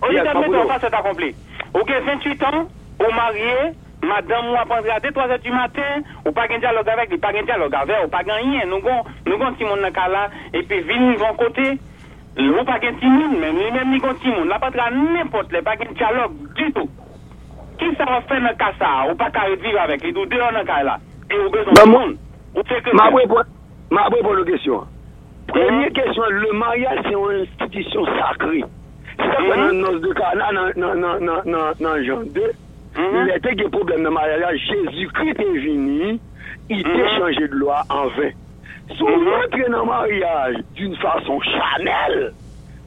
Odite, 0.00 0.32
meton 0.34 0.68
sa 0.68 0.78
se 0.80 0.90
ta 0.90 1.02
komple. 1.04 1.30
Ou 1.74 1.84
gen 1.88 2.04
28 2.06 2.44
an, 2.48 2.66
ou 3.00 3.12
marye, 3.16 3.72
madame 4.02 4.48
ou 4.48 4.56
apandre 4.56 4.90
a 4.90 5.00
2-3 5.00 5.34
et 5.34 5.42
du 5.44 5.50
maten, 5.52 6.04
ou 6.24 6.32
pa 6.32 6.46
gen 6.48 6.62
diyalog 6.62 6.88
avek, 6.88 7.12
ou 7.12 7.20
pa 7.20 7.32
gen 7.36 7.44
diyalog 7.48 7.74
avek, 7.74 8.06
ou 8.06 8.12
pa 8.12 8.22
gen 8.24 8.54
yen, 8.54 8.68
nou 8.68 8.80
gon, 8.84 9.04
nou 9.26 9.38
gon 9.40 9.58
timon 9.60 9.84
nan 9.84 9.92
kala, 9.92 10.28
epi 10.56 10.80
vin 10.88 11.12
yon 11.12 11.36
kote, 11.40 11.68
ou 12.46 12.64
pa 12.68 12.78
gen 12.82 12.96
timon, 13.02 13.36
men 13.42 13.54
ni 13.58 13.68
men 13.76 13.92
ni 13.92 14.00
gon 14.00 14.16
timon, 14.24 14.48
la 14.48 14.60
patra 14.62 14.88
nipot 14.94 15.52
le, 15.52 15.62
pa 15.66 15.76
gen 15.80 15.92
diyalog 15.92 16.40
du 16.56 16.72
tout. 16.72 16.96
Ki 17.80 17.92
sa 17.96 18.08
wafè 18.08 18.40
nan 18.40 18.56
kasa, 18.60 18.90
ou 19.10 19.20
pa 19.20 19.30
ka 19.34 19.46
redviv 19.52 19.78
avek, 19.84 20.08
li 20.08 20.16
dou 20.16 20.28
deyon 20.32 20.56
nan 20.56 20.68
kala, 20.68 20.96
e 21.28 21.38
ou 21.38 21.52
gen 21.52 21.68
son 21.68 21.80
timon. 21.84 22.16
Ma 23.90 24.06
repon 24.06 24.36
nou 24.38 24.46
kesyon. 24.46 24.86
Premye 25.50 25.88
kesyon, 25.96 26.36
le 26.42 26.50
maryal 26.58 27.00
se 27.02 27.14
yon 27.14 27.38
institisyon 27.40 28.10
sakri. 28.18 28.60
Se 29.16 29.24
ta 29.24 29.38
kon 29.42 29.64
nan 29.64 29.80
nos 29.82 29.98
de 30.04 30.12
ka, 30.14 30.28
nan 30.38 32.04
jan 32.06 32.28
de, 32.36 32.50
il 33.00 33.32
ete 33.34 33.56
ge 33.58 33.66
problem 33.74 34.04
nan 34.06 34.14
maryal 34.14 34.44
la, 34.44 34.52
Jezoukri 34.62 35.34
te 35.38 35.48
vini, 35.64 36.20
il 36.70 36.84
te 36.86 37.08
chanje 37.16 37.48
de 37.50 37.58
lwa 37.58 37.82
an 37.90 38.14
ven. 38.18 38.38
Sou 38.94 39.10
rentre 39.26 39.66
nan 39.74 39.90
maryaj 39.90 40.60
d'une 40.78 40.94
fason 41.02 41.42
chanel, 41.50 42.32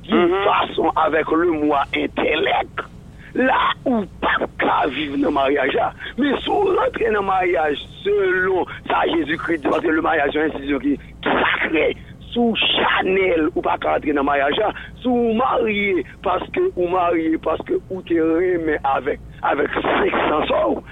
d'une 0.08 0.40
fason 0.48 0.92
avek 1.04 1.36
le 1.36 1.52
mwa 1.66 1.84
intelek, 2.00 2.88
là 3.36 3.72
où 3.86 4.04
pas 4.22 4.46
qu'à 4.60 4.88
vivre 4.88 5.18
dans 5.18 5.28
le 5.28 5.34
mariage 5.34 5.74
là. 5.74 5.94
Mais 6.18 6.38
si 6.42 6.50
on 6.50 6.66
rentre 6.66 7.00
le 7.00 7.22
mariage 7.22 7.78
selon 8.04 8.66
ça 8.88 9.02
Jésus-Christ, 9.16 9.64
parce 9.64 9.82
que 9.82 9.88
le 9.88 10.02
mariage 10.02 10.30
c'est 10.34 10.40
une 10.40 10.46
institution 10.46 10.80
qui 10.80 11.00
sacrée, 11.24 11.98
sous 12.32 12.56
Chanel 12.56 13.50
ou 13.56 13.62
pas 13.62 13.78
qu'à 13.78 13.94
rentrer 13.94 14.14
dans 14.14 14.22
le 14.22 14.26
mariage 14.26 14.58
là, 14.58 14.72
sous 15.02 15.34
marié 15.34 16.06
parce 16.22 16.48
que 16.50 16.62
ou 16.76 16.88
marié 16.88 17.38
parce 17.38 17.62
que 17.64 17.74
ou 17.90 18.02
te 18.02 18.14
remet 18.14 18.80
avec 18.84 19.20
sexe 19.44 20.16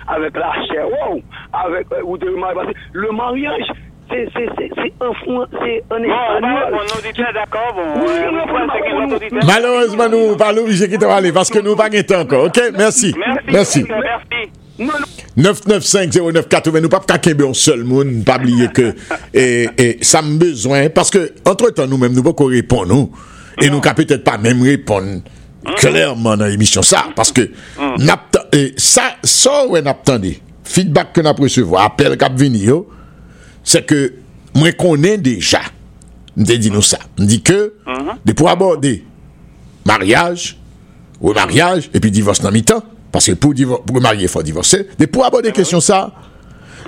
avec 0.08 0.36
la 0.36 0.54
chair 0.66 0.88
wow, 0.88 1.22
avec 1.54 1.88
ou 2.04 2.18
le 2.18 3.12
mariage 3.12 3.68
c'est 4.10 4.93
un 4.99 5.14
répondre. 5.26 5.52
Malheureusement, 9.45 10.10
nous 10.10 10.36
pas 10.36 10.54
obligés 10.54 10.88
de 10.88 10.97
parler 10.97 11.32
parce 11.32 11.49
que 11.49 11.60
nous 11.60 11.76
pas 11.76 11.89
temps 11.89 12.22
encore. 12.22 12.45
Ok, 12.45 12.60
merci. 12.78 13.14
Merci. 13.18 13.43
Merci. 13.52 13.86
Merci. 13.89 14.52
Non, 14.80 14.93
non. 14.99 15.06
995-0980, 15.38 16.82
nous 16.82 16.89
pas 16.89 16.99
qu'un 16.99 17.49
un 17.49 17.54
seul 17.54 17.84
monde, 17.84 18.26
pas 18.26 18.38
oublier 18.38 18.68
que 18.70 18.95
et, 19.34 19.68
et, 19.78 19.97
ça 20.02 20.22
me 20.22 20.38
besoin, 20.38 20.89
parce 20.89 21.10
que 21.10 21.34
entre-temps, 21.45 21.88
nous-mêmes, 21.88 22.14
nous 22.14 22.24
pas 22.24 22.34
qu'on 22.34 22.47
répond, 22.47 22.86
nous, 22.86 23.12
et 23.62 23.70
nous 23.70 23.80
qu'à 23.80 23.93
peut-être 23.93 24.24
pas 24.24 24.38
même 24.38 24.62
répondre 24.64 25.22
clairement 25.78 26.36
dans 26.36 26.45
l'émission 26.45 26.82
ça, 26.82 27.06
parce 27.16 27.32
que 27.32 27.49
et 28.52 28.74
ça, 28.78 29.16
ça, 29.24 29.68
ouais, 29.68 29.82
n'a 29.82 29.93
pas 29.93 30.14
entendu. 30.14 30.38
feedback 30.64 31.14
que 31.14 31.22
n'a 31.22 31.34
recevoir, 31.34 31.84
appel 31.86 32.18
cap 32.18 32.34
vini, 32.36 32.68
c'est 33.64 33.86
que 33.86 34.14
moi 34.53 34.72
connais 34.72 35.18
déjà, 35.18 35.62
dit 36.36 36.72
nous 36.72 36.82
ça, 36.82 36.99
que, 37.18 37.74
de 38.26 38.34
pour 38.34 38.49
aborder 38.49 39.05
mariage, 39.86 40.57
remariage, 41.22 41.89
et 41.93 41.99
puis 41.99 42.12
divorce 42.12 42.41
dans 42.41 42.51
mi-temps, 42.51 42.84
parce 43.12 43.28
que 43.28 43.34
pour, 43.34 43.53
pour 43.84 44.01
marier, 44.01 44.24
il 44.24 44.28
faut 44.30 44.43
divorcer. 44.43 44.88
Mais 44.99 45.07
pour 45.07 45.26
aborder 45.26 45.51
question 45.51 45.82
ça, 45.82 46.14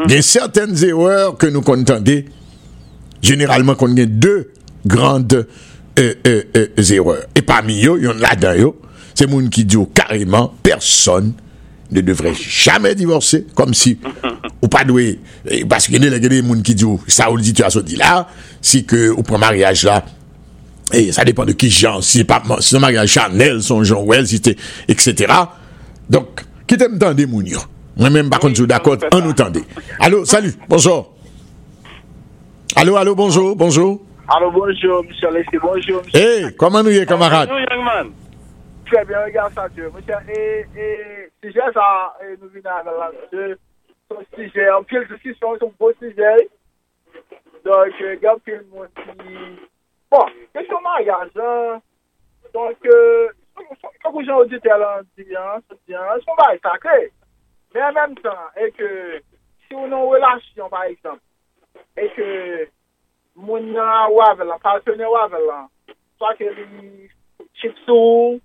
Il 0.07 0.15
y 0.15 0.17
a 0.17 0.21
certaines 0.21 0.83
erreurs 0.83 1.37
que 1.37 1.47
nous 1.47 1.61
contendons. 1.61 2.23
Généralement, 3.21 3.75
qu'on 3.75 3.95
a 3.95 4.05
deux 4.05 4.51
grandes 4.85 5.47
euh, 5.99 6.13
euh, 6.27 6.43
euh, 6.57 6.83
erreurs. 6.91 7.23
Et 7.35 7.41
parmi 7.41 7.85
eux, 7.85 7.97
il 7.99 8.05
y 8.05 8.07
en 8.07 8.17
a 8.17 8.35
là-dedans, 8.35 8.73
c'est 9.15 9.27
moun 9.27 9.49
qui 9.49 9.65
dit 9.65 9.77
carrément 9.93 10.53
personne 10.63 11.33
ne 11.93 12.01
devrait 12.01 12.33
jamais 12.33 12.95
divorcer, 12.95 13.45
comme 13.55 13.73
si, 13.73 13.99
ou 14.61 14.67
pas 14.67 14.83
doué, 14.83 15.19
eh, 15.47 15.65
parce 15.65 15.85
qu'il 15.85 15.95
y 15.95 16.07
a 16.07 16.09
des 16.19 16.41
gens 16.41 16.61
qui 16.61 16.75
disent, 16.75 16.87
ça 17.07 17.31
ou 17.31 17.37
le 17.37 17.41
dit, 17.41 17.53
tu 17.53 17.63
as 17.63 17.69
dit 17.81 17.95
là, 17.95 18.27
si 18.61 18.85
que, 18.85 19.09
ou 19.09 19.23
prend 19.23 19.37
mariage 19.37 19.83
là, 19.83 20.03
et 20.91 21.11
ça 21.11 21.23
dépend 21.23 21.45
de 21.45 21.53
qui 21.53 21.69
genre, 21.69 22.03
si 22.03 22.19
c'est 22.19 22.23
pas, 22.23 22.41
si 22.59 22.75
un 22.75 22.79
mariage 22.79 23.09
Chanel, 23.09 23.61
son 23.61 23.83
Jean 23.83 24.03
Well, 24.03 24.27
si 24.27 24.35
c'était, 24.35 24.57
etc. 24.87 25.33
Donc, 26.09 26.43
qui 26.67 26.77
t'aime 26.77 26.99
tant 26.99 27.13
des 27.13 27.25
moun 27.25 27.45
yo? 27.45 27.59
Moi-même, 27.95 28.29
par 28.29 28.39
contre, 28.39 28.55
je 28.55 28.61
suis 28.61 28.67
d'accord, 28.67 28.97
ça. 28.99 29.21
nous 29.21 29.33
tendez. 29.33 29.63
Allô, 29.99 30.25
salut, 30.25 30.53
bonjour. 30.67 31.15
Allô, 32.75 32.95
allô, 32.95 33.15
bonjour, 33.15 33.55
bonjour. 33.55 34.01
Alors 34.27 34.51
bonjour, 34.51 35.03
monsieur 35.03 35.29
Leslie, 35.31 35.59
bonjour, 35.61 36.01
monsieur. 36.05 36.19
Hey, 36.19 36.55
comment 36.55 36.81
nous 36.81 36.89
y 36.89 36.97
est, 36.97 37.05
camarade? 37.05 37.49
Bonjour, 37.49 37.67
young 37.71 37.85
man. 37.85 38.07
Très 38.85 39.05
bien, 39.05 39.17
regarde 39.25 39.53
ça, 39.53 39.67
Dieu. 39.75 39.89
Monsieur, 39.93 40.15
et, 40.29 40.65
et, 40.79 41.32
sije 41.53 41.71
sa 41.73 42.15
e, 42.21 42.35
nou 42.41 42.49
vinan 42.49 42.85
nan 42.85 42.95
lan. 42.97 43.13
Son 44.09 44.25
sije, 44.35 44.65
an 44.73 44.85
pil 44.89 45.05
diskisyon, 45.09 45.59
son 45.59 45.73
bo 45.79 45.91
sije. 45.99 46.33
Donk, 47.63 48.01
euh, 48.01 48.15
gen 48.21 48.39
pil 48.43 48.61
moun 48.71 48.89
ki... 48.97 49.37
Bon, 50.11 50.29
kesyon 50.53 50.81
maryaj, 50.83 51.29
donk, 52.53 52.87
son 53.81 53.93
kou 54.03 54.23
jen 54.25 54.35
odite 54.35 54.77
lan 54.81 55.05
diyan, 55.17 55.61
son 55.67 55.79
diyan, 55.87 56.23
son 56.25 56.39
bay 56.41 56.59
sakre. 56.65 56.97
Men 57.73 57.87
an 57.87 57.97
menm 57.97 58.15
tan, 58.21 58.41
e 58.57 58.69
ke, 58.75 58.89
si 59.65 59.77
ou 59.77 59.87
nan 59.89 60.09
relasyon, 60.11 60.69
par 60.73 60.89
eksemp, 60.89 61.21
e 61.97 62.09
ke, 62.17 62.27
moun 63.39 63.71
nan 63.73 64.11
wave 64.13 64.45
lan, 64.49 64.61
partene 64.65 65.09
wave 65.09 65.41
lan, 65.47 65.69
sa 66.21 66.33
ke 66.37 66.51
li 66.57 67.07
chipsou, 67.61 68.41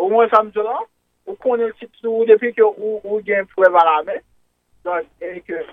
ou 0.00 0.10
mwen 0.12 0.32
samjou 0.34 0.66
lan, 0.66 0.88
ou 1.26 1.34
connaît 1.34 1.66
le 1.66 1.74
chipsou 1.78 2.24
depuis 2.24 2.52
que 2.54 2.62
ou, 2.62 3.00
ou 3.04 3.20
gagne 3.22 3.46
preuve 3.46 3.74
à 3.76 3.84
la 3.84 4.02
main, 4.04 4.20
donc, 4.84 5.06
et 5.20 5.40
que, 5.42 5.64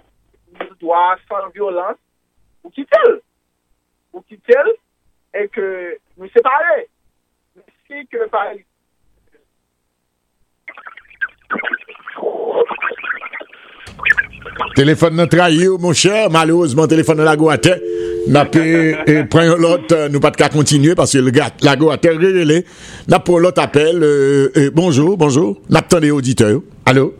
nous 0.59 0.75
doit 0.75 1.15
sans 1.27 1.49
violence, 1.49 1.97
ou 2.63 2.69
quitter 2.69 2.95
ou 4.13 4.21
et 5.33 5.47
que 5.49 5.97
nous 6.17 6.29
séparer. 6.29 6.89
Mais 7.55 7.63
si 7.87 8.07
exemple, 8.07 8.63
Téléphone 14.75 15.15
nan 15.15 15.27
trahi 15.27 15.67
ou, 15.67 15.77
mon 15.77 15.93
cher. 15.93 16.29
Malheureusement, 16.29 16.87
téléphone 16.87 17.23
la 17.23 17.35
go 17.35 17.49
à 17.49 17.57
terre. 17.57 17.79
N'a 18.27 18.45
pas, 18.45 18.59
prend 19.29 19.43
l'autre, 19.57 19.93
euh, 19.93 20.09
nous 20.09 20.19
pas 20.19 20.31
de 20.31 20.37
qu'à 20.37 20.49
continuer 20.49 20.95
parce 20.95 21.13
que 21.13 21.17
le 21.17 21.31
gars, 21.31 21.49
la 21.61 21.75
go 21.75 21.89
à 21.89 21.97
terre, 21.97 22.13
relé. 22.13 22.65
N'a 23.07 23.19
pas 23.19 23.39
l'autre 23.39 23.61
appel, 23.61 24.03
euh, 24.03 24.49
euh, 24.55 24.71
bonjour, 24.73 25.17
bonjour. 25.17 25.59
N'a 25.69 25.81
pas 25.81 25.99
des 25.99 26.11
auditeurs. 26.11 26.61
Allô? 26.85 27.13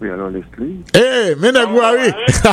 Oui, 0.00 0.08
alors 0.08 0.30
Leslie. 0.30 0.82
Eh, 0.94 1.34
mais 1.38 1.52
n'a 1.52 1.60
hey, 1.60 1.66
Menegouari. 1.66 2.10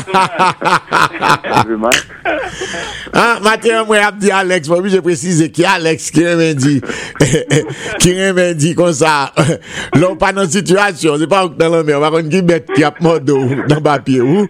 ah, 3.14 3.40
matin, 3.42 3.86
moi, 3.86 3.98
je 4.02 4.16
dit 4.18 4.32
Alex, 4.32 4.68
moi, 4.68 4.82
j'ai 4.86 5.02
précisé 5.02 5.50
qui 5.50 5.64
Alex 5.64 6.12
qui 6.12 6.26
m'a 6.26 6.54
dit, 6.54 6.82
qui 8.00 8.34
m'a 8.34 8.54
dit 8.54 8.76
comme 8.76 8.92
ça, 8.92 9.32
l'on 9.96 10.18
pas 10.18 10.34
dans 10.34 10.42
la 10.42 10.50
situation, 10.50 11.16
c'est 11.18 11.28
pas 11.28 11.48
dans 11.48 11.70
la 11.70 11.84
mer, 11.84 12.02
on 12.02 12.10
va 12.10 12.22
qui 12.22 12.42
bête 12.42 12.70
qui 12.76 12.84
a 12.84 12.94
mort 13.00 13.22
dans 13.22 13.38
le 13.38 13.82
papier, 13.82 14.20
ou? 14.20 14.46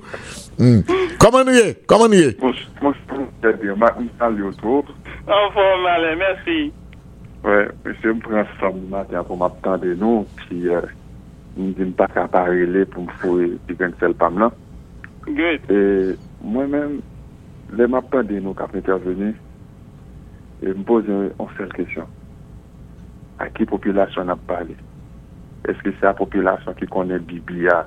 Mm. 0.57 0.79
Comment 1.19 1.43
nous 1.43 1.53
y 1.53 1.59
est? 1.59 1.85
Comment 1.85 2.07
nous 2.07 2.15
y 2.15 2.21
est? 2.21 2.41
Moi, 2.41 2.51
je 2.51 2.57
suis 2.57 3.57
bien, 3.61 3.75
je 3.77 4.33
suis 4.33 4.41
autour. 4.41 4.85
En 5.27 5.51
forme, 5.51 5.85
allez, 5.85 6.15
merci. 6.15 6.73
Ouais, 7.43 7.67
je 7.85 8.07
me 8.07 8.19
prends 8.19 8.43
ça 8.59 8.71
matin 8.89 9.23
pour 9.23 9.37
m'attendre, 9.37 9.85
nous, 9.85 10.25
puis, 10.47 10.67
euh, 10.67 10.81
mwen 11.57 11.73
di 11.77 11.89
mpa 11.89 12.07
ka 12.13 12.27
parele 12.31 12.85
pou 12.93 13.05
mfou 13.07 13.43
di 13.67 13.77
gen 13.79 13.95
sel 13.99 14.15
pam 14.17 14.39
lan. 14.41 14.53
Good. 15.27 15.67
E, 15.73 16.15
mwen 16.45 16.71
men, 16.71 16.97
le 17.75 17.87
map 17.91 18.07
pande 18.13 18.39
nou 18.39 18.55
kap 18.57 18.75
interveni, 18.77 19.33
e 20.63 20.73
mpoze 20.77 21.17
an 21.41 21.51
sel 21.57 21.73
kesyon. 21.75 22.07
A 23.43 23.49
ki 23.53 23.67
populasyon 23.69 24.33
ap 24.33 24.41
pale? 24.49 24.77
Eske 25.67 25.93
se 25.97 26.07
a 26.09 26.15
populasyon 26.17 26.77
ki 26.79 26.87
konen 26.93 27.25
Biblia 27.27 27.83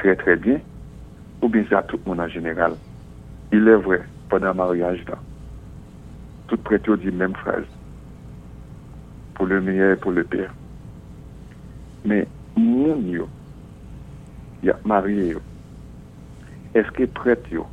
tre 0.00 0.16
tre 0.20 0.36
bien? 0.40 0.64
Ou 1.40 1.48
bin 1.48 1.64
se 1.68 1.76
a 1.76 1.84
tout 1.88 2.02
moun 2.04 2.20
an 2.20 2.32
general? 2.32 2.74
Il 3.52 3.68
e 3.68 3.76
vre, 3.80 4.02
padan 4.28 4.58
mariage 4.58 5.04
dan. 5.08 5.22
Tout 6.50 6.60
prete 6.66 6.90
ou 6.92 7.00
di 7.00 7.10
menm 7.14 7.32
fraze. 7.40 7.68
Pou 9.38 9.48
le 9.48 9.60
miye, 9.64 9.94
pou 10.02 10.12
le 10.12 10.26
pire. 10.28 10.50
Men, 12.04 12.28
moun 12.60 13.08
yo, 13.10 13.28
y 14.62 14.70
a 14.70 14.76
marié 14.84 15.28
yo, 15.30 15.40
que 16.92 17.04
prêtre 17.06 17.50
yo, 17.50 17.66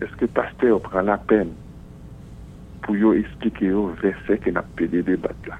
est-ce 0.00 0.14
que 0.16 0.26
pasteur 0.26 0.80
prend 0.80 1.02
la 1.02 1.18
peine 1.18 1.50
pour 2.82 2.96
yo 2.96 3.12
expliquer 3.14 3.66
yo 3.66 3.92
verset 4.02 4.38
que 4.38 4.50
n'a 4.50 4.62
pas 4.62 4.86
de 4.86 5.00
débat 5.02 5.28
là? 5.48 5.56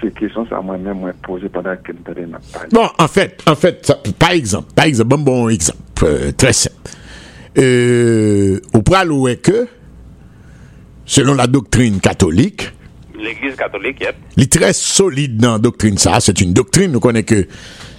Ces 0.00 0.12
questions, 0.12 0.46
ça 0.46 0.60
moi-même, 0.60 1.00
moi, 1.00 1.12
posé 1.24 1.48
pendant 1.48 1.74
que 1.76 1.90
nous 1.90 1.98
avons 2.06 2.38
parlé. 2.52 2.68
Bon, 2.70 2.86
fait, 3.08 3.42
en 3.48 3.56
fait, 3.56 3.84
ça- 3.84 3.98
par 4.16 4.30
exemple, 4.30 4.72
par 4.72 4.84
exemple, 4.84 5.08
bon, 5.08 5.18
bon 5.18 5.48
exemple, 5.48 5.80
euh, 6.04 6.30
très 6.30 6.52
simple. 6.52 6.76
Euh, 7.58 8.60
au 8.72 8.82
pral 8.82 9.08
que, 9.42 9.66
selon 11.04 11.34
la 11.34 11.48
doctrine 11.48 11.98
catholique, 11.98 12.70
L'église 13.18 13.56
catholique, 13.56 14.00
yep. 14.00 14.14
il 14.36 14.44
est 14.44 14.52
très 14.52 14.72
solide 14.72 15.38
dans 15.38 15.52
la 15.52 15.58
doctrine 15.58 15.98
ça. 15.98 16.18
C'est 16.20 16.40
une 16.40 16.52
doctrine, 16.52 16.92
nous 16.92 17.00
connaissons 17.00 17.26
que 17.26 17.48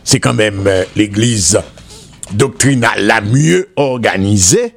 c'est 0.03 0.19
quand 0.19 0.33
même 0.33 0.63
euh, 0.65 0.85
l'église 0.95 1.59
doctrinale 2.33 3.05
la 3.05 3.21
mieux 3.21 3.69
organisée 3.75 4.75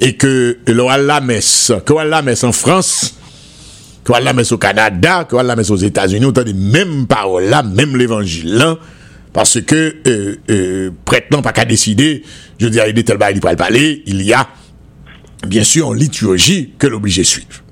et 0.00 0.16
que 0.16 0.58
l'on 0.68 0.88
la 0.88 1.20
messe, 1.20 1.72
que 1.84 1.92
la 1.92 2.22
messe 2.22 2.44
en 2.44 2.52
France, 2.52 3.18
que 4.04 4.12
la 4.12 4.32
messe 4.32 4.52
au 4.52 4.58
Canada, 4.58 5.24
que 5.24 5.36
la 5.36 5.56
messe 5.56 5.70
aux 5.70 5.76
États-Unis, 5.76 6.24
on 6.24 6.40
les 6.42 6.52
mêmes 6.52 7.06
paroles 7.06 7.44
là, 7.44 7.62
même 7.62 7.96
l'évangile 7.96 8.54
là, 8.54 8.78
parce 9.32 9.60
que 9.60 9.96
euh, 10.06 10.36
euh, 10.50 10.90
prêtre 11.04 11.28
non 11.32 11.42
pas 11.42 11.52
qu'à 11.52 11.64
décider, 11.64 12.22
je 12.58 12.68
dire, 12.68 12.86
il 12.86 12.98
est 12.98 13.02
tel 13.02 13.18
il 13.30 13.40
le 13.40 13.56
parler, 13.56 14.02
il 14.06 14.22
y 14.22 14.32
a 14.32 14.48
bien 15.46 15.64
sûr 15.64 15.88
en 15.88 15.92
liturgie 15.92 16.74
que 16.78 16.86
l'obligé 16.86 17.24
suivre. 17.24 17.62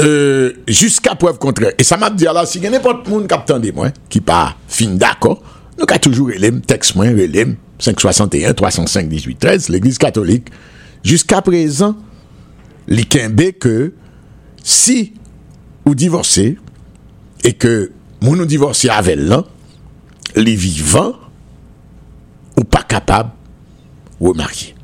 Euh, 0.00 0.52
jusqu'à 0.66 1.14
preuve 1.14 1.38
contraire. 1.38 1.70
Et 1.78 1.84
ça 1.84 1.96
m'a 1.96 2.10
dit 2.10 2.26
alors, 2.26 2.46
si 2.48 2.58
y 2.58 2.66
a 2.66 2.70
n'importe 2.70 3.06
monde 3.08 3.28
qui 3.28 3.34
attendait 3.34 3.70
moi, 3.70 3.90
qui 4.08 4.20
pas 4.20 4.56
fin 4.66 4.88
d'accord, 4.88 5.40
nous 5.78 5.84
avons 5.88 5.98
toujours 6.00 6.28
relève, 6.28 6.60
texte 6.62 6.96
moins 6.96 7.10
relève, 7.10 7.54
561, 7.78 8.54
305, 8.54 9.08
18, 9.08 9.36
13, 9.36 9.68
l'église 9.68 9.98
catholique, 9.98 10.48
jusqu'à 11.04 11.42
présent, 11.42 11.96
l'ikembe 12.88 13.52
que 13.60 13.92
si 14.64 15.14
ou 15.86 15.94
divorcez, 15.94 16.58
et 17.44 17.52
que 17.52 17.92
moun 18.20 18.40
ou 18.40 18.46
divorcé 18.46 18.88
avec 18.88 19.16
l'un, 19.16 19.44
les 20.34 20.56
vivants, 20.56 21.14
ou 22.56 22.64
pas 22.64 22.82
capables, 22.82 23.30
remarier. 24.20 24.74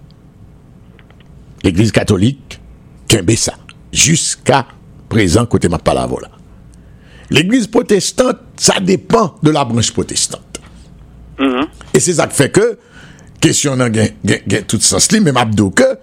L'église 1.65 1.91
catholique, 1.91 2.61
kembe 3.09 3.35
ça, 3.35 3.55
jusqu'à 3.93 4.67
présent, 5.11 5.45
côté 5.45 5.69
ma 5.69 5.79
là. 5.85 6.09
L'église 7.29 7.67
protestante, 7.67 8.39
ça 8.57 8.81
dépend 8.81 9.35
de 9.43 9.51
la 9.51 9.65
branche 9.65 9.93
protestante. 9.93 10.61
Mhm. 11.39 11.67
Et 11.93 12.01
c'est 12.01 12.15
ça 12.15 12.27
qui 12.27 12.37
fait 12.37 12.51
que, 12.51 12.79
question 13.41 13.77
nan 13.77 13.93
gen, 13.95 14.11
gen, 14.25 14.41
gen 14.47 14.65
tout 14.69 14.81
sens 14.81 15.11
li, 15.13 15.21
mais 15.21 15.33
m'abdou 15.33 15.71
que, 15.71 15.97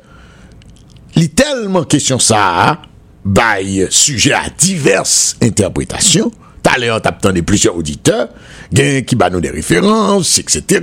li 1.16 1.30
tellement 1.30 1.84
question 1.84 2.20
ça, 2.20 2.82
bail 3.26 3.88
sujet 3.90 4.34
à 4.34 4.50
diverses 4.58 5.38
interprétations, 5.42 6.32
À 6.70 6.78
l'heure, 6.78 7.02
t'as 7.02 7.12
entendu 7.12 7.44
plusieurs 7.44 7.78
auditeurs, 7.78 8.28
gen 8.74 9.06
qui 9.06 9.16
ba 9.16 9.30
nous 9.30 9.40
des 9.40 9.52
références, 9.52 10.38
etc. 10.38 10.82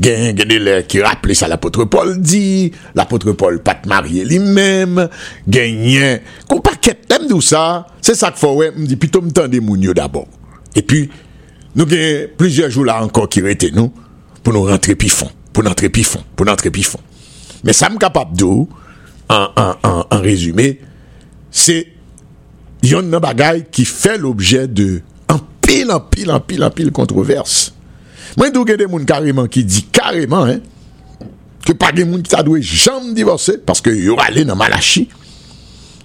Des 0.00 0.32
lèrs 0.32 0.84
qui 0.84 1.00
rappelaient 1.00 1.34
ça 1.34 1.46
l'apôtre 1.46 1.84
Paul 1.84 2.20
dit, 2.20 2.72
l'apôtre 2.96 3.30
Paul 3.30 3.62
pas 3.62 3.76
te 3.76 3.88
marier 3.88 4.24
lui-même, 4.24 5.08
yen, 5.46 6.20
qu'on 6.48 6.60
paquet 6.60 6.94
t'aimes 6.94 7.28
tout 7.28 7.40
ça, 7.40 7.86
c'est 8.02 8.16
ça 8.16 8.32
qu'il 8.32 8.40
faut, 8.40 8.54
ouais, 8.54 8.72
m'dit, 8.76 8.96
plutôt 8.96 9.22
m'tendez 9.22 9.60
moun 9.60 9.80
yo 9.80 9.94
d'abord. 9.94 10.26
Et 10.74 10.82
puis, 10.82 11.08
nous 11.76 11.84
avons 11.84 12.26
plusieurs 12.36 12.70
jours 12.70 12.84
là 12.84 13.00
encore 13.00 13.28
qui 13.28 13.38
étaient 13.38 13.70
nous 13.70 13.92
pour 14.42 14.54
nous 14.54 14.64
rentrer 14.64 14.96
pifon, 14.96 15.30
pour 15.52 15.62
nous 15.62 15.68
rentrer 15.68 15.88
pifon, 15.88 16.20
pour 16.34 16.46
nous 16.46 16.50
rentrer 16.50 16.72
pifon. 16.72 16.98
Mais 17.62 17.72
ça 17.72 17.88
me 17.90 17.98
capable 17.98 18.36
de 18.36 18.44
en, 18.44 18.66
en, 19.28 19.74
en, 19.84 20.06
en 20.10 20.20
résumé, 20.20 20.80
c'est 21.52 21.95
yon 22.82 23.08
nan 23.10 23.20
bagay 23.20 23.66
qui 23.70 23.84
fait 23.84 24.18
l'objet 24.18 24.68
de 24.68 25.00
en 25.28 25.38
pile, 25.60 25.90
en 25.90 26.00
pile, 26.00 26.32
en 26.32 26.40
pile, 26.40 26.64
en 26.64 26.70
pile 26.70 26.92
controverse. 26.92 27.72
Mwen 28.36 28.52
dou 28.52 28.68
gen 28.68 28.80
de 28.80 28.88
moun 28.90 29.06
kareman 29.08 29.48
ki 29.48 29.62
di 29.64 29.86
kareman, 29.94 30.50
hein, 30.50 30.60
que 31.66 31.72
pas 31.72 31.92
de 31.92 32.04
moun 32.04 32.22
qui 32.22 32.34
doué 32.44 32.62
jamais 32.62 33.14
divorcer 33.14 33.58
parce 33.58 33.80
que 33.80 33.90
y 33.90 34.08
aura 34.08 34.26
allé 34.26 34.44
dans 34.44 34.56
Malachi. 34.56 35.08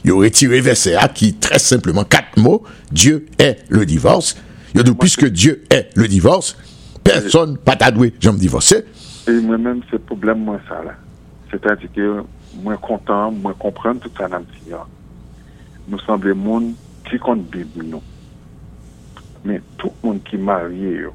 Il 0.03 0.11
aurait 0.11 0.31
tiré 0.31 0.61
verset 0.61 0.95
A 0.95 1.07
qui 1.07 1.35
très 1.35 1.59
simplement 1.59 2.03
quatre 2.03 2.37
mots 2.37 2.63
Dieu 2.91 3.27
est 3.37 3.59
le 3.69 3.85
divorce. 3.85 4.35
Il 4.73 4.81
a 4.81 4.83
puisque 4.83 5.27
Dieu 5.27 5.63
est 5.69 5.89
le 5.95 6.07
divorce, 6.07 6.57
personne 7.03 7.57
pas 7.57 7.75
t'a 7.75 7.91
doué 7.91 8.13
jamais 8.19 8.39
divorcer. 8.39 8.85
Et 9.27 9.33
moi-même, 9.33 9.81
c'est 9.91 10.03
problème 10.03 10.39
moi 10.39 10.59
ça 10.67 10.81
là. 10.83 10.93
C'est-à-dire 11.51 11.89
que 11.95 12.23
moi 12.63 12.77
content, 12.77 13.31
moi 13.31 13.53
comprendre 13.59 13.99
tout 13.99 14.09
ça 14.17 14.27
le 14.27 14.77
nou 15.91 16.01
sanble 16.05 16.33
moun 16.37 16.71
ki 17.07 17.19
kont 17.21 17.43
bib 17.51 17.75
nou. 17.83 18.01
Men, 19.45 19.61
tout 19.81 19.93
moun 20.05 20.21
ki 20.25 20.39
marye 20.41 20.95
yo, 21.03 21.11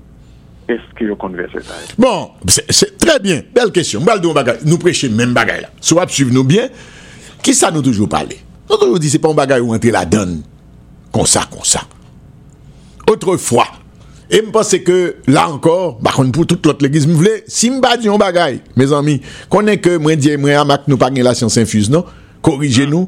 eske 0.70 1.09
yo 1.09 1.16
kont 1.20 1.39
verset 1.39 1.68
a 1.72 1.81
yo? 1.83 1.95
Bon, 2.03 2.31
c'est 2.49 2.99
très 2.99 3.18
bien, 3.20 3.43
bel 3.55 3.72
question. 3.72 4.05
Nou 4.05 4.79
preche 4.83 5.11
men 5.11 5.35
bagay 5.37 5.64
la. 5.64 5.72
Sou 5.81 6.03
ap 6.03 6.12
suive 6.12 6.35
nou 6.35 6.47
bien, 6.47 6.70
ki 7.43 7.55
sa 7.57 7.72
nou 7.74 7.85
toujou 7.87 8.11
pale? 8.11 8.43
Nou 8.66 8.79
toujou 8.79 9.01
di 9.03 9.11
se 9.12 9.22
pa 9.22 9.31
moun 9.31 9.39
bagay 9.39 9.64
ou 9.64 9.74
entre 9.77 9.95
la 9.95 10.05
don. 10.05 10.39
Kon 11.14 11.27
sa, 11.29 11.47
kon 11.51 11.64
sa. 11.64 11.87
Otrefwa, 13.07 13.68
E 14.27 14.41
m 14.43 14.49
pense 14.51 14.81
ke 14.83 14.97
la 15.31 15.45
ankor, 15.47 16.01
bakon 16.03 16.33
pou 16.35 16.49
tout 16.49 16.64
lot 16.66 16.81
l'egliz 16.83 17.05
m 17.07 17.14
vle, 17.20 17.33
si 17.47 17.70
m 17.70 17.79
ba 17.83 17.95
diyon 17.99 18.18
bagay, 18.18 18.59
mes 18.79 18.91
ami, 18.97 19.20
konen 19.53 19.79
ke 19.79 19.95
mwen 20.03 20.18
diye 20.18 20.35
mwen 20.41 20.59
amak 20.59 20.89
nou 20.91 20.99
pa 20.99 21.12
gen 21.14 21.27
la 21.27 21.35
siyans 21.39 21.55
infuse, 21.62 21.93
non? 21.95 22.09
Korije 22.43 22.89
nou, 22.91 23.07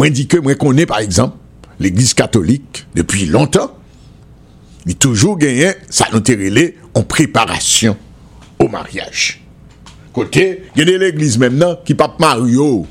Moi 0.00 0.08
dis 0.08 0.26
que 0.26 0.38
moi 0.38 0.54
connais 0.54 0.86
par 0.86 1.00
exemple 1.00 1.36
l'église 1.78 2.14
catholique 2.14 2.86
depuis 2.94 3.26
longtemps. 3.26 3.76
Il 4.86 4.96
toujours 4.96 5.36
gagné 5.36 5.72
ça 5.90 6.06
nous 6.10 6.22
en 6.94 7.02
préparation 7.02 7.98
au 8.58 8.68
mariage. 8.68 9.42
Côté, 10.14 10.62
il 10.74 10.88
y 10.88 10.94
a 10.94 10.96
l'église 10.96 11.36
maintenant 11.36 11.76
qui 11.84 11.94
pas 11.94 12.16
Mario. 12.18 12.86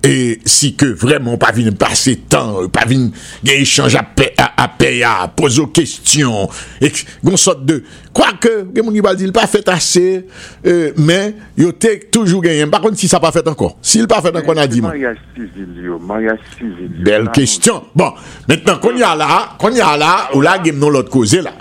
E 0.00 0.40
si 0.48 0.70
ke 0.80 0.86
vreman 0.96 1.36
pa 1.36 1.50
vin 1.52 1.74
pase 1.76 2.14
tan, 2.32 2.70
pa 2.72 2.86
vin 2.88 3.10
gen 3.44 3.58
echange 3.60 4.00
apeya, 4.00 5.10
pozo 5.36 5.66
kestyon, 5.76 6.48
ek 6.80 7.02
gon 7.26 7.36
sot 7.40 7.60
de, 7.68 7.82
kwa 8.16 8.30
ke 8.40 8.54
gen 8.72 8.86
moun 8.86 8.96
gibal 8.96 9.18
di, 9.20 9.28
l 9.28 9.34
pa 9.36 9.44
fet 9.44 9.68
ase, 9.68 10.22
euh, 10.64 10.96
men 10.96 11.36
yo 11.60 11.74
tek 11.76 12.08
toujou 12.08 12.40
genyen, 12.40 12.72
bakon 12.72 12.96
si 12.96 13.12
sa 13.12 13.20
pa 13.20 13.28
fet 13.34 13.52
ankon, 13.52 13.76
si 13.84 14.00
l 14.00 14.08
pa 14.08 14.22
fet 14.24 14.40
ankon 14.40 14.64
a 14.64 14.64
di 14.64 14.80
man. 14.80 14.96
Mariage 14.96 15.20
civil 15.36 15.84
yo, 15.84 16.00
mariage 16.00 16.48
civil 16.56 16.88
yo. 16.88 17.04
Bel 17.04 17.32
kestyon, 17.36 17.92
bon, 17.92 18.16
mentenan 18.48 18.80
kon 18.80 18.96
ya 18.96 19.12
la, 19.20 19.40
kon 19.60 19.76
ya 19.76 19.92
la, 20.00 20.14
ou 20.32 20.40
la 20.48 20.56
gen 20.64 20.80
nou 20.80 20.96
lot 20.96 21.12
koze 21.12 21.44
la. 21.44 21.58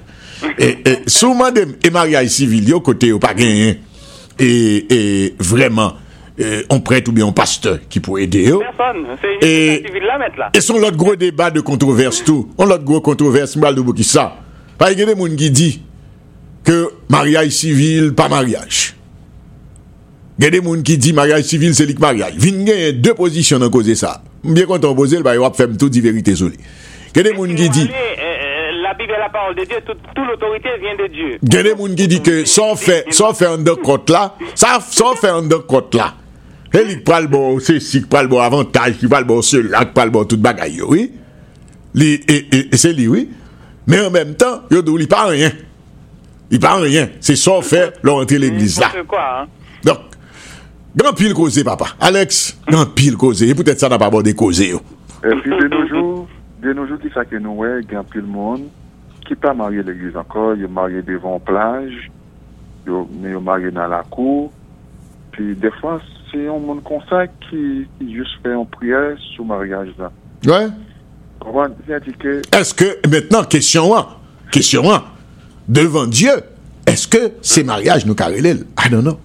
E, 0.56 0.78
e 0.80 1.00
souman 1.12 1.52
dem, 1.52 1.76
e 1.84 1.92
mariage 1.92 2.38
civil 2.40 2.72
yo 2.72 2.80
kote 2.88 3.12
yo 3.12 3.20
pa 3.20 3.36
genyen, 3.36 3.84
e, 4.40 4.54
e 4.88 5.02
vreman, 5.44 6.06
euh, 6.42 6.64
on 6.70 6.80
prête 6.80 7.08
ou 7.08 7.12
bien 7.12 7.26
on 7.26 7.32
pasteur 7.32 7.80
qui 7.90 8.00
peut 8.00 8.22
aider, 8.22 8.44
yo. 8.44 8.60
Personne. 8.60 9.06
C'est 9.22 9.48
Et- 9.48 9.84
là, 10.00 10.18
là. 10.38 10.50
Et 10.54 10.62
son 10.62 10.78
l'autre 10.80 10.98
gros 10.98 11.16
débat 11.16 11.52
de 11.52 11.62
controverse 11.62 12.24
tout. 12.24 12.50
On 12.58 12.66
l'autre 12.66 12.84
gros 12.84 13.02
controverse, 13.02 13.56
m'bal 13.56 13.76
de 13.76 13.82
qui 13.92 14.04
ça. 14.04 14.36
Parce 14.78 14.92
qu'il 14.92 15.00
y 15.02 15.04
a 15.04 15.14
des 15.14 15.20
gens 15.20 15.36
qui 15.36 15.52
disent 15.52 15.80
que 16.64 16.90
mariage 17.10 17.50
civil, 17.50 18.14
pas 18.14 18.30
mariage. 18.30 18.96
Il 20.38 20.46
y 20.46 20.48
a 20.48 20.52
des 20.52 20.64
gens 20.64 20.82
qui 20.82 20.98
disent 20.98 21.14
mariage 21.14 21.44
civil, 21.44 21.76
c'est 21.76 21.86
le 21.86 21.94
mariage. 22.00 22.34
Vin 22.38 22.64
gagner 22.64 22.94
deux 22.94 23.14
positions 23.14 23.60
dans 23.60 23.70
cause 23.70 23.94
ça. 23.96 24.22
Bien 24.44 24.66
content 24.66 24.96
poser, 24.96 25.18
le 25.18 25.24
va 25.24 25.52
faire 25.52 25.68
tout 25.78 25.90
dit 25.90 26.00
vérité 26.02 26.36
sur 26.36 26.48
lui. 26.48 26.56
Il 27.14 27.18
y 27.18 27.20
a 27.20 27.24
des 27.32 27.36
gens 27.36 27.44
qui 27.44 27.70
disent 27.70 27.90
Euh, 27.90 28.22
euh, 28.24 28.82
La 28.84 28.94
Bible 28.94 29.12
est 29.12 29.20
la 29.20 29.30
parole 29.30 29.56
de 29.56 29.66
Dieu, 29.66 29.78
toute, 29.86 29.98
toute 30.16 30.26
l'autorité 30.26 30.70
vient 30.80 30.96
de 30.96 31.12
Dieu. 31.12 31.38
Il 31.44 31.54
y 31.54 31.58
a 31.58 31.64
des 31.64 31.70
gens 31.72 31.86
qui 31.96 32.08
disent 32.08 32.22
que 32.22 32.46
sans 32.46 32.76
faire, 32.76 33.04
sans 33.12 33.34
faire 33.34 33.52
undercut 33.52 34.10
là, 34.10 34.36
ça, 34.56 34.80
sans 34.90 35.14
faire 35.16 35.36
undercut 35.36 35.76
là, 35.98 36.14
et 36.14 36.14
il 36.14 36.19
Elik 36.76 37.02
pral 37.08 37.26
bon 37.32 37.58
se 37.64 37.80
sik, 37.82 38.06
pral 38.12 38.28
bon 38.30 38.44
avantaj, 38.44 39.00
pral 39.10 39.26
bon 39.28 39.42
se 39.46 39.64
lak, 39.66 39.96
pral 39.96 40.12
bon 40.14 40.28
tout 40.30 40.42
bagay 40.42 40.78
yo, 40.78 40.92
oui. 40.94 41.08
Li, 41.98 42.14
e, 42.30 42.36
e, 42.54 42.66
e 42.70 42.78
se 42.78 42.92
li, 42.94 43.08
oui. 43.10 43.26
Men 43.90 44.06
en 44.06 44.14
menm 44.14 44.36
tan, 44.38 44.68
yo 44.70 44.84
dou 44.86 45.00
li 45.02 45.08
pa 45.10 45.24
riyen. 45.32 45.56
Li 46.52 46.60
pa 46.62 46.76
riyen. 46.78 47.16
Se 47.26 47.34
son 47.40 47.64
fè 47.66 47.88
lor 48.06 48.22
entre 48.22 48.38
l'eglise 48.42 48.82
la. 48.84 48.92
Donc, 49.86 50.18
gran 50.94 51.16
pil 51.18 51.34
koze 51.38 51.64
papa. 51.66 51.96
Alex, 52.06 52.60
gran 52.68 52.86
pil 52.94 53.18
koze. 53.18 53.50
E 53.50 53.56
pou 53.58 53.66
tèt 53.66 53.82
sa 53.82 53.90
nan 53.90 54.02
pa 54.02 54.12
bon 54.14 54.26
de 54.26 54.36
koze 54.38 54.70
yo. 54.70 54.84
E 55.26 55.34
pi 55.42 55.50
de 55.56 55.72
noujou, 55.74 56.28
de 56.62 56.76
noujou 56.78 57.02
ki 57.02 57.10
sa 57.16 57.26
ke 57.26 57.42
nou 57.42 57.64
we, 57.64 57.72
gran 57.90 58.06
pil 58.14 58.28
moun, 58.30 58.68
ki 59.26 59.38
pa 59.42 59.56
marye 59.58 59.82
l'eglise 59.86 60.22
ankor, 60.22 60.54
yo 60.62 60.70
marye 60.70 61.02
devon 61.08 61.42
plaj, 61.46 61.90
yo 62.86 63.08
marye 63.42 63.74
nan 63.74 63.90
la 63.92 64.04
kou, 64.14 64.52
pi 65.34 65.56
defans, 65.60 66.06
c'est 66.32 66.48
un 66.48 66.60
monde 66.60 66.82
comme 66.84 67.00
ça 67.10 67.26
qui, 67.28 67.88
qui 68.00 68.16
juste 68.16 68.32
fait 68.44 68.54
une 68.54 68.66
prière 68.68 69.16
sur 69.36 69.44
le 69.44 69.48
mariage 69.50 69.90
là. 69.98 70.12
Ouais. 70.46 70.68
Comment 71.40 71.68
c'est-à-dire 71.88 72.18
que 72.18 72.42
Est-ce 72.58 72.74
que, 72.74 73.00
maintenant, 73.10 73.44
question 73.44 73.96
1, 73.96 74.08
question 74.52 74.92
1, 74.92 75.04
devant 75.68 76.06
Dieu, 76.06 76.32
est-ce 76.86 77.08
que 77.08 77.32
ces 77.42 77.64
mariages 77.64 78.06
nous 78.06 78.16
carrelent? 78.16 78.66
I 78.86 78.90
don't 78.90 79.02
know. 79.04 79.20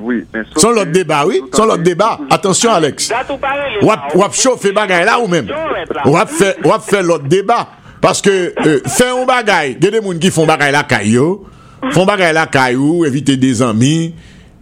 oui, 0.00 0.24
mais 0.32 0.40
Sans 0.56 0.70
l'autre 0.70 0.90
débat, 0.92 1.26
oui, 1.26 1.40
sans 1.52 1.66
l'autre 1.66 1.82
débat. 1.82 2.18
Attention, 2.30 2.70
Alex. 2.72 3.08
Date 3.08 3.30
ou 3.30 3.36
parler, 3.36 3.62
les 3.80 3.86
Ou 3.86 3.90
ap- 3.90 4.14
ou 4.14 4.22
ap 4.22 4.32
chauffer 4.32 4.72
bagay 4.72 5.04
là 5.04 5.18
ou 5.20 5.26
même? 5.26 5.48
Ou 6.06 6.16
ap 6.16 6.28
fait, 6.30 6.56
ou 6.64 6.72
ap 6.72 6.82
fait 6.82 7.02
l'autre 7.02 7.24
débat. 7.24 7.68
Parce 8.00 8.20
que, 8.22 8.52
euh, 8.66 8.80
faire 8.86 9.16
un 9.16 9.24
bagay, 9.26 9.76
il 9.78 9.84
y 9.84 9.88
a 9.88 9.90
des 9.90 10.02
gens 10.02 10.18
qui 10.18 10.30
font 10.30 10.46
bagay 10.46 10.72
la 10.72 10.82
caillou, 10.84 11.44
font 11.90 12.06
bagay 12.06 12.32
la 12.32 12.46
caillou, 12.46 13.04
éviter 13.04 13.36
des 13.36 13.60
amis, 13.60 14.14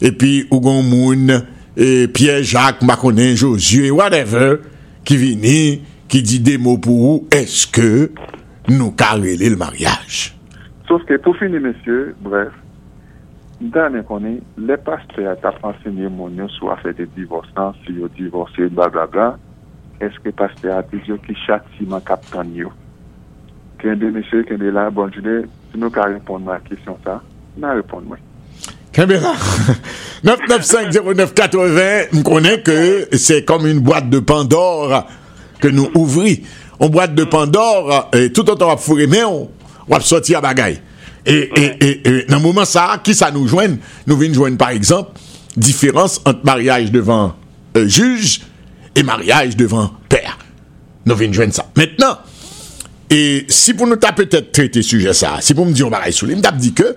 epi 0.03 0.47
ou 0.51 0.61
gon 0.65 0.83
moun, 0.83 1.31
e 1.77 2.07
Pierre 2.09 2.43
Jacques, 2.43 2.83
Makonnen, 2.83 3.37
Josué, 3.37 3.91
whatever, 3.91 4.59
ki 5.07 5.17
vini, 5.21 5.61
ki 6.11 6.23
di 6.27 6.41
demo 6.43 6.77
pou 6.83 7.13
ou, 7.13 7.23
eske 7.35 8.11
nou 8.71 8.95
karele 8.99 9.53
l 9.53 9.59
mariage. 9.61 10.35
Sauf 10.89 11.05
ke 11.09 11.21
pou 11.23 11.37
fini, 11.39 11.61
mesye, 11.63 12.11
bref, 12.25 12.57
danen 13.61 14.05
konen, 14.09 14.41
le 14.59 14.79
pastre 14.81 15.27
a 15.31 15.37
tap 15.39 15.61
ansenye 15.69 16.11
moun 16.11 16.39
yo 16.41 16.49
sou 16.57 16.73
a 16.73 16.79
fete 16.81 17.07
divorsan, 17.17 17.77
si 17.85 17.95
yo 18.01 18.11
divorse, 18.17 18.71
bla 18.75 18.89
bla 18.93 19.07
bla, 19.11 19.29
eske 20.03 20.33
pastre 20.37 20.73
a 20.75 20.81
di 20.91 21.03
yo 21.07 21.21
ki 21.23 21.37
chati 21.45 21.87
man 21.89 22.03
kap 22.07 22.25
tan 22.33 22.51
yo. 22.57 22.73
Kende 23.81 24.11
mesye, 24.13 24.43
kende 24.49 24.73
la, 24.75 24.89
bonjoude, 24.93 25.45
si 25.71 25.81
nou 25.81 25.93
ka 25.95 26.09
repon 26.11 26.43
ma 26.49 26.59
kisyon 26.67 26.99
sa, 27.05 27.21
nan 27.61 27.79
repon 27.79 28.09
mwen. 28.09 28.30
Caméra 28.93 29.35
9950980, 30.25 32.09
on 32.15 32.23
connaît 32.23 32.61
que 32.61 33.09
c'est 33.13 33.45
comme 33.45 33.67
une 33.67 33.81
boîte 33.81 34.11
de 34.11 34.19
Pandore 34.19 35.07
que 35.61 35.69
nous 35.69 35.89
ouvrons. 35.95 36.35
On 36.81 36.89
boîte 36.89 37.15
de 37.15 37.25
Pandore, 37.25 38.11
et 38.13 38.33
tout 38.33 38.49
autant 38.51 38.67
on 38.67 38.71
va 38.71 38.77
fourrer, 38.77 39.07
mais 39.07 39.23
on, 39.23 39.51
va 39.89 40.01
sortir 40.01 40.39
à 40.39 40.41
bagaille. 40.41 40.81
Et, 41.27 41.51
et, 41.55 41.85
et, 41.85 42.09
et 42.09 42.25
dans 42.25 42.37
le 42.37 42.43
moment 42.43 42.65
ça, 42.65 43.01
qui 43.03 43.15
ça 43.15 43.31
nous 43.31 43.47
joigne? 43.47 43.77
Nous 44.07 44.17
venons 44.17 44.35
joindre 44.35 44.57
par 44.57 44.71
exemple 44.71 45.13
différence 45.57 46.21
entre 46.25 46.45
mariage 46.45 46.91
devant 46.91 47.35
euh, 47.77 47.87
juge 47.87 48.41
et 48.97 49.03
mariage 49.03 49.57
devant 49.57 49.91
père. 50.09 50.39
Nous 51.07 51.15
venons 51.15 51.33
joindre 51.33 51.55
ça. 51.55 51.67
Maintenant, 51.77 52.19
et 53.11 53.45
si 53.49 53.75
pour 53.75 53.87
nous 53.87 53.97
t'as 53.97 54.13
peut-être 54.13 54.53
traité 54.53 54.83
sujet 54.83 55.13
ça, 55.13 55.39
si 55.41 55.55
pour 55.55 55.67
me 55.67 55.73
dire 55.73 55.87
on 55.87 55.91
va 55.91 56.11
sous 56.11 56.27
me 56.27 56.41
t'as 56.41 56.53
dit 56.53 56.73
que 56.73 56.97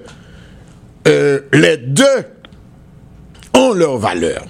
euh, 1.08 1.42
les 1.52 1.78
deux 1.78 2.26
ont 3.54 3.74
leur 3.74 3.98
valeur. 3.98 4.46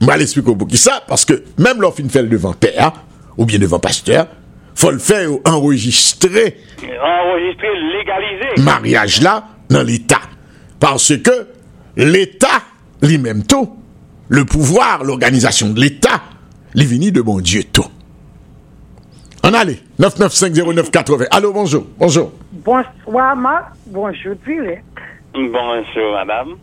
Je 0.00 0.06
vais 0.06 0.16
l'expliquer 0.18 0.54
pour 0.56 0.66
qui 0.66 0.76
ça, 0.76 1.00
parce 1.06 1.24
que 1.24 1.44
même 1.58 1.80
fin 1.80 2.08
fait 2.08 2.22
le 2.22 2.28
devant 2.28 2.52
père, 2.52 2.92
ou 3.36 3.46
bien 3.46 3.58
devant 3.60 3.78
pasteur, 3.78 4.26
faut 4.74 4.90
le 4.90 4.98
faire 4.98 5.28
enregistrer 5.44 6.56
Enregistré, 6.82 7.68
légalisé. 7.98 8.62
mariage 8.62 9.22
là 9.22 9.44
dans 9.68 9.82
l'État. 9.84 10.20
Parce 10.80 11.16
que 11.18 11.46
l'État, 11.96 12.62
lui-même 13.00 13.44
tout, 13.44 13.76
le 14.28 14.44
pouvoir, 14.44 15.04
l'organisation 15.04 15.70
de 15.70 15.80
l'État, 15.80 16.20
les 16.74 16.84
vini 16.84 17.12
de 17.12 17.20
bon 17.22 17.40
Dieu 17.40 17.62
tout. 17.72 17.86
On 19.44 19.54
allez, 19.54 19.78
9950980. 20.00 21.26
Allô, 21.30 21.52
bonjour, 21.52 21.86
bonjour. 21.98 22.32
Bonsoir, 22.52 23.36
Marc. 23.36 23.72
Bonjour, 23.86 24.34
Villette. 24.46 24.82
Bonjour, 25.34 26.12
madame. 26.12 26.56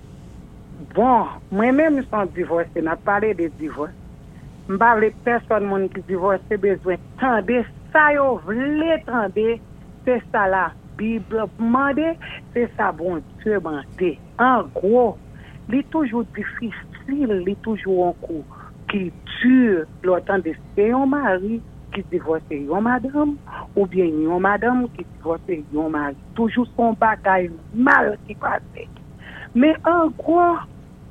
Bon, 0.93 1.25
moi-même, 1.51 1.97
je 1.97 2.01
suis 2.03 2.33
divorcé. 2.35 2.81
n'a 2.83 2.95
parlé 2.95 3.33
de 3.33 3.47
divorce. 3.47 3.89
Je 4.69 4.75
parle 4.75 5.09
personne 5.25 5.89
qui 5.89 6.01
divorce, 6.01 6.39
besoin 6.49 6.97
tendre. 7.19 7.63
Ça, 7.91 8.13
yo 8.13 8.39
vle 8.45 9.01
tendre. 9.07 9.57
C'est 10.05 10.21
ça 10.31 10.47
la 10.47 10.71
Bible 10.95 11.45
mande. 11.57 12.15
C'est 12.53 12.69
ça, 12.77 12.91
bon 12.91 13.23
Dieu 13.41 13.59
mande. 13.59 14.17
En 14.37 14.61
gros, 14.75 15.17
il 15.67 15.79
est 15.79 15.89
toujours 15.89 16.25
difficile, 16.25 16.71
il 17.07 17.49
est 17.49 17.61
toujours 17.63 18.09
un 18.09 18.25
coup 18.27 18.43
qui 18.91 19.11
dure. 19.41 19.85
L'autant 20.03 20.37
de 20.37 20.53
c'est 20.75 20.91
un 20.91 21.07
mari 21.07 21.59
ki 21.99 22.05
divose 22.15 22.55
yon 22.55 22.85
madame, 22.87 23.35
ou 23.75 23.85
bien 23.85 24.07
yon 24.07 24.39
madame 24.43 24.87
ki 24.95 25.03
divorse 25.03 25.59
yon 25.73 25.91
mari. 25.93 26.17
Toujou 26.37 26.67
son 26.75 26.95
bagay 26.99 27.49
mal 27.73 28.13
ki 28.27 28.37
pase. 28.39 28.87
Me 29.55 29.73
an 29.89 30.13
gwo, 30.19 30.43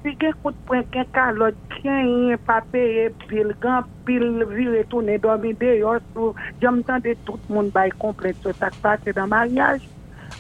si 0.03 0.15
gen 0.21 0.37
kout 0.43 0.57
pren 0.69 0.87
ken 0.95 1.09
kalot, 1.13 1.59
ken 1.77 2.09
yon 2.31 2.41
papeye, 2.49 3.09
pil 3.27 3.53
gan, 3.63 3.87
pil 4.09 4.45
vire 4.55 4.85
tou 4.89 5.05
ne 5.05 5.19
domi 5.21 5.53
de 5.61 5.75
yo 5.83 5.99
sou, 6.13 6.35
jom 6.63 6.81
tan 6.89 7.05
de 7.05 7.17
tout 7.29 7.53
moun 7.53 7.71
bay 7.75 7.93
komplet 8.01 8.39
se 8.45 8.55
tak 8.61 8.77
pase 8.85 9.13
dan 9.17 9.31
maryaj. 9.33 9.85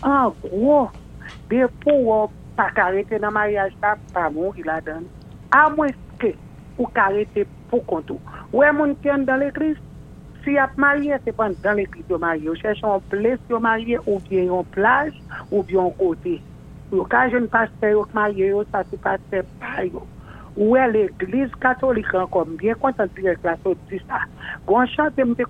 An 0.07 0.33
gwo, 0.47 0.87
de 1.53 1.67
pou 1.85 2.09
wop 2.09 2.37
pa 2.57 2.71
karete 2.77 3.21
nan 3.21 3.37
maryaj 3.37 3.75
ta, 3.83 3.97
pa 4.15 4.29
moun 4.33 4.57
ki 4.57 4.65
la 4.69 4.81
dan. 4.87 5.05
A 5.53 5.69
mwen 5.75 5.93
ske, 6.15 6.33
ou 6.79 6.89
karete 6.95 7.45
pou 7.69 7.85
kontou. 7.91 8.23
Ou 8.55 8.65
e 8.65 8.73
moun 8.73 8.95
ken 9.05 9.27
dan 9.29 9.43
l'eklis, 9.43 9.77
si 10.49 10.57
ap 10.57 10.79
marye, 10.81 11.19
se 11.25 11.33
pan 11.37 11.53
dan 11.63 11.77
l'eklis 11.77 12.09
yo 12.09 12.19
marye. 12.23 12.49
Ou 12.49 12.57
chèche 12.57 12.81
yon 12.81 13.03
yo 13.53 13.61
ou 14.07 14.19
bien 14.29 14.49
yon 14.49 14.65
plaj, 14.73 15.13
ou 15.51 15.63
bien 15.63 15.83
yon 15.83 15.93
kote. 16.01 16.39
Ou 16.89 17.05
ka 17.05 17.27
jen 17.29 17.49
paste 17.53 17.93
yo 17.93 18.07
yo, 18.33 18.65
se 18.65 18.97
paste 19.05 19.45
pa 19.61 19.85
yo. 19.85 20.07
E 20.57 20.87
l'eklis 20.95 21.53
katolik 21.61 22.15
an 22.17 22.27
kom, 22.33 22.57
bien 22.57 22.79
kontan 22.81 23.13
direk 23.15 23.45
la 23.45 23.59
sot 23.63 23.77
di 23.91 24.01
sa. 24.07 24.25
Chante 24.95 25.25
mte 25.25 25.45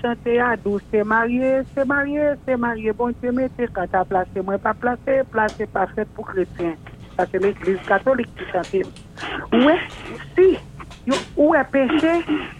chante 0.00 0.34
ya 0.34 0.56
dou, 0.62 0.78
se 0.90 1.02
marye, 1.02 1.64
se 1.74 1.84
marye, 1.84 2.36
se 2.44 2.56
bon 2.92 3.14
te 3.14 3.32
mette, 3.32 3.66
kanta 3.74 4.04
plase, 4.04 4.42
mwen 4.42 4.60
pa 4.62 4.74
plase, 4.74 5.24
plase 5.32 5.66
pa 5.72 5.86
fet 5.96 6.08
pou 6.14 6.22
kretien. 6.22 6.76
Sa 7.16 7.26
se 7.26 7.40
l'Eglise 7.40 7.82
katolik 7.88 8.30
ki 8.36 8.46
chante. 8.52 8.84
E, 9.56 9.76
si, 10.36 10.52
yo, 10.54 10.75
Ou 11.36 11.54
e 11.54 11.64
peche, 11.72 12.14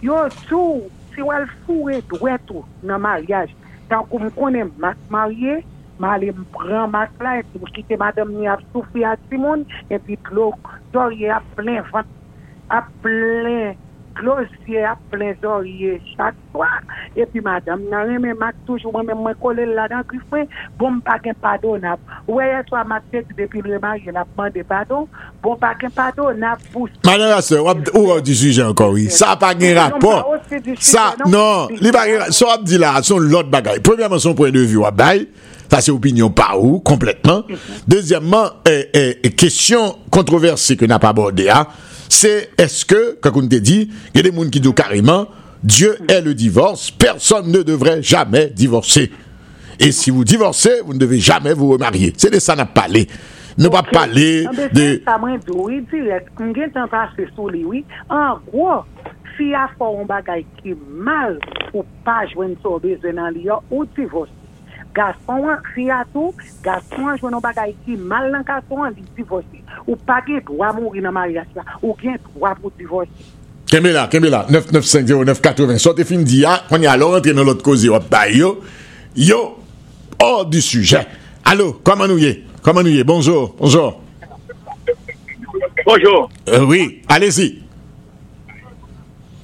yo 0.05 0.19
tou, 0.49 0.91
si 1.15 1.23
ou 1.25 1.47
fure 1.65 2.03
dwe 2.13 2.37
tou 2.47 2.67
nan 2.83 3.01
maryaj. 3.05 3.49
Tan 3.89 4.05
kou 4.11 4.21
m 4.21 4.31
konen 4.37 4.73
mak 4.83 4.99
marye, 5.13 5.63
ma 5.99 6.15
ale 6.17 6.33
m 6.35 6.45
pran 6.53 6.91
mak 6.93 7.15
la, 7.25 7.39
epi 7.41 7.61
m 7.63 7.67
kite 7.73 7.97
madame 8.01 8.35
ni 8.37 8.49
ap 8.53 8.61
soufi 8.73 9.05
a 9.07 9.15
timoun, 9.31 9.65
epi 9.89 10.19
glok 10.29 10.61
zorye 10.93 11.31
ap 11.33 11.47
plen, 11.57 11.81
ap 12.69 12.91
plen, 13.03 13.77
klosye 14.19 14.85
ap 14.91 15.01
plen 15.13 15.37
zorye 15.41 15.97
chak 16.15 16.37
swa, 16.57 16.69
epi 17.17 17.41
madame 17.45 17.85
nan 17.93 18.09
reme 18.09 18.33
mak 18.41 18.57
toujou 18.67 18.93
mwen 18.95 19.13
mwen 19.21 19.37
kole 19.43 19.69
la 19.69 19.87
dan 19.93 20.05
bon 20.79 21.01
pa 21.05 21.19
gen 21.23 21.37
weye 22.27 22.63
swa 22.69 22.85
mak 22.85 23.05
tek 23.13 23.29
depi 23.37 23.63
le 23.63 23.79
la 23.79 24.25
pman 24.25 24.51
de 24.51 24.63
padon, 24.63 25.07
bon 25.43 25.57
pa 25.57 25.75
gen 25.79 25.93
Madame 27.05 27.31
Rase, 27.31 27.61
wap, 27.61 27.79
ou 27.95 28.09
wap 28.11 28.23
di 28.25 28.35
suje 28.35 28.63
oui. 28.93 29.09
Sa 29.11 29.37
pa 29.37 29.53
gen 29.59 29.77
rapor. 29.77 30.25
Sa, 30.81 31.15
non, 31.27 31.69
li 31.71 31.93
pa 31.93 32.07
gen 32.07 32.21
rapor. 32.21 32.33
So 32.33 32.49
wap 32.49 32.65
di 32.65 32.79
la, 32.79 33.03
son 33.03 33.19
lot 33.19 33.51
bagay. 33.51 33.81
Premièrement, 33.81 34.19
son 34.19 34.35
point 34.35 34.51
de 34.51 34.61
vue 34.61 34.79
wap 34.79 34.97
bay. 34.97 35.29
Ça, 35.69 35.81
c'est 35.81 35.91
opinion 35.91 36.31
par 36.31 36.63
ou, 36.63 36.79
complètement. 36.79 37.43
Deuxièmement, 37.89 38.51
eh, 38.69 39.19
eh, 39.25 39.31
question 39.33 39.97
controversée 40.11 40.77
que 40.77 40.85
n'a 40.85 41.01
pas 41.01 41.13
hein, 41.13 41.67
c'est 42.09 42.51
est-ce 42.57 42.85
que, 42.85 43.19
comme 43.21 43.37
on 43.37 43.49
te 43.49 43.57
dit, 43.57 43.91
il 44.15 44.17
y 44.17 44.21
a 44.21 44.31
des 44.31 44.37
gens 44.37 44.49
qui 44.49 44.61
disent 44.61 44.73
carrément, 44.75 45.27
Dieu 45.67 45.97
est 46.09 46.21
le 46.21 46.33
divorce, 46.33 46.93
personne 46.93 47.51
ne 47.51 47.61
devrait 47.63 48.01
jamais 48.01 48.47
divorcer. 48.47 49.11
Et 49.81 49.91
si 49.91 50.11
vous 50.11 50.23
divorcez, 50.23 50.81
vous 50.85 50.95
ne 50.95 50.99
devez 50.99 51.19
jamais 51.19 51.55
vous 51.55 51.69
remarier. 51.69 52.13
C'est 52.17 52.33
de 52.33 52.39
ça 52.39 52.55
n'a 52.55 52.67
pas 52.67 52.83
parlé. 52.83 53.09
Ne 53.59 53.69
pas 53.69 53.83
parler 53.83 54.45
de... 54.73 55.03
Mwen 55.19 55.41
do, 55.45 55.65
oui, 55.67 55.85
direct. 55.91 56.31
Pase 56.89 57.27
sou 57.35 57.49
li, 57.49 57.65
oui. 57.65 57.85
En 58.09 58.39
gros, 58.47 58.85
si 59.37 59.53
a 59.55 59.67
fò 59.75 59.91
un 59.99 60.07
bagay 60.07 60.45
ki 60.61 60.77
mal 60.87 61.41
ou 61.73 61.83
pa 62.07 62.21
jwen 62.31 62.55
so 62.63 62.77
bezwe 62.79 63.11
nan 63.17 63.35
li 63.35 63.49
yo, 63.49 63.59
ou 63.67 63.89
divorce. 63.97 64.31
Gaspon 64.95 65.51
an, 65.51 65.65
si 65.75 65.89
a 65.91 66.05
tou, 66.13 66.31
gaspon 66.65 67.11
an 67.11 67.19
jwen 67.19 67.35
un 67.41 67.45
bagay 67.45 67.75
ki 67.83 67.99
mal 67.99 68.31
nan 68.31 68.47
gaspon 68.47 68.87
an, 68.87 68.95
li 68.95 69.03
divorce. 69.19 69.65
Ou 69.89 69.99
pa 69.99 70.21
gen 70.29 70.45
dwa 70.47 70.71
mouri 70.77 71.03
nan 71.03 71.17
mariage 71.17 71.59
la, 71.59 71.67
ou 71.83 71.97
gen 71.99 72.21
dwa 72.31 72.55
pou 72.61 72.71
divorce. 72.79 73.35
Kembe 73.71 73.93
la, 73.93 74.07
kembe 74.09 74.31
la, 74.31 74.47
9950980. 74.51 75.79
Sote 75.79 76.05
fin 76.07 76.23
di 76.25 76.43
ya, 76.45 76.61
kon 76.69 76.83
ya 76.83 76.93
alo 76.95 77.13
rentre 77.17 77.35
nan 77.35 77.47
lot 77.49 77.63
kozi 77.67 77.91
wap 77.91 78.09
bay 78.11 78.37
yo. 78.39 78.61
Yo, 79.17 79.59
hors 80.21 80.47
du 80.47 80.61
sujet. 80.61 81.07
Allo, 81.45 81.73
koman 81.83 82.11
nou 82.11 82.19
ye? 82.19 82.45
Koman 82.63 82.87
nou 82.87 82.95
ye? 82.95 83.03
Bonjour, 83.05 83.55
bonjour. 83.59 84.01
Bonjour. 85.87 86.29
Euh, 86.49 86.65
oui, 86.65 87.03
allez-y. 87.09 87.63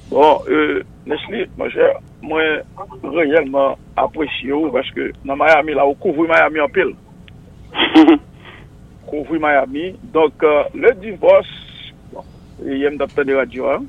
Bon, 0.09 0.41
euh, 0.47 0.83
Nesli, 1.05 1.45
mon 1.57 1.69
cher, 1.69 1.97
mwen 2.23 2.61
reyelman 3.03 3.73
apresye 3.99 4.53
ou 4.55 4.71
paske 4.71 5.09
nan 5.27 5.39
Miami 5.39 5.75
la, 5.75 5.83
ou 5.87 5.97
kouvri 5.99 6.29
Miami 6.29 6.61
an 6.63 6.71
pil. 6.71 6.93
Kouvri 9.09 9.39
Miami. 9.45 9.89
Donk, 10.13 10.43
euh, 10.43 10.63
le 10.75 10.93
divos, 11.01 11.49
yem 12.63 12.95
dapte 13.01 13.25
de 13.27 13.35
radio, 13.35 13.67
an, 13.73 13.87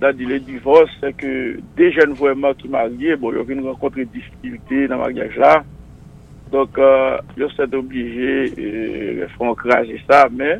dans 0.00 0.16
le 0.16 0.38
divorce, 0.40 0.90
c'est 1.00 1.14
que 1.14 1.58
des 1.76 1.92
jeunes 1.92 2.14
vraiment 2.14 2.54
qui 2.54 2.68
marient, 2.68 3.16
bon, 3.16 3.32
ils 3.32 3.60
ont 3.60 3.70
rencontré 3.70 4.06
des 4.06 4.20
difficultés 4.20 4.88
dans 4.88 4.96
le 4.96 5.00
mariage 5.02 5.36
là. 5.36 5.62
Donc, 6.50 6.78
euh, 6.78 7.18
ils 7.36 7.48
sont 7.50 7.74
obligés 7.74 8.50
de 8.50 9.22
euh, 9.22 9.28
faire 9.38 9.54
craser 9.54 10.00
ça, 10.08 10.28
mais 10.32 10.56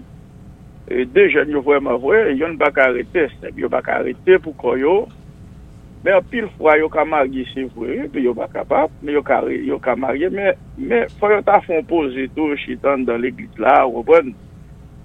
euh, 0.92 1.04
des 1.06 1.30
jeunes, 1.30 1.48
ils 1.50 1.56
vraiment 1.56 1.96
vrai, 1.96 2.34
ils 2.34 2.38
n'ont 2.38 2.56
pas 2.56 2.70
arrêté. 2.76 3.26
Ils 3.56 3.62
n'ont 3.62 3.68
pas 3.68 3.82
arrêté 3.86 4.38
pour 4.38 4.56
quoi 4.56 4.76
Mais 6.04 6.12
en 6.12 6.22
pile 6.22 6.46
fois, 6.56 6.76
ils 6.78 6.84
ont 6.84 7.06
marié, 7.06 7.46
c'est 7.52 7.64
vrai, 7.74 8.08
puis 8.12 8.22
ils 8.22 8.26
n'ont 8.26 8.34
pas 8.34 8.48
capable, 8.48 8.92
mais 9.02 9.12
ils 9.12 9.72
ont 9.72 9.96
marié. 9.96 10.28
Mais 10.30 10.54
il 10.78 11.06
faut 11.18 11.26
qu'ils 11.28 11.62
font 11.66 11.82
poser 11.82 12.30
tout, 12.36 12.54
chitan 12.56 12.98
dans 12.98 13.16
l'église 13.16 13.58
là, 13.58 13.86
ou 13.88 14.02
bon, 14.02 14.32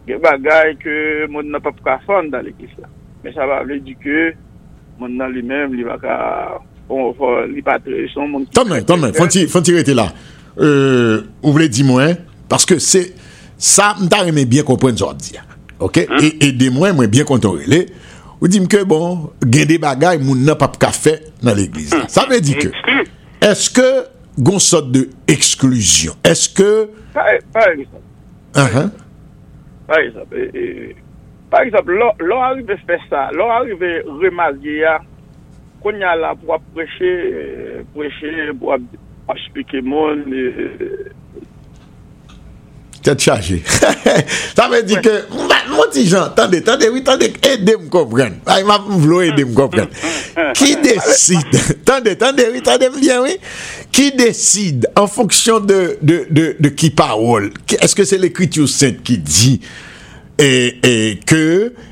des 0.06 0.18
bagailles 0.18 0.78
que 0.78 1.26
mon 1.28 1.42
n'a 1.42 1.60
pas 1.60 1.72
pu 1.72 1.82
faire 1.84 2.24
dans 2.30 2.42
l'église 2.42 2.78
là. 2.78 2.88
men 3.26 3.34
sa 3.34 3.48
va 3.50 3.64
vle 3.66 3.80
di 3.82 3.96
ke 3.98 4.32
moun 5.00 5.18
nan 5.18 5.34
li 5.34 5.42
men 5.46 5.74
li 5.74 5.86
baka 5.88 6.16
li 7.50 7.64
patre 7.66 8.06
son 8.14 8.30
moun 8.30 8.46
ki... 8.46 8.54
Ton 8.56 8.70
men, 8.70 8.86
ton 8.86 9.02
men, 9.02 9.16
fon 9.18 9.30
ti 9.66 9.76
rete 9.76 9.96
la 9.98 10.12
ou 10.56 11.56
vle 11.56 11.68
di 11.72 11.84
mwen 11.88 12.16
paske 12.52 12.78
se 12.84 13.08
sa 13.58 13.94
mta 14.00 14.22
reme 14.28 14.46
bien 14.50 14.68
kompren 14.68 14.98
zon 15.00 15.18
di 15.20 15.36
ya 15.36 15.46
ok, 15.82 16.04
e 16.06 16.52
de 16.56 16.70
mwen 16.74 16.96
mwen 16.96 17.12
bien 17.12 17.28
kontorele 17.28 17.86
ou 18.38 18.52
di 18.52 18.62
mke 18.64 18.84
bon 18.88 19.32
gen 19.42 19.70
de 19.74 19.80
bagay 19.82 20.20
moun 20.22 20.46
nan 20.46 20.60
pap 20.60 20.78
ka 20.82 20.92
fe 20.96 21.18
nan 21.44 21.58
l'eglise 21.58 22.06
sa 22.12 22.28
ve 22.30 22.42
di 22.44 22.56
ke 22.60 22.70
eske 23.44 23.88
gon 24.38 24.62
sot 24.62 24.92
de 24.94 25.08
eksklusyon 25.32 26.22
eske 26.28 26.70
par 27.16 27.32
exemple 27.72 28.06
par 29.88 30.00
exemple 30.00 31.04
Par 31.56 31.64
exemple, 31.64 31.96
lor 32.20 32.42
arive 32.44 32.76
fè 32.84 32.98
sa, 33.08 33.30
lor 33.32 33.48
arive 33.56 34.02
remarye 34.20 34.74
ya, 34.82 34.98
konya 35.80 36.12
la 36.20 36.34
pou 36.36 36.52
ap 36.52 36.66
preche, 36.76 37.12
preche, 37.94 38.50
pou 38.60 38.74
ap 38.76 39.40
spike 39.46 39.80
moun. 39.88 40.26
Tèt 43.08 43.24
chache. 43.24 43.62
Sa 44.58 44.68
mè 44.68 44.82
di 44.84 45.00
ke, 45.00 45.16
mwen 45.32 45.96
ti 45.96 46.04
jan, 46.04 46.36
tande, 46.36 46.60
tande, 46.68 46.92
tande, 47.08 47.32
edem 47.54 47.88
kompren. 47.88 48.36
Ay, 48.52 48.68
mwen 48.68 49.00
vlo 49.06 49.24
edem 49.24 49.56
kompren. 49.56 49.88
Ki 50.60 50.76
deside, 50.84 51.64
tande, 51.88 52.18
tande, 52.20 52.52
tande, 52.68 52.92
bien, 53.00 53.24
oui. 53.24 53.40
Ki 53.96 54.12
deside, 54.20 54.92
an 55.00 55.08
fonksyon 55.08 55.72
de, 55.72 55.82
de, 56.04 56.22
de, 56.28 56.52
de 56.60 56.76
ki 56.76 56.92
parol, 57.00 57.54
eske 57.80 58.04
se 58.04 58.20
l'ekritu 58.20 58.68
sènt 58.68 59.06
ki 59.08 59.22
di, 59.24 59.58
ki, 59.64 59.85
e 60.40 61.22
ke, 61.28 61.44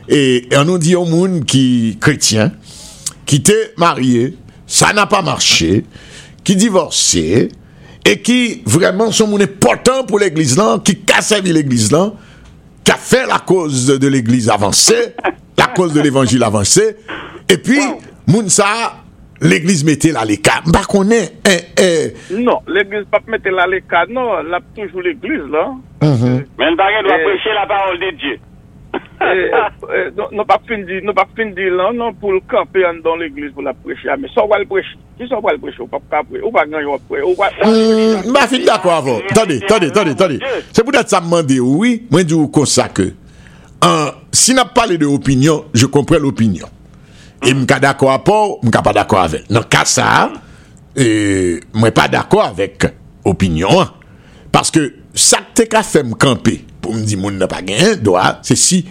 e 0.07 0.21
an 0.57 0.67
nou 0.67 0.81
di 0.81 0.93
yon 0.95 1.09
moun 1.09 1.41
ki 1.47 1.97
kretien, 2.03 2.53
ki 3.29 3.39
te 3.45 3.57
marye, 3.79 4.33
sa 4.67 4.91
nan 4.95 5.07
pa 5.11 5.21
marche, 5.25 5.83
ki 6.43 6.55
divorse, 6.59 7.49
et 8.05 8.21
qui 8.21 8.61
vraiment 8.65 9.11
sont 9.11 9.27
mon 9.27 9.39
important 9.39 10.03
pour 10.03 10.19
l'église 10.19 10.57
là, 10.57 10.79
qui 10.83 10.97
a 11.15 11.21
servi 11.21 11.53
l'église 11.53 11.91
là, 11.91 12.11
qui 12.83 12.91
a 12.91 12.97
fait 12.97 13.25
la 13.25 13.39
cause 13.39 13.87
de 13.87 14.07
l'église 14.07 14.49
avancée, 14.49 15.15
la 15.57 15.67
cause 15.67 15.93
de 15.93 16.01
l'évangile 16.01 16.43
avancé, 16.43 16.97
et 17.47 17.57
puis, 17.57 17.79
Mounsa, 18.27 19.02
l'église 19.43 19.83
mettait 19.85 20.11
là 20.11 20.25
les 20.25 20.37
cas. 20.37 20.61
Bah, 20.65 20.81
qu'on 20.87 21.09
est, 21.11 21.33
Non, 22.31 22.59
l'église 22.67 23.05
pas 23.11 23.19
mettre 23.27 23.49
là 23.49 23.67
les 23.67 23.81
cas, 23.81 24.05
non, 24.09 24.41
là, 24.43 24.59
toujours 24.75 25.01
l'église 25.01 25.45
là. 25.51 25.73
Mhm. 26.01 26.45
Mais 26.57 26.65
on 26.69 26.75
doit 26.75 27.19
prêcher 27.23 27.53
la 27.53 27.67
parole 27.67 27.99
de 27.99 28.17
Dieu. 28.17 28.39
nou 30.33 30.43
pa 30.45 30.59
fin 30.67 30.83
di 31.55 31.69
lan 31.73 31.97
nan 31.97 32.13
pou 32.19 32.35
l'kampe 32.35 32.83
an 32.85 32.99
dan 33.05 33.21
l'eglis 33.21 33.53
pou 33.55 33.65
la 33.65 33.73
preche 33.73 34.09
a, 34.11 34.17
me 34.19 34.29
so 34.33 34.45
wale 34.49 34.67
preche 34.69 34.97
ki 35.17 35.27
so 35.29 35.39
wale 35.41 35.61
preche 35.61 35.81
ou 35.81 35.89
pa 35.89 36.01
pre, 36.21 36.41
ou 36.43 36.51
pa 36.53 36.65
ganyan 36.67 36.91
wale 36.91 37.01
preche 37.09 37.25
ou 37.25 37.37
wale 37.39 38.21
mba 38.27 38.45
fin 38.51 38.65
da 38.67 38.77
kwa 38.83 38.99
avon 38.99 39.21
tande, 39.33 39.59
tande, 39.65 39.89
tande, 39.95 40.15
tande 40.19 40.37
se 40.69 40.83
pou 40.83 40.93
dat 40.93 41.09
sa 41.09 41.23
mande 41.23 41.57
oui, 41.63 42.03
mwen 42.11 42.27
di 42.27 42.37
ou 42.37 42.51
konsa 42.53 42.89
ke 42.93 43.09
si 44.33 44.55
na 44.57 44.67
pale 44.69 44.99
de 45.01 45.09
opinyon 45.09 45.71
je 45.73 45.89
kompre 45.89 46.19
l'opinyon 46.21 46.69
E 47.43 47.53
mka 47.53 47.79
dako 47.83 48.09
apor, 48.11 48.57
mka 48.63 48.81
pa 48.85 48.93
dako 48.95 49.19
avek. 49.19 49.49
Nan 49.51 49.65
kasa, 49.71 50.07
e, 50.95 51.07
mwen 51.75 51.93
pa 51.95 52.07
dako 52.11 52.41
avek 52.43 52.87
opinyon 53.27 53.81
an. 53.83 53.91
Paske 54.53 54.85
sakte 55.17 55.65
ka 55.69 55.81
fem 55.85 56.13
kampe, 56.19 56.59
pou 56.83 56.95
mdi 56.95 57.17
moun 57.19 57.39
nan 57.41 57.51
pa 57.51 57.63
gen, 57.65 57.97
doa, 58.03 58.39
se 58.45 58.57
si 58.59 58.83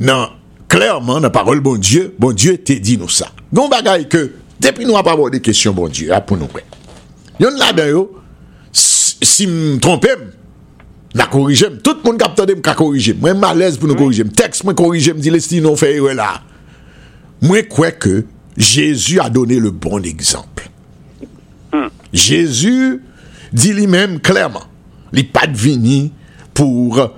nan 0.00 0.32
klerman 0.70 1.24
nan 1.24 1.34
parol 1.34 1.60
bon 1.64 1.80
Diyo, 1.80 2.08
bon 2.20 2.36
Diyo 2.36 2.56
te 2.56 2.78
di 2.82 2.96
nou 3.00 3.12
sa. 3.12 3.28
Gon 3.54 3.72
bagay 3.72 4.06
ke, 4.10 4.22
depi 4.62 4.86
nou 4.88 4.98
apavou 5.00 5.32
de 5.32 5.42
kesyon 5.44 5.76
bon 5.76 5.92
Diyo, 5.92 6.14
apou 6.16 6.40
nou 6.40 6.48
kwen. 6.50 6.66
Yon 7.42 7.58
la 7.58 7.72
dayo, 7.76 8.06
si 8.72 9.48
m 9.50 9.76
trompem, 9.82 10.30
na 11.14 11.28
korijem. 11.30 11.78
Tout 11.82 12.02
moun 12.04 12.18
kapta 12.18 12.44
dem 12.48 12.60
ka 12.64 12.74
korijem. 12.76 13.20
Mwen 13.22 13.38
malez 13.40 13.78
pou 13.78 13.88
nou 13.90 13.98
korijem. 13.98 14.32
Teks 14.34 14.64
mwen 14.66 14.76
korijem, 14.78 15.20
di 15.22 15.32
lesti 15.32 15.62
nou 15.64 15.78
feye 15.78 16.02
we 16.02 16.14
la. 16.18 16.32
Moi 17.44 17.62
crois 17.62 17.92
que 17.92 18.24
Jésus 18.56 19.20
a 19.20 19.30
donné 19.30 19.60
le 19.60 19.70
bon 19.70 20.02
exemple 20.02 20.54
Jésus 22.12 23.02
dit 23.52 23.72
lui-même 23.72 24.20
clairement, 24.20 24.64
il 25.12 25.18
n'est 25.18 25.24
pas 25.24 25.46
devenu 25.46 26.10
pour 26.54 27.10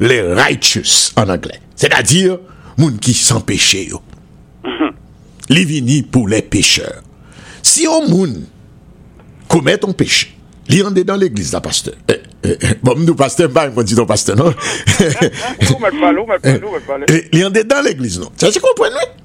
les 0.00 0.20
righteous 0.20 1.12
en 1.16 1.28
anglais. 1.28 1.60
C'est-à-dire, 1.76 2.38
moun 2.76 2.98
qui 2.98 3.14
sans 3.14 3.40
péché. 3.40 3.88
yo. 3.88 4.00
Il 5.48 5.58
est 5.58 5.64
venu 5.64 6.02
pour 6.02 6.28
les 6.28 6.42
pécheurs. 6.42 7.02
Si 7.62 7.86
on 7.86 8.08
moun 8.08 8.44
commet 9.48 9.78
un 9.84 9.92
péché, 9.92 10.34
il 10.68 10.80
est 10.80 11.04
dans 11.04 11.16
l'église, 11.16 11.52
la 11.52 11.60
pasteur. 11.60 11.94
Eh, 12.08 12.14
eh, 12.44 12.56
eh, 12.60 12.66
bon, 12.82 12.94
nous, 12.96 13.14
pasteur, 13.14 13.50
pas 13.50 13.68
un 13.68 13.82
dit 13.82 13.94
ton 13.94 14.06
pasteur, 14.06 14.36
non? 14.36 14.54
Il 17.32 17.40
est 17.42 17.64
dans 17.64 17.84
l'église, 17.84 18.18
non? 18.18 18.30
Ça, 18.36 18.50
tu 18.50 18.60
comprends, 18.60 18.84
oui? 18.84 19.21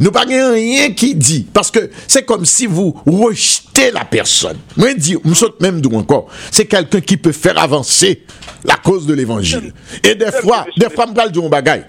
Nous 0.00 0.10
pas 0.10 0.22
rien 0.22 0.90
qui 0.92 1.14
dit. 1.14 1.46
Parce 1.52 1.70
que 1.70 1.90
c'est 2.06 2.24
comme 2.24 2.44
si 2.44 2.66
vous 2.66 2.94
rejetez 3.06 3.90
la 3.90 4.04
personne. 4.04 4.58
Moi, 4.76 4.90
je 4.90 4.94
dis, 4.96 5.16
me 5.24 5.34
saute 5.34 5.60
même 5.60 5.80
d'où 5.80 5.96
encore. 5.96 6.28
C'est 6.50 6.66
quelqu'un 6.66 7.00
qui 7.00 7.16
peut 7.16 7.32
faire 7.32 7.58
avancer 7.58 8.24
la 8.64 8.76
cause 8.76 9.06
de 9.06 9.14
l'évangile. 9.14 9.72
Et 10.04 10.14
des 10.14 10.32
fois, 10.32 10.66
des 10.76 10.90
fois, 10.90 11.06
parle 11.06 11.32
de 11.32 11.40
mon 11.40 11.48
bagaille. 11.48 11.84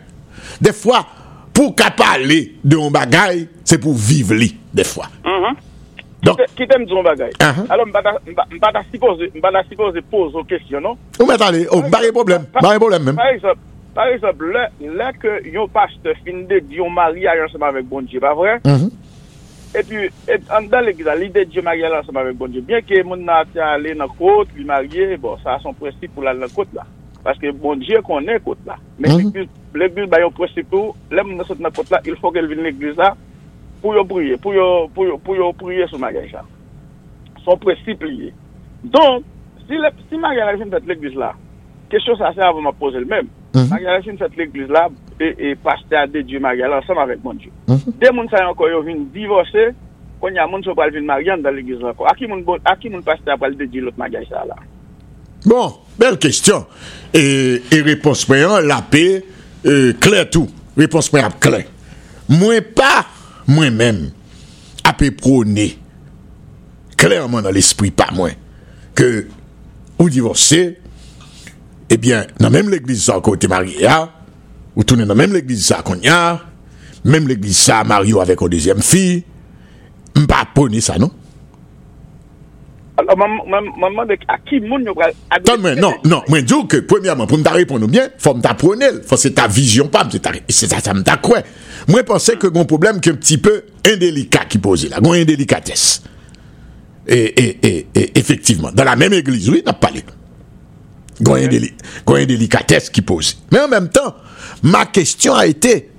Des 0.59 0.73
fois, 0.73 1.05
pour 1.53 1.75
qu'à 1.75 1.91
parler 1.91 2.55
de 2.63 2.77
mon 2.77 2.89
bagaille, 2.89 3.47
c'est 3.63 3.77
pour 3.77 3.93
vivre 3.93 4.33
li, 4.33 4.55
des 4.73 4.83
fois. 4.83 5.07
Donc, 6.21 6.41
Ki 6.55 6.67
tem 6.67 6.83
di 6.83 6.91
yon 6.91 7.03
bagay. 7.03 7.31
Uh-huh. 7.39 7.65
Alors, 7.71 7.87
mba 7.87 8.01
ta- 8.03 8.19
mba 8.27 8.45
mba 8.51 8.71
ta 8.75 8.81
suppose, 8.91 9.29
mba 9.35 9.51
ta 9.51 9.63
suppose 9.69 10.01
pose 10.11 10.35
o 10.35 10.43
kesyon, 10.43 10.81
non? 10.81 10.97
vous 11.17 11.25
m'attendez, 11.25 11.67
oh, 11.71 11.81
pas 11.83 12.03
de 12.03 12.11
problème, 12.11 12.45
pas 12.51 12.73
de 12.73 12.77
problème 12.77 13.03
même. 13.03 13.15
Par 13.15 13.27
exemple, 13.27 13.59
Par 13.99 14.07
exemple, 14.15 14.47
lè, 14.55 14.61
lè 14.95 15.07
ke 15.19 15.31
yon 15.51 15.67
paste 15.75 16.13
fin 16.23 16.45
de 16.47 16.61
diyon 16.69 16.93
mari 16.95 17.25
a 17.27 17.33
yon 17.35 17.49
seman 17.51 17.73
vek 17.75 17.87
bon 17.89 18.05
diye, 18.07 18.21
pa 18.23 18.29
vre? 18.31 18.53
Mm-hmm. 18.63 18.93
E 19.75 19.81
pi, 19.89 20.03
an 20.55 20.69
dan 20.71 20.85
l'eglisa, 20.85 21.17
li 21.19 21.25
de 21.35 21.41
diyo 21.49 21.65
mari 21.67 21.83
a 21.83 21.89
yon 21.91 22.05
seman 22.07 22.29
vek 22.29 22.37
bon 22.39 22.53
diye. 22.53 22.63
Bien 22.69 22.85
ke 22.87 23.01
moun 23.03 23.25
nan 23.27 23.49
te 23.51 23.59
ale 23.59 23.91
nan 23.99 24.07
kote, 24.15 24.55
li 24.55 24.63
mariye, 24.69 25.17
bon, 25.19 25.35
sa 25.43 25.57
son 25.59 25.75
prestip 25.75 26.13
pou 26.15 26.23
la 26.23 26.31
nan 26.31 26.47
kote 26.53 26.77
la. 26.77 26.85
Paske 27.25 27.51
bon 27.51 27.81
diye 27.81 27.99
konen 28.07 28.39
kote 28.45 28.63
la. 28.69 28.77
Men 29.01 29.17
mm 29.17 29.33
-hmm. 29.33 29.49
l'eglise 29.75 30.07
bayon 30.13 30.31
prestip 30.37 30.69
pou, 30.71 30.95
lè 31.11 31.25
moun 31.25 31.35
nan 31.35 31.49
sot 31.49 31.59
nan 31.59 31.75
kote 31.75 31.91
la, 31.91 31.99
il 32.07 32.15
fò 32.23 32.31
ke 32.31 32.39
l'vin 32.39 32.63
l'eglisa 32.63 33.17
pou 33.81 33.97
yo 33.97 34.05
priye, 34.07 34.37
pou 34.37 34.55
yo, 34.55 34.87
pou 34.95 35.09
yo, 35.09 35.17
pou 35.17 35.35
yo 35.35 35.51
priye 35.51 35.87
sou 35.87 35.99
mari 35.99 36.23
a. 36.39 36.45
Son 37.43 37.59
prestip 37.59 38.03
liye. 38.03 38.31
Don, 38.83 39.19
si, 39.67 39.75
si 40.07 40.15
mari 40.15 40.39
a 40.39 40.53
yon 40.53 40.63
seman 40.63 40.79
vek 40.79 40.87
l'eglisa 40.87 41.19
la, 41.19 41.33
kesyon 41.91 42.15
sa 42.15 42.31
se 42.31 42.39
avon 42.39 42.63
ma 42.63 42.71
pose 42.71 42.95
l'mèm. 42.95 43.27
Magala 43.53 44.01
sin 44.05 44.17
fèt 44.19 44.35
l'Eglise 44.37 44.69
la 44.73 44.87
e 45.19 45.55
paste 45.63 45.97
a 45.97 46.05
de 46.07 46.21
Diyo 46.25 46.41
Magala 46.43 46.81
ansem 46.83 46.99
avèk 47.01 47.21
bon 47.23 47.37
Diyo. 47.39 47.53
De 47.99 48.11
moun 48.13 48.29
sa 48.29 48.43
yon 48.45 48.57
kon 48.57 48.69
yo 48.69 48.83
vin 48.85 49.05
divose, 49.13 49.71
kon 50.21 50.35
ya 50.37 50.45
moun 50.49 50.63
so 50.65 50.75
pral 50.77 50.93
vin 50.93 51.07
Magala 51.07 51.41
dan 51.43 51.57
l'Eglise 51.57 51.81
la 51.81 51.95
kon. 51.97 52.09
A 52.09 52.13
ki 52.17 52.29
moun 52.29 53.03
paste 53.05 53.31
a 53.31 53.39
pral 53.41 53.57
de 53.57 53.65
Diyo 53.69 53.87
lot 53.89 53.97
Magala 54.01 54.29
sa 54.29 54.45
la? 54.49 54.59
Bon, 55.45 55.79
bel 55.99 56.19
kestyon. 56.21 56.65
E 57.15 57.81
repons 57.87 58.25
mè 58.29 58.43
an, 58.45 58.67
la 58.69 58.81
pe, 58.85 59.03
kler 60.03 60.29
tou. 60.29 60.49
Repons 60.79 61.09
mè 61.15 61.23
ap 61.25 61.39
kler. 61.41 61.65
Mwen 62.29 62.65
pa, 62.77 63.07
mwen 63.49 63.73
mèm, 63.79 64.03
ap 64.85 65.01
e 65.01 65.09
prone. 65.15 65.71
Klerman 66.99 67.45
nan 67.47 67.55
l'esprit 67.55 67.95
pa 67.95 68.11
mwen. 68.13 68.35
Ke 68.97 69.07
ou 69.99 70.09
divose, 70.11 70.75
ebyen 71.91 72.29
nan 72.39 72.53
menm 72.53 72.71
l'eglise 72.71 73.07
sa 73.09 73.19
kote 73.23 73.49
marye 73.51 73.83
ya, 73.83 74.01
ou 74.75 74.85
tounen 74.87 75.09
nan 75.09 75.17
menm 75.17 75.35
l'eglise 75.35 75.69
sa 75.71 75.81
kon 75.85 76.01
ya, 76.03 76.39
menm 77.05 77.29
l'eglise 77.29 77.69
sa 77.69 77.83
maryo 77.87 78.21
avek 78.23 78.43
o 78.45 78.51
dezyem 78.51 78.83
fi, 78.85 79.23
mpa 80.19 80.45
poni 80.55 80.83
sa 80.83 80.99
non? 81.01 81.15
Maman 82.99 84.09
de 84.09 84.17
a 84.27 84.37
ki 84.43 84.59
moun 84.65 84.83
yo 84.83 84.93
pral 84.97 85.13
Ton 85.47 85.61
men, 85.63 85.79
non, 85.79 85.95
non, 86.03 86.23
mwen 86.27 86.43
diyo 86.43 86.65
ke 86.69 86.81
Premiyaman 86.87 87.29
pou 87.29 87.39
mta 87.39 87.53
repon 87.55 87.79
nou 87.81 87.91
bien, 87.91 88.09
fò 88.19 88.33
mta 88.35 88.55
pronel 88.59 89.01
Fò 89.07 89.17
se 89.19 89.31
ta 89.35 89.47
vizyon 89.51 89.87
pa, 89.93 90.03
se 90.11 90.67
ta 90.67 90.95
mta 90.97 91.15
kwen 91.23 91.45
Mwen 91.87 92.03
pense 92.07 92.35
ke 92.41 92.51
goun 92.51 92.67
problem 92.69 92.99
Ke 93.03 93.13
mti 93.15 93.39
pe 93.43 93.55
indelika 93.87 94.43
ki 94.49 94.61
pose 94.63 94.91
la 94.91 94.99
Goun 95.03 95.21
indelikates 95.21 95.87
E, 97.09 97.17
e, 97.31 97.45
e, 97.65 97.71
e, 97.95 98.03
efektiveman 98.19 98.75
Dan 98.75 98.89
la 98.89 98.97
menm 98.99 99.15
eglise, 99.17 99.53
oui, 99.53 99.63
nap 99.65 99.79
pale 99.81 100.03
une 101.19 102.15
indélicatesse 102.15 102.89
qui 102.89 103.01
pose. 103.01 103.37
Mais 103.51 103.59
en 103.59 103.67
même 103.67 103.89
temps, 103.89 104.15
ma 104.63 104.85
question 104.85 105.33
a 105.33 105.45
été, 105.45 105.89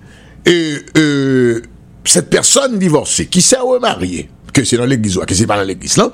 euh, 0.49 0.79
euh, 0.97 1.63
cette 2.05 2.31
personne 2.31 2.79
divorcée, 2.79 3.27
qui 3.27 3.43
s'est 3.43 3.59
remariée, 3.59 4.31
que 4.53 4.65
c'est 4.65 4.77
dans 4.77 4.87
l'église 4.87 5.17
ou 5.17 5.21
que 5.21 5.35
c'est 5.35 5.47
pas 5.47 5.57
dans 5.57 5.65
l'église, 5.65 5.97
là, 5.97 6.11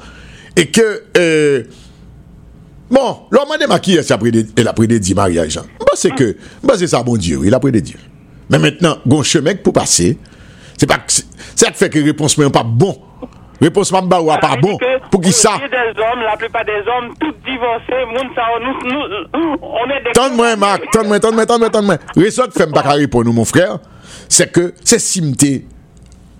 et 0.56 0.66
que, 0.66 1.02
euh, 1.16 1.64
Bon, 2.88 3.22
l'homme 3.32 3.48
après 3.68 4.30
des, 4.30 4.46
elle 4.56 4.68
a 4.68 4.72
pris 4.72 4.86
des 4.86 5.00
dix 5.00 5.14
mariages. 5.14 5.56
hein? 5.58 5.64
Bon, 5.80 5.86
c'est 5.94 6.14
que, 6.14 6.36
bon, 6.62 6.74
c'est 6.78 6.86
ça, 6.86 7.02
bon 7.02 7.16
Dieu, 7.16 7.40
il 7.44 7.52
a 7.52 7.58
pris 7.58 7.72
des 7.72 7.80
Dieu. 7.80 7.98
Mais 8.48 8.58
maintenant, 8.60 8.98
gon 9.06 9.24
chemin 9.24 9.56
pour 9.56 9.72
passer, 9.72 10.16
c'est 10.78 10.86
pas 10.86 10.98
que, 10.98 11.12
c'est 11.12 11.24
ça 11.56 11.70
qui 11.72 11.78
fait 11.78 11.90
que 11.90 11.98
réponse 11.98 12.38
n'est 12.38 12.48
pas 12.48 12.62
bon. 12.62 12.96
Réponse 13.60 13.90
m'a 13.92 14.02
pas 14.02 14.20
ou 14.20 14.26
pas 14.26 14.56
bon. 14.60 14.78
Pour 15.10 15.20
qui 15.20 15.32
ça? 15.32 15.58
des 15.58 16.00
hommes, 16.00 16.20
la 16.24 16.36
plupart 16.36 16.64
des 16.64 16.72
hommes, 16.72 17.14
tous 17.18 17.34
divorcés, 17.44 18.04
moun 18.12 18.28
ça, 18.34 18.42
nous, 18.60 18.90
nous, 18.90 19.56
on 19.62 19.90
est 19.90 20.04
des... 20.04 20.12
Tande-moi, 20.12 20.56
Marc, 20.56 20.90
tande-moi, 20.92 21.20
tande-moi, 21.20 21.46
tande-moi. 21.46 21.96
Raison 22.16 22.44
que 22.46 22.52
fait 22.52 22.70
pas 22.70 22.82
qu'à 22.82 22.92
répondre, 22.92 23.32
mon 23.32 23.44
frère, 23.44 23.78
c'est 24.28 24.52
que, 24.52 24.74
c'est 24.84 24.98
si 24.98 25.22
m'te 25.22 25.64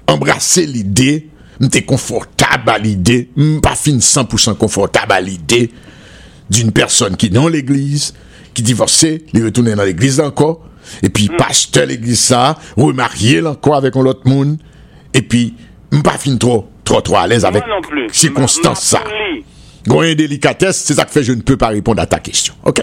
embrassé 0.07 0.67
l'idée, 0.67 1.31
m'te 1.61 1.85
confortable 1.85 2.71
à 2.71 2.79
l'idée, 2.79 3.31
m'pas 3.37 3.75
fin 3.75 3.93
100% 3.93 4.57
confortable 4.57 5.13
à 5.13 5.21
l'idée 5.21 5.71
d'une 6.51 6.71
personne 6.71 7.17
qui 7.17 7.27
est 7.27 7.31
dans 7.31 7.49
l'église, 7.49 8.15
qui 8.53 8.63
divorcée, 8.63 9.25
il 9.33 9.45
retourne 9.45 9.75
dans 9.75 9.85
l'église 9.85 10.21
encore, 10.21 10.61
et 11.03 11.09
puis 11.09 11.29
pasteur 11.29 11.87
l'église 11.87 12.21
ça, 12.21 12.57
remarié 12.77 13.45
encore 13.45 13.77
avec 13.77 13.97
un 13.97 14.05
autre 14.05 14.29
monde, 14.29 14.59
et 15.15 15.23
puis, 15.23 15.55
m'pas 15.91 16.19
fin 16.19 16.37
trop, 16.37 16.69
trop, 16.87 17.03
trop 17.03 17.17
à 17.17 17.27
l'aise 17.27 17.45
avec 17.45 17.63
circonstance 18.11 18.81
ça. 18.81 19.03
Gon 19.87 20.01
indélicatesse, 20.01 20.79
c'est 20.79 20.95
ça 20.95 21.05
que 21.05 21.11
fait 21.11 21.23
je 21.23 21.33
ne 21.33 21.43
peux 21.43 21.57
pas 21.57 21.69
répondre 21.69 22.01
à 22.01 22.07
ta 22.07 22.19
question. 22.19 22.55
OK? 22.65 22.83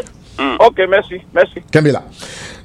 Ok, 0.59 0.79
merci, 0.89 1.15
merci. 1.33 1.55
Kamela. 1.71 2.03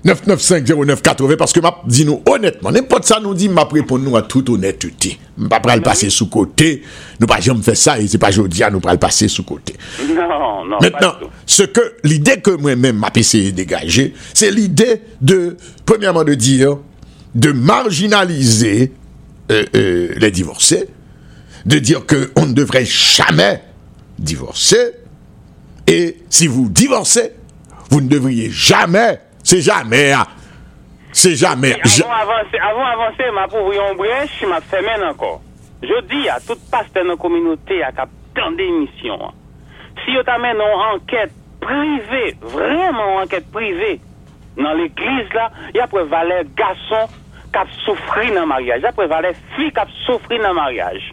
995-0980, 0.04 1.36
parce 1.36 1.52
que 1.52 1.60
m'a 1.60 1.82
dit 1.86 2.04
nous 2.04 2.22
honnêtement, 2.26 2.70
n'importe 2.70 3.04
ça 3.04 3.18
nous 3.20 3.34
dit, 3.34 3.48
m'a 3.48 3.64
répondre 3.64 4.04
nous 4.04 4.16
à 4.16 4.22
toute 4.22 4.48
honnêteté. 4.48 5.18
M'a 5.36 5.60
pas 5.60 5.76
le 5.76 5.82
passer 5.82 6.08
sous 6.08 6.28
côté, 6.28 6.82
nous 7.20 7.26
pas 7.26 7.40
jamais 7.40 7.62
fait 7.62 7.74
ça, 7.74 7.98
et 7.98 8.06
c'est 8.06 8.18
pas 8.18 8.28
aujourd'hui 8.28 8.62
à 8.62 8.70
nous 8.70 8.80
pas 8.80 8.92
le 8.92 8.98
passer 8.98 9.28
sous 9.28 9.42
côté. 9.42 9.74
Non, 10.08 10.64
non, 10.64 10.78
Maintenant, 10.80 11.12
pas 11.12 11.30
ce 11.46 11.64
que, 11.64 11.94
l'idée 12.04 12.40
que 12.40 12.52
moi-même 12.52 12.96
m'a 12.96 13.10
essayé 13.14 13.50
de 13.50 13.56
dégager, 13.56 14.14
c'est 14.34 14.50
l'idée 14.50 15.02
de, 15.20 15.56
premièrement 15.84 16.24
de 16.24 16.34
dire, 16.34 16.78
de 17.34 17.52
marginaliser 17.52 18.92
euh, 19.50 19.64
euh, 19.74 20.08
les 20.16 20.30
divorcés, 20.30 20.88
de 21.68 21.78
dire 21.78 22.00
qu'on 22.06 22.46
ne 22.46 22.54
devrait 22.54 22.86
jamais 22.86 23.60
divorcer, 24.18 24.92
et 25.86 26.16
si 26.30 26.46
vous 26.46 26.68
divorcez, 26.70 27.32
vous 27.90 28.00
ne 28.00 28.08
devriez 28.08 28.50
jamais, 28.50 29.20
c'est 29.44 29.60
jamais, 29.60 30.12
ah, 30.12 30.26
c'est 31.12 31.34
jamais, 31.34 31.76
ja- 31.84 32.04
Avant 32.06 32.32
avancer, 32.32 32.58
avant 32.58 32.84
avancer, 32.86 33.24
m'a 33.34 33.48
pour 33.48 33.70
une 33.70 33.96
brèche, 33.96 34.42
m'a 34.48 34.60
fermé 34.62 34.88
encore. 35.04 35.42
Je 35.82 36.00
dis 36.06 36.28
à 36.28 36.38
tout 36.40 36.56
pasteur 36.70 37.04
dans 37.04 37.10
la 37.10 37.16
communauté 37.16 37.82
à 37.82 37.92
cap 37.92 38.08
tant 38.34 38.50
d'émissions. 38.52 39.22
hein. 39.22 39.32
Si 40.04 40.16
vous 40.16 40.22
t'amène 40.22 40.56
une 40.56 40.96
enquête 40.96 41.32
privée, 41.60 42.34
vraiment 42.40 43.18
une 43.18 43.24
enquête 43.24 43.50
privée, 43.52 44.00
dans 44.56 44.72
l'église 44.72 45.28
là, 45.34 45.50
il 45.74 45.76
y 45.76 45.80
a 45.80 45.86
valer 45.86 46.42
garçon 46.56 47.12
qui 47.52 47.58
a 47.58 47.64
souffert 47.84 48.34
dans 48.34 48.40
le 48.42 48.46
mariage, 48.46 48.80
il 48.82 49.00
y 49.00 49.02
a 49.02 49.06
valer 49.06 49.32
fille 49.54 49.70
qui 49.70 49.78
a 49.78 49.86
souffert 50.06 50.40
dans 50.42 50.48
le 50.48 50.54
mariage. 50.54 51.12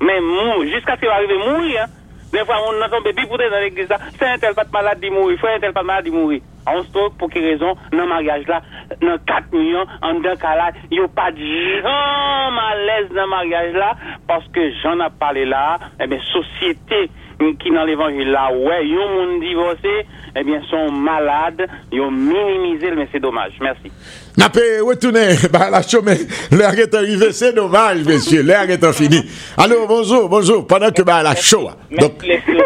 Mais 0.00 0.20
mou, 0.20 0.64
jusqu'à 0.64 0.94
ce 0.94 1.00
qu'il 1.00 1.08
arrive 1.08 1.30
à 1.30 1.50
mourir, 1.50 1.82
hein. 1.82 1.86
Des 2.32 2.44
fois, 2.44 2.56
on 2.68 2.82
a 2.82 2.88
son 2.90 3.00
bébé 3.00 3.22
pour 3.26 3.38
dans 3.38 3.58
l'église 3.58 3.88
là, 3.88 3.96
c'est 4.18 4.26
un 4.28 4.36
tel 4.36 4.54
pas 4.54 4.64
de 4.64 4.70
malade 4.70 5.00
de 5.00 5.08
mourir, 5.08 5.38
frère 5.38 5.56
un 5.56 5.60
tel 5.60 5.72
pas 5.72 5.80
de 5.80 5.86
malade 5.86 6.04
de 6.04 6.10
mourir. 6.10 6.42
On 6.68 6.82
stok 6.84 7.14
pou 7.16 7.32
ki 7.32 7.40
rezon 7.40 7.78
nan 7.96 8.10
maryaj 8.10 8.44
la, 8.50 8.58
nan 9.00 9.20
4 9.28 9.54
milyon, 9.54 9.88
an 10.04 10.20
den 10.24 10.36
kalat, 10.42 10.76
yo 10.92 11.06
pa 11.16 11.30
di 11.32 11.48
jan 11.80 12.52
malez 12.56 13.08
nan 13.16 13.30
maryaj 13.32 13.72
la, 13.78 13.94
paske 14.28 14.66
jan 14.82 15.00
ap 15.04 15.16
pale 15.22 15.46
la, 15.48 15.78
ebe, 16.04 16.20
sosyete 16.28 17.06
ki 17.38 17.70
nan 17.74 17.86
l'evangil 17.86 18.30
la, 18.34 18.48
wè, 18.50 18.80
yon 18.88 19.14
moun 19.14 19.38
divose, 19.42 19.94
ebyen, 20.38 20.62
son 20.68 20.90
malade, 21.04 21.68
yon 21.94 22.14
minimize, 22.14 22.90
men 22.98 23.08
se 23.12 23.22
domaj. 23.22 23.56
Mersi. 23.62 23.92
Napè, 24.38 24.66
wè 24.86 24.98
toune, 25.00 25.24
ba 25.54 25.68
la 25.72 25.82
chou, 25.86 26.02
men, 26.06 26.20
lè 26.54 26.66
agè 26.68 26.88
te 26.90 27.02
rive, 27.06 27.30
se 27.36 27.52
domaj, 27.56 28.04
mèsyè, 28.08 28.42
lè 28.46 28.58
agè 28.58 28.78
te 28.82 28.92
fini. 28.96 29.22
Alo, 29.60 29.84
bonjou, 29.90 30.28
bonjou, 30.30 30.66
panan 30.68 30.94
ke 30.94 31.06
ba 31.06 31.22
la 31.26 31.36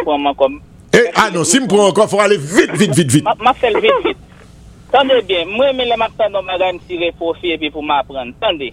pou 0.04 0.18
man 0.18 0.34
kom. 0.38 0.58
Eh, 0.92 1.08
ah 1.16 1.30
non, 1.32 1.46
si 1.48 1.60
m 1.60 1.68
pou 1.70 1.80
ankon, 1.86 2.08
fwa 2.10 2.26
ale 2.26 2.36
vit, 2.36 2.72
vit, 2.76 2.92
vit, 2.92 3.08
vit. 3.08 3.28
Ma 3.40 3.54
fèl 3.56 3.78
vit, 3.80 4.04
vit. 4.04 4.18
Tande 4.92 5.22
bien, 5.24 5.48
mwen 5.48 5.76
men 5.78 5.88
le 5.88 5.96
maktan 5.96 6.34
don 6.34 6.44
magan 6.44 6.76
tire 6.84 7.08
profi 7.16 7.54
epi 7.54 7.70
pou 7.72 7.84
ma 7.86 8.02
apren. 8.02 8.34
Tande, 8.42 8.68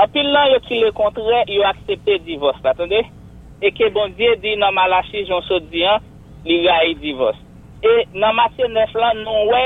apil 0.00 0.30
lan 0.32 0.54
yo 0.54 0.62
ki 0.64 0.80
le 0.80 0.92
kontre, 0.96 1.42
yo 1.52 1.66
aksepte 1.68 2.16
divos 2.24 2.56
la, 2.64 2.72
tande? 2.78 3.02
e 3.64 3.70
ke 3.72 3.88
bon 3.94 4.12
diye 4.18 4.36
di 4.42 4.56
nan 4.60 4.74
malachi 4.76 5.24
jonsot 5.28 5.64
diyan, 5.72 6.02
li 6.44 6.60
rayi 6.66 6.94
divos. 7.00 7.38
E 7.80 8.04
nan 8.12 8.36
matye 8.36 8.68
nef 8.68 8.92
lan 8.98 9.22
non 9.24 9.48
we, 9.48 9.62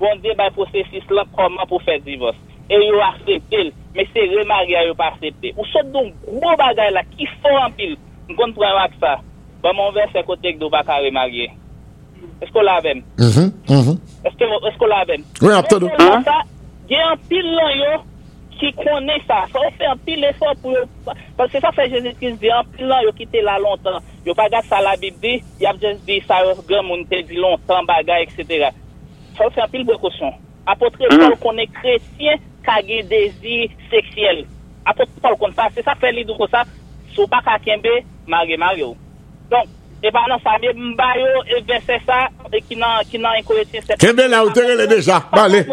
bon 0.00 0.20
diye 0.22 0.36
bay 0.36 0.52
prosesis 0.56 1.06
lan 1.10 1.28
koman 1.36 1.68
pou 1.70 1.80
fè 1.86 1.96
divos. 2.04 2.36
E 2.68 2.76
yo 2.76 3.00
aksepte 3.00 3.62
l, 3.64 3.70
me 3.96 4.04
se 4.12 4.26
remari 4.34 4.76
a 4.76 4.84
yo 4.84 4.96
pa 4.98 5.08
aksepte. 5.14 5.54
Ou 5.56 5.64
sot 5.72 5.88
don 5.94 6.12
gro 6.26 6.52
bagay 6.60 6.92
la 6.92 7.06
ki 7.14 7.30
fò 7.40 7.54
anpil, 7.64 7.96
mkon 8.28 8.52
pran 8.58 8.76
wak 8.76 8.98
sa, 9.00 9.16
ba 9.64 9.72
moun 9.72 9.96
ver 9.96 10.12
se 10.12 10.22
kotek 10.28 10.60
do 10.60 10.68
baka 10.72 11.00
remarye. 11.00 11.48
Esko 12.44 12.62
la 12.62 12.80
vem? 12.80 13.02
Mm 13.18 13.30
-hmm, 13.30 13.48
mm 13.68 13.82
-hmm. 13.82 13.96
Esko 14.68 14.86
la 14.86 15.04
vem? 15.04 15.24
Oui, 15.42 15.52
apte 15.54 15.80
do. 15.80 15.88
Gen 16.88 17.00
an 17.10 17.18
pil 17.28 17.46
lan 17.56 17.72
yo, 17.78 17.92
ki 18.60 18.72
kone 18.76 19.16
sa. 19.26 19.44
Sa 19.52 19.62
ou 19.62 19.74
fe 19.78 19.86
an 19.88 20.00
pil 20.06 20.26
efo 20.28 20.50
pou 20.62 20.74
yo. 20.74 20.84
Paske 21.38 21.62
sa 21.62 21.72
fe 21.76 21.86
di 21.88 22.50
an 22.50 22.66
pil 22.74 22.92
yo 23.04 23.14
kite 23.16 23.42
la 23.44 23.58
lontan. 23.62 24.02
Yo 24.26 24.34
pa 24.38 24.48
gat 24.52 24.66
sa 24.68 24.82
la 24.84 24.96
bib 25.00 25.16
di, 25.22 25.38
yap 25.62 25.80
jes 25.82 25.98
di 26.06 26.20
sa 26.26 26.42
yo 26.44 26.54
gen 26.68 26.86
moun 26.86 27.06
te 27.08 27.22
di 27.22 27.38
lontan 27.38 27.86
bagay, 27.88 28.26
etc. 28.26 28.70
Sa 29.36 29.46
ou 29.46 29.54
fe 29.54 29.64
an 29.64 29.72
pil 29.72 29.86
prekosyon. 29.88 30.36
Apotre 30.68 31.08
Paul 31.08 31.36
kone 31.40 31.64
kretien 31.78 32.42
kage 32.66 33.02
dezi 33.08 33.70
seksyel. 33.88 34.44
Apotre 34.84 35.22
Paul 35.22 35.54
sa. 35.54 35.70
Se 35.72 35.82
sa 35.82 35.96
fe 35.96 36.12
li 36.12 36.26
do 36.28 36.36
ko 36.36 36.48
sa, 36.52 36.66
sou 37.14 37.26
baka 37.26 37.58
kembe, 37.64 38.02
marye 38.28 38.58
marye 38.60 38.84
ou. 38.84 38.96
Don, 39.48 39.64
e 40.04 40.10
ba 40.12 40.26
nan 40.28 40.40
sa, 40.44 40.58
mba 40.60 41.10
yo 41.18 41.44
e 41.56 41.62
vese 41.66 41.98
sa, 42.04 42.26
e 42.52 42.60
ki 42.60 42.76
nan 42.76 43.38
enkoyeti 43.40 43.80
se... 43.82 43.96
Kende 43.98 44.28
la 44.28 44.44
ou 44.44 44.52
tere 44.52 44.76
le 44.76 44.86
deja, 44.86 45.22
ba 45.32 45.46
ale, 45.48 45.64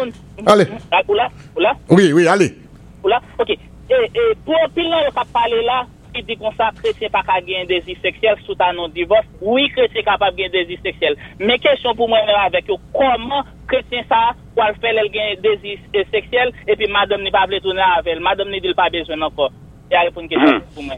ale. 0.46 0.66
Ola, 1.08 1.28
ola? 1.56 1.72
Oui, 1.88 2.12
oui, 2.12 2.26
ale. 2.26 2.65
Ola, 3.06 3.20
ok. 3.38 3.52
E, 3.56 3.98
e, 4.06 4.24
pou 4.46 4.72
pil 4.74 4.88
nan 4.90 5.06
yo 5.06 5.12
ka 5.14 5.26
pale 5.34 5.60
la, 5.66 5.84
ki 6.16 6.24
di 6.26 6.36
kon 6.40 6.54
sa 6.56 6.70
kretien 6.78 7.12
pa 7.12 7.22
ka 7.26 7.36
gen 7.44 7.68
dezi 7.70 7.94
seksyel 8.00 8.38
sou 8.46 8.56
ta 8.58 8.72
non 8.74 8.92
divos, 8.94 9.26
oui 9.42 9.68
kretien 9.74 10.06
kapab 10.06 10.38
gen 10.38 10.50
dezi 10.54 10.78
seksyel. 10.82 11.18
Me 11.42 11.58
kesyon 11.62 11.96
pou 11.98 12.10
mwen 12.10 12.26
mè 12.26 12.38
avèk 12.46 12.72
yo, 12.72 12.80
koman 12.96 13.46
kretien 13.70 14.06
sa, 14.10 14.32
wal 14.56 14.74
fel 14.82 15.02
el 15.04 15.12
gen 15.14 15.44
dezi 15.44 15.76
seksyel, 16.14 16.54
e 16.66 16.78
pi 16.78 16.90
madam 16.90 17.22
ni 17.22 17.34
pa 17.34 17.46
vle 17.46 17.62
toune 17.64 17.84
avèl, 17.98 18.22
madam 18.24 18.50
ni 18.50 18.62
dil 18.64 18.76
pa 18.78 18.90
bezwen 18.92 19.24
anko. 19.28 19.52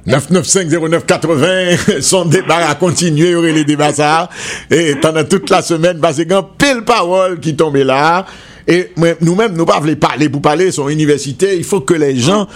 995-0980 0.06 2.00
Son 2.00 2.24
débat 2.24 2.68
a 2.68 2.74
continué 2.74 3.30
Yore 3.30 3.44
les 3.44 3.64
débats 3.64 3.92
ça. 3.92 4.28
Et 4.70 4.94
pendant 4.96 5.24
toute 5.24 5.50
la 5.50 5.60
semaine 5.62 5.98
Basé 5.98 6.24
gan 6.24 6.42
pile 6.56 6.82
parole 6.86 7.38
qui 7.38 7.54
tombe 7.54 7.76
là 7.76 8.24
Et 8.68 8.90
nous-mêmes 9.22 9.56
nous 9.56 9.64
pas 9.64 9.80
voulons 9.80 9.96
parler 9.96 10.28
Pour 10.28 10.42
parler 10.42 10.70
son 10.70 10.88
université 10.88 11.56
Il 11.56 11.64
faut 11.64 11.80
que 11.80 11.94
les 11.94 12.16
gens 12.16 12.46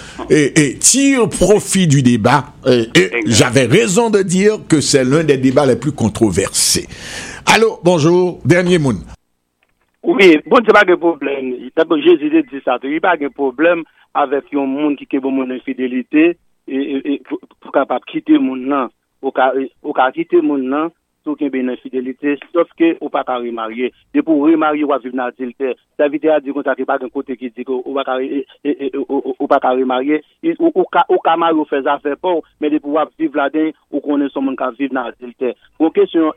tirent 0.79 1.27
profit 1.27 1.87
du 1.87 2.03
débat. 2.03 2.53
Et 2.65 3.09
j'avais 3.25 3.65
raison 3.65 4.09
de 4.09 4.21
dire 4.21 4.59
Que 4.69 4.79
c'est 4.79 5.03
l'un 5.03 5.23
des 5.23 5.37
débats 5.37 5.65
les 5.65 5.75
plus 5.75 5.91
controversés. 5.91 6.87
Allô, 7.45 7.79
bonjour, 7.83 8.39
dernier 8.45 8.77
moun 8.77 8.97
Oui, 10.03 10.37
bon 10.45 10.57
c'est 10.65 10.73
pas 10.73 10.85
un 10.87 10.97
problème. 10.97 11.55
D'abord 11.75 11.97
j'ai 12.03 12.17
dit 12.17 12.61
ça. 12.63 12.77
Il 12.83 12.91
n'y 12.91 12.97
a 12.97 12.99
pas 13.01 13.17
de 13.17 13.27
problème 13.27 13.83
avèk 14.13 14.51
yon 14.53 14.69
moun 14.69 14.97
ki 14.97 15.07
ke 15.09 15.21
bon 15.21 15.33
moun 15.35 15.53
infidelite, 15.55 16.33
pou 16.67 17.73
kapap 17.73 18.05
kite 18.09 18.37
moun 18.39 18.67
nan, 18.69 18.91
ou 19.23 19.33
ka 19.33 20.09
kite 20.15 20.41
moun 20.45 20.67
nan, 20.69 20.93
sou 21.23 21.37
ken 21.39 21.51
ben 21.53 21.67
nan 21.69 21.79
fidelite, 21.81 22.35
sof 22.51 22.69
ke 22.79 22.93
ou 22.99 23.09
pa 23.13 23.23
ka 23.27 23.39
remarye. 23.41 23.89
De 24.15 24.21
pou 24.25 24.45
remarye 24.47 24.83
ou 24.85 24.93
a 24.93 24.99
nan 25.05 25.25
adilte, 25.29 25.73
sa 25.97 26.09
vide 26.11 26.29
a 26.31 26.39
di 26.43 26.53
kon 26.53 26.65
sa 26.65 26.75
ki 26.75 26.85
pa 26.87 26.99
gen 27.01 27.11
kote 27.13 27.37
ki 27.39 27.51
di 27.55 27.65
ko 27.67 27.79
ou 27.81 27.95
pa 27.95 28.03
ka 29.63 29.71
remarye, 29.73 30.21
ou 30.59 31.21
ka 31.23 31.37
mar 31.39 31.55
ou 31.55 31.67
fez 31.69 31.87
afe 31.87 32.15
pou, 32.21 32.43
men 32.59 32.73
de 32.73 32.81
pou 32.83 32.99
wap 32.99 33.11
vive 33.17 33.39
la 33.39 33.49
den, 33.53 33.71
ou 33.91 34.03
konen 34.03 34.31
son 34.33 34.47
moun 34.47 34.59
ka 34.59 34.71
viv 34.77 34.93
nan 34.93 35.11
adilte. 35.11 35.55
Kon 35.79 35.93
kesyon, 35.95 36.33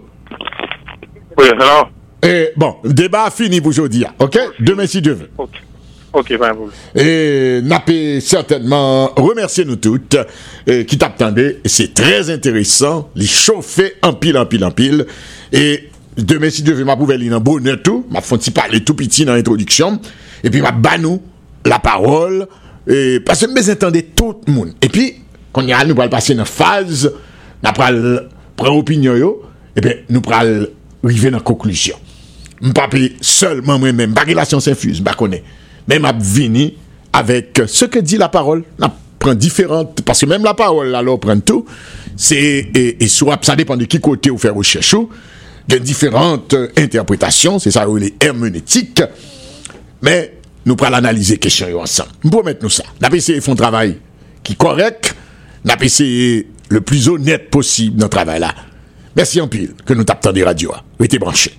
Oui, 1.38 1.48
alors 1.54 1.93
Et 2.24 2.50
bon, 2.56 2.76
débat 2.84 3.30
fini 3.30 3.60
pour 3.60 3.68
aujourd'hui. 3.68 4.04
Ok? 4.18 4.38
Demain 4.58 4.86
si 4.86 5.02
Dieu 5.02 5.12
veut. 5.12 5.30
Ok. 5.36 5.50
Ok, 6.12 6.38
ben 6.38 6.52
vous. 6.52 6.70
Et 6.94 7.60
n'a 7.62 7.82
certainement 8.20 9.08
remercier 9.16 9.64
nous 9.64 9.76
toutes 9.76 10.16
eh, 10.66 10.86
qui 10.86 10.96
t'attendaient. 10.96 11.60
C'est 11.64 11.92
très 11.92 12.30
intéressant. 12.30 13.10
Les 13.16 13.26
chauffer 13.26 13.94
en 14.02 14.12
pile, 14.12 14.38
en 14.38 14.46
pile, 14.46 14.64
en 14.64 14.70
pile. 14.70 15.06
Et 15.52 15.90
demain 16.16 16.50
si 16.50 16.62
Dieu 16.62 16.74
veut, 16.74 16.84
ma 16.84 16.96
pouvelle 16.96 17.34
en 17.34 17.40
bonheur 17.40 17.78
tout. 17.82 18.06
Ma 18.10 18.20
fonti 18.20 18.52
parler 18.52 18.84
tout 18.84 18.94
petit 18.94 19.24
dans 19.24 19.34
l'introduction. 19.34 20.00
Et 20.44 20.50
puis 20.50 20.62
ma 20.62 20.70
banou 20.70 21.20
la 21.64 21.80
parole. 21.80 22.46
Et 22.86 23.20
parce 23.20 23.44
que 23.44 23.52
mes 23.52 23.70
entendez 23.70 24.04
tout 24.04 24.40
le 24.46 24.52
monde. 24.52 24.72
Et 24.80 24.88
puis, 24.88 25.16
quand 25.52 25.62
y 25.62 25.72
a, 25.72 25.84
nous 25.84 26.00
allons 26.00 26.10
passer 26.10 26.34
une 26.34 26.44
phase, 26.44 27.12
nous 27.62 27.70
allons 27.82 28.20
prendre 28.56 28.76
opinion, 28.76 29.36
et 29.74 29.80
bien, 29.80 29.94
nous 30.10 30.20
allons 30.30 30.66
rive 31.04 31.30
nan 31.30 31.40
konklusyon. 31.44 31.96
M 31.96 32.13
papi 32.74 33.14
selman 33.24 33.80
mwen 33.82 33.96
men, 33.98 34.16
bagi 34.16 34.36
la 34.36 34.46
syans 34.48 34.68
infuse, 34.70 35.02
bakone. 35.04 35.42
Men 35.88 36.04
m 36.04 36.10
ap 36.10 36.20
vini 36.22 36.68
avek 37.14 37.64
se 37.70 37.88
ke 37.92 38.02
di 38.04 38.18
la 38.20 38.30
parol, 38.32 38.64
nan 38.80 38.92
pren 39.22 39.38
diferant, 39.40 40.04
paske 40.06 40.28
men 40.28 40.44
la 40.44 40.54
parol 40.58 40.92
la 40.92 41.02
lo 41.04 41.16
pren 41.22 41.42
tou, 41.44 41.66
se, 42.14 42.36
e 42.36 43.08
sou 43.10 43.32
ap 43.34 43.46
sa 43.46 43.56
depan 43.58 43.80
de 43.80 43.88
ki 43.90 44.00
kote 44.04 44.32
ou 44.32 44.38
ou 44.54 44.62
chèchou, 44.66 45.08
il 45.68 45.74
y 45.74 45.76
a 45.76 45.80
différentes 45.80 46.54
euh, 46.54 46.68
interprétations, 46.76 47.58
c'est 47.58 47.70
ça, 47.70 47.86
les 47.98 48.14
herméneutiques, 48.20 49.02
mais 50.02 50.34
nous 50.66 50.76
pourrons 50.76 50.92
analyser 50.92 51.34
la 51.34 51.38
question 51.38 51.80
ensemble. 51.80 52.10
Nous 52.22 52.30
promettons 52.30 52.64
nous 52.64 52.70
ça. 52.70 52.84
Avons 53.02 53.16
essayé 53.16 53.40
faire 53.40 53.52
un 53.52 53.56
travail 53.56 53.98
qui 54.42 54.52
est 54.52 54.56
correct, 54.56 55.14
avons 55.66 55.82
essayé 55.82 56.48
le 56.68 56.80
plus 56.80 57.08
honnête 57.08 57.50
possible 57.50 57.96
dans 57.96 58.06
le 58.06 58.10
travail 58.10 58.40
là. 58.40 58.54
Merci 59.16 59.40
en 59.40 59.48
pile 59.48 59.74
que 59.86 59.94
nous 59.94 60.04
tapons 60.04 60.32
des 60.32 60.44
radios. 60.44 60.72
Restez 60.98 61.18
branchés. 61.18 61.52